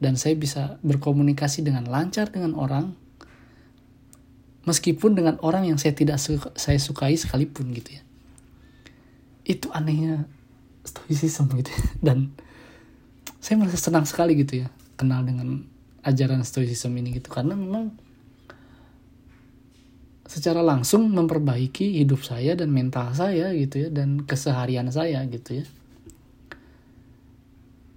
Dan 0.01 0.17
saya 0.17 0.35
bisa 0.35 0.81
berkomunikasi 0.83 1.63
dengan 1.63 1.85
lancar 1.87 2.33
dengan 2.33 2.57
orang 2.57 2.97
meskipun 4.65 5.17
dengan 5.17 5.37
orang 5.41 5.69
yang 5.69 5.79
saya 5.81 5.97
tidak 5.97 6.21
suka, 6.21 6.53
saya 6.57 6.77
sukai 6.81 7.17
sekalipun 7.17 7.73
gitu 7.73 8.01
ya. 8.01 8.03
Itu 9.45 9.73
anehnya 9.73 10.29
stoicism 10.85 11.53
gitu 11.61 11.71
ya. 11.71 11.83
dan 12.13 12.33
saya 13.41 13.57
merasa 13.57 13.81
senang 13.81 14.05
sekali 14.05 14.37
gitu 14.37 14.65
ya 14.65 14.69
kenal 15.01 15.25
dengan 15.25 15.65
ajaran 16.05 16.45
stoicism 16.45 16.93
ini 16.97 17.21
gitu. 17.21 17.33
Karena 17.33 17.57
memang 17.57 17.97
secara 20.31 20.63
langsung 20.63 21.11
memperbaiki 21.11 21.99
hidup 21.99 22.23
saya 22.23 22.55
dan 22.55 22.71
mental 22.71 23.11
saya 23.11 23.51
gitu 23.51 23.83
ya 23.83 23.89
dan 23.91 24.23
keseharian 24.23 24.87
saya 24.87 25.27
gitu 25.27 25.59
ya. 25.59 25.67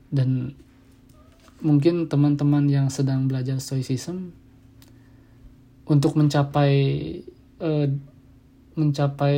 Dan 0.09 0.57
mungkin 1.61 2.09
teman-teman 2.09 2.65
yang 2.65 2.89
sedang 2.89 3.29
belajar 3.29 3.61
stoicism 3.61 4.33
untuk 5.85 6.17
mencapai 6.17 6.73
uh, 7.61 7.85
mencapai 8.73 9.37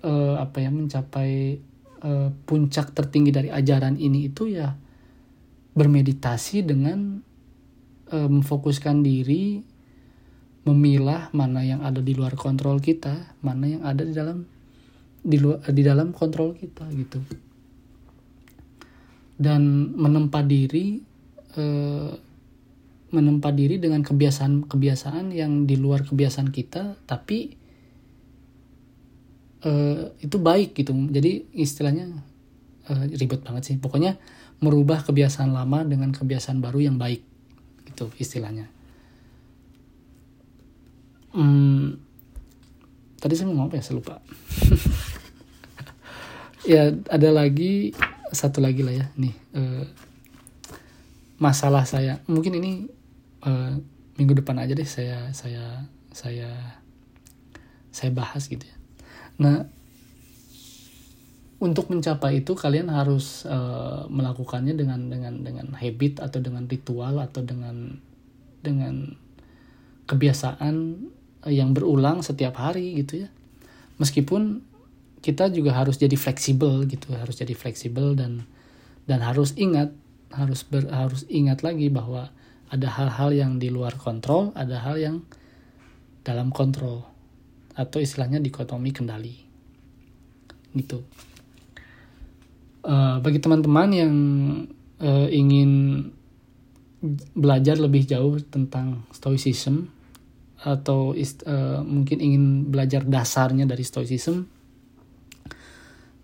uh, 0.00 0.34
apa 0.40 0.56
ya 0.64 0.72
mencapai 0.72 1.60
uh, 2.08 2.32
puncak 2.48 2.96
tertinggi 2.96 3.36
dari 3.36 3.48
ajaran 3.52 4.00
ini 4.00 4.32
itu 4.32 4.48
ya 4.48 4.72
bermeditasi 5.76 6.64
dengan 6.64 7.20
memfokuskan 8.12 9.00
diri 9.00 9.71
memilah 10.62 11.34
mana 11.34 11.66
yang 11.66 11.82
ada 11.82 11.98
di 11.98 12.14
luar 12.14 12.38
kontrol 12.38 12.78
kita, 12.78 13.34
mana 13.42 13.64
yang 13.66 13.82
ada 13.82 14.06
di 14.06 14.14
dalam 14.14 14.46
di 15.22 15.38
luar 15.38 15.62
di 15.70 15.82
dalam 15.82 16.14
kontrol 16.14 16.54
kita 16.54 16.86
gitu. 16.94 17.18
Dan 19.38 19.94
menempa 19.98 20.42
diri 20.46 21.02
eh, 21.58 22.12
menempa 23.12 23.50
diri 23.52 23.76
dengan 23.76 24.00
kebiasaan-kebiasaan 24.06 25.34
yang 25.34 25.66
di 25.66 25.76
luar 25.76 26.06
kebiasaan 26.06 26.48
kita, 26.54 26.96
tapi 27.04 27.38
eh, 29.66 30.04
itu 30.22 30.36
baik 30.38 30.78
gitu. 30.78 30.94
Jadi 31.10 31.58
istilahnya 31.58 32.06
eh, 32.86 33.04
ribet 33.18 33.42
banget 33.42 33.62
sih. 33.66 33.76
Pokoknya 33.82 34.14
merubah 34.62 35.02
kebiasaan 35.02 35.50
lama 35.50 35.82
dengan 35.82 36.14
kebiasaan 36.14 36.62
baru 36.62 36.86
yang 36.86 36.96
baik 37.02 37.26
gitu 37.92 38.06
istilahnya 38.16 38.70
hmm, 41.32 41.84
tadi 43.20 43.32
saya 43.36 43.48
mau 43.48 43.56
ngomong 43.56 43.68
apa 43.72 43.76
ya? 43.80 43.84
Saya 43.84 43.96
lupa. 43.98 44.16
Ya 46.62 46.94
ada 47.10 47.34
lagi 47.34 47.90
satu 48.30 48.62
lagi 48.62 48.86
lah 48.86 48.94
ya 48.94 49.06
nih 49.18 49.34
uh, 49.58 49.82
masalah 51.42 51.82
saya. 51.82 52.22
Mungkin 52.30 52.54
ini 52.62 52.86
uh, 53.42 53.82
minggu 54.14 54.38
depan 54.38 54.62
aja 54.62 54.70
deh 54.70 54.86
saya 54.86 55.34
saya 55.34 55.90
saya 56.14 56.78
saya 57.90 58.14
bahas 58.14 58.46
gitu 58.46 58.62
ya. 58.62 58.76
Nah 59.42 59.66
untuk 61.58 61.90
mencapai 61.90 62.46
itu 62.46 62.54
kalian 62.54 62.94
harus 62.94 63.42
uh, 63.46 64.06
melakukannya 64.06 64.78
dengan 64.78 65.10
dengan 65.10 65.42
dengan 65.42 65.74
habit 65.74 66.22
atau 66.22 66.38
dengan 66.38 66.70
ritual 66.70 67.18
atau 67.18 67.42
dengan 67.42 67.98
dengan 68.62 69.18
kebiasaan 70.06 71.06
yang 71.46 71.74
berulang 71.74 72.22
setiap 72.22 72.58
hari 72.58 73.02
gitu 73.02 73.26
ya. 73.26 73.28
Meskipun 73.98 74.62
kita 75.22 75.48
juga 75.54 75.78
harus 75.78 75.96
jadi 75.96 76.18
fleksibel 76.18 76.82
gitu 76.90 77.14
harus 77.14 77.38
jadi 77.38 77.54
fleksibel 77.54 78.18
dan 78.18 78.42
dan 79.06 79.22
harus 79.22 79.54
ingat 79.54 79.94
harus 80.34 80.66
ber, 80.66 80.90
harus 80.90 81.22
ingat 81.30 81.62
lagi 81.62 81.86
bahwa 81.86 82.34
ada 82.66 82.88
hal-hal 82.90 83.30
yang 83.30 83.52
di 83.62 83.70
luar 83.70 83.94
kontrol 83.94 84.50
ada 84.58 84.82
hal 84.82 84.98
yang 84.98 85.22
dalam 86.26 86.50
kontrol 86.50 87.06
atau 87.72 87.98
istilahnya 88.02 88.42
dikotomi 88.42 88.90
kendali. 88.92 89.36
Gitu. 90.72 90.98
Uh, 92.82 93.22
bagi 93.22 93.38
teman-teman 93.38 93.88
yang 93.94 94.14
uh, 94.98 95.28
ingin 95.30 95.70
belajar 97.34 97.78
lebih 97.78 98.06
jauh 98.06 98.38
tentang 98.46 99.06
stoicism 99.10 99.90
atau 100.62 101.12
ist, 101.12 101.42
uh, 101.44 101.82
mungkin 101.82 102.22
ingin 102.22 102.44
belajar 102.70 103.02
dasarnya 103.02 103.66
dari 103.66 103.82
stoicism 103.82 104.46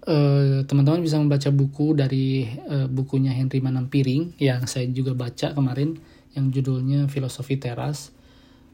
teman 0.08 0.64
teman-teman 0.64 1.04
bisa 1.04 1.20
membaca 1.20 1.52
buku 1.52 1.92
dari 1.92 2.48
uh, 2.48 2.88
bukunya 2.88 3.36
Henry 3.36 3.60
Manampiring 3.60 4.40
yang 4.40 4.64
saya 4.64 4.88
juga 4.88 5.12
baca 5.12 5.52
kemarin 5.52 6.00
yang 6.32 6.48
judulnya 6.48 7.12
Filosofi 7.12 7.60
Teras. 7.60 8.16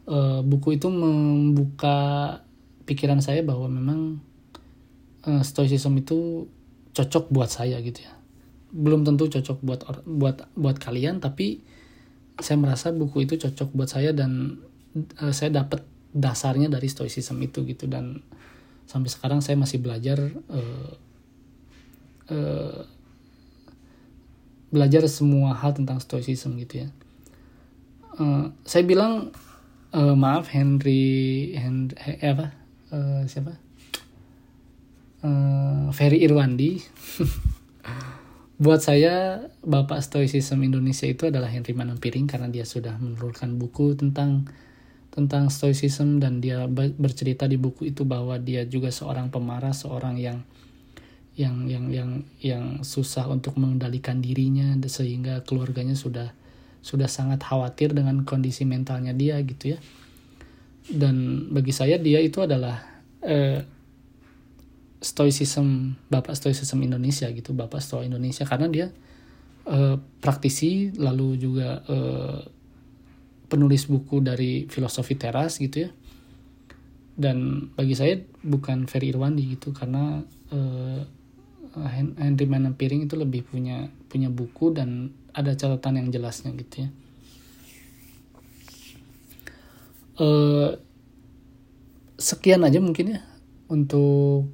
Uh, 0.07 0.47
buku 0.47 0.79
itu 0.79 0.87
membuka 0.87 2.39
pikiran 2.87 3.19
saya 3.19 3.43
bahwa 3.43 3.67
memang 3.67 4.23
uh, 5.27 5.43
stoicism 5.43 5.99
itu 5.99 6.47
cocok 6.95 7.35
buat 7.35 7.51
saya 7.51 7.83
gitu 7.83 8.07
ya. 8.07 8.15
Belum 8.71 9.03
tentu 9.03 9.27
cocok 9.27 9.59
buat 9.59 9.81
buat 10.07 10.37
buat 10.55 10.77
kalian 10.79 11.19
tapi 11.19 11.67
saya 12.39 12.63
merasa 12.63 12.95
buku 12.95 13.27
itu 13.27 13.43
cocok 13.43 13.75
buat 13.75 13.91
saya 13.91 14.15
dan 14.15 14.63
uh, 14.95 15.35
saya 15.35 15.51
dapat 15.51 15.83
dasarnya 16.15 16.71
dari 16.71 16.87
stoicism 16.87 17.43
itu 17.43 17.67
gitu. 17.67 17.91
Dan 17.91 18.23
sampai 18.87 19.11
sekarang 19.11 19.41
saya 19.43 19.59
masih 19.59 19.83
belajar 19.83 20.19
uh, 20.49 20.93
uh, 22.31 22.81
belajar 24.75 25.07
semua 25.07 25.55
hal 25.55 25.75
tentang 25.75 26.03
stoicism 26.03 26.59
gitu 26.59 26.87
ya. 26.87 26.89
Uh, 28.15 28.55
saya 28.63 28.87
bilang 28.87 29.35
uh, 29.95 30.15
maaf 30.19 30.51
Henry 30.51 31.55
Henry 31.55 31.95
eh, 32.19 32.31
apa? 32.31 32.51
Uh, 32.91 33.23
siapa? 33.31 33.55
Uh, 35.23 35.89
Ferry 35.95 36.27
Irwandi. 36.27 36.83
Buat 38.55 38.87
saya 38.87 39.47
bapak 39.67 39.99
stoicism 39.99 40.63
Indonesia 40.63 41.11
itu 41.11 41.27
adalah 41.27 41.51
Henry 41.51 41.75
Manampiring 41.75 42.31
karena 42.31 42.47
dia 42.47 42.63
sudah 42.63 42.95
menurunkan 43.03 43.59
buku 43.59 43.99
tentang 43.99 44.47
tentang 45.15 45.47
stoicism 45.47 46.19
dan 46.19 46.43
dia 46.43 46.67
bercerita 46.99 47.47
di 47.47 47.55
buku 47.55 47.95
itu 47.95 48.03
bahwa 48.03 48.35
dia 48.43 48.67
juga 48.67 48.91
seorang 48.91 49.31
pemarah, 49.31 49.71
seorang 49.71 50.19
yang 50.19 50.43
yang 51.39 51.71
yang 51.71 51.85
yang 51.91 52.11
yang 52.43 52.65
susah 52.83 53.31
untuk 53.31 53.55
mengendalikan 53.55 54.19
dirinya 54.19 54.75
sehingga 54.91 55.47
keluarganya 55.47 55.95
sudah 55.95 56.35
sudah 56.83 57.07
sangat 57.07 57.47
khawatir 57.47 57.95
dengan 57.95 58.27
kondisi 58.27 58.67
mentalnya 58.67 59.15
dia 59.15 59.39
gitu 59.47 59.79
ya. 59.79 59.79
Dan 60.91 61.47
bagi 61.55 61.71
saya 61.71 61.95
dia 61.95 62.19
itu 62.19 62.43
adalah 62.43 62.83
eh, 63.23 63.63
stoicism 64.99 65.95
bapak 66.11 66.35
stoicism 66.35 66.83
Indonesia 66.83 67.31
gitu, 67.31 67.55
bapak 67.55 67.79
stoa 67.79 68.03
Indonesia 68.03 68.43
karena 68.43 68.67
dia 68.67 68.87
eh, 69.71 69.97
praktisi 70.19 70.91
lalu 70.99 71.39
juga 71.39 71.87
eh, 71.87 72.39
penulis 73.55 73.87
buku 73.87 74.19
dari 74.19 74.67
filosofi 74.67 75.15
teras 75.15 75.63
gitu 75.63 75.87
ya. 75.87 75.91
Dan 77.15 77.71
bagi 77.79 77.95
saya 77.95 78.19
bukan 78.43 78.91
Ferry 78.91 79.15
Irwandi 79.15 79.55
gitu 79.55 79.71
karena 79.71 80.19
uh, 80.51 81.01
Henry 82.19 82.51
Manampiring 82.51 83.07
itu 83.07 83.15
lebih 83.15 83.47
punya 83.47 83.87
punya 84.11 84.27
buku 84.27 84.75
dan 84.75 85.15
ada 85.31 85.55
catatan 85.55 86.03
yang 86.03 86.09
jelasnya 86.11 86.51
gitu 86.59 86.83
ya. 86.83 86.89
Uh, 90.15 90.75
sekian 92.19 92.67
aja 92.67 92.83
mungkin 92.83 93.19
ya 93.19 93.21
untuk 93.71 94.51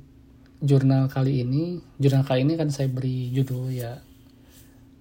jurnal 0.60 1.08
kali 1.08 1.40
ini. 1.40 1.80
Jurnal 1.96 2.28
kali 2.28 2.44
ini 2.44 2.60
kan 2.60 2.68
saya 2.68 2.92
beri 2.92 3.32
judul 3.32 3.72
ya 3.72 4.04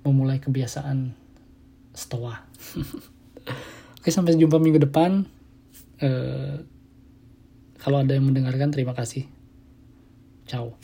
memulai 0.07 0.39
kebiasaan 0.39 1.11
stoa 1.91 2.39
Oke, 3.99 4.15
sampai 4.15 4.39
jumpa 4.39 4.55
minggu 4.57 4.79
depan. 4.79 5.27
Uh, 5.99 6.63
kalau 7.79 7.99
ada 7.99 8.15
yang 8.15 8.31
mendengarkan, 8.31 8.71
terima 8.71 8.95
kasih. 8.95 9.27
Ciao. 10.47 10.79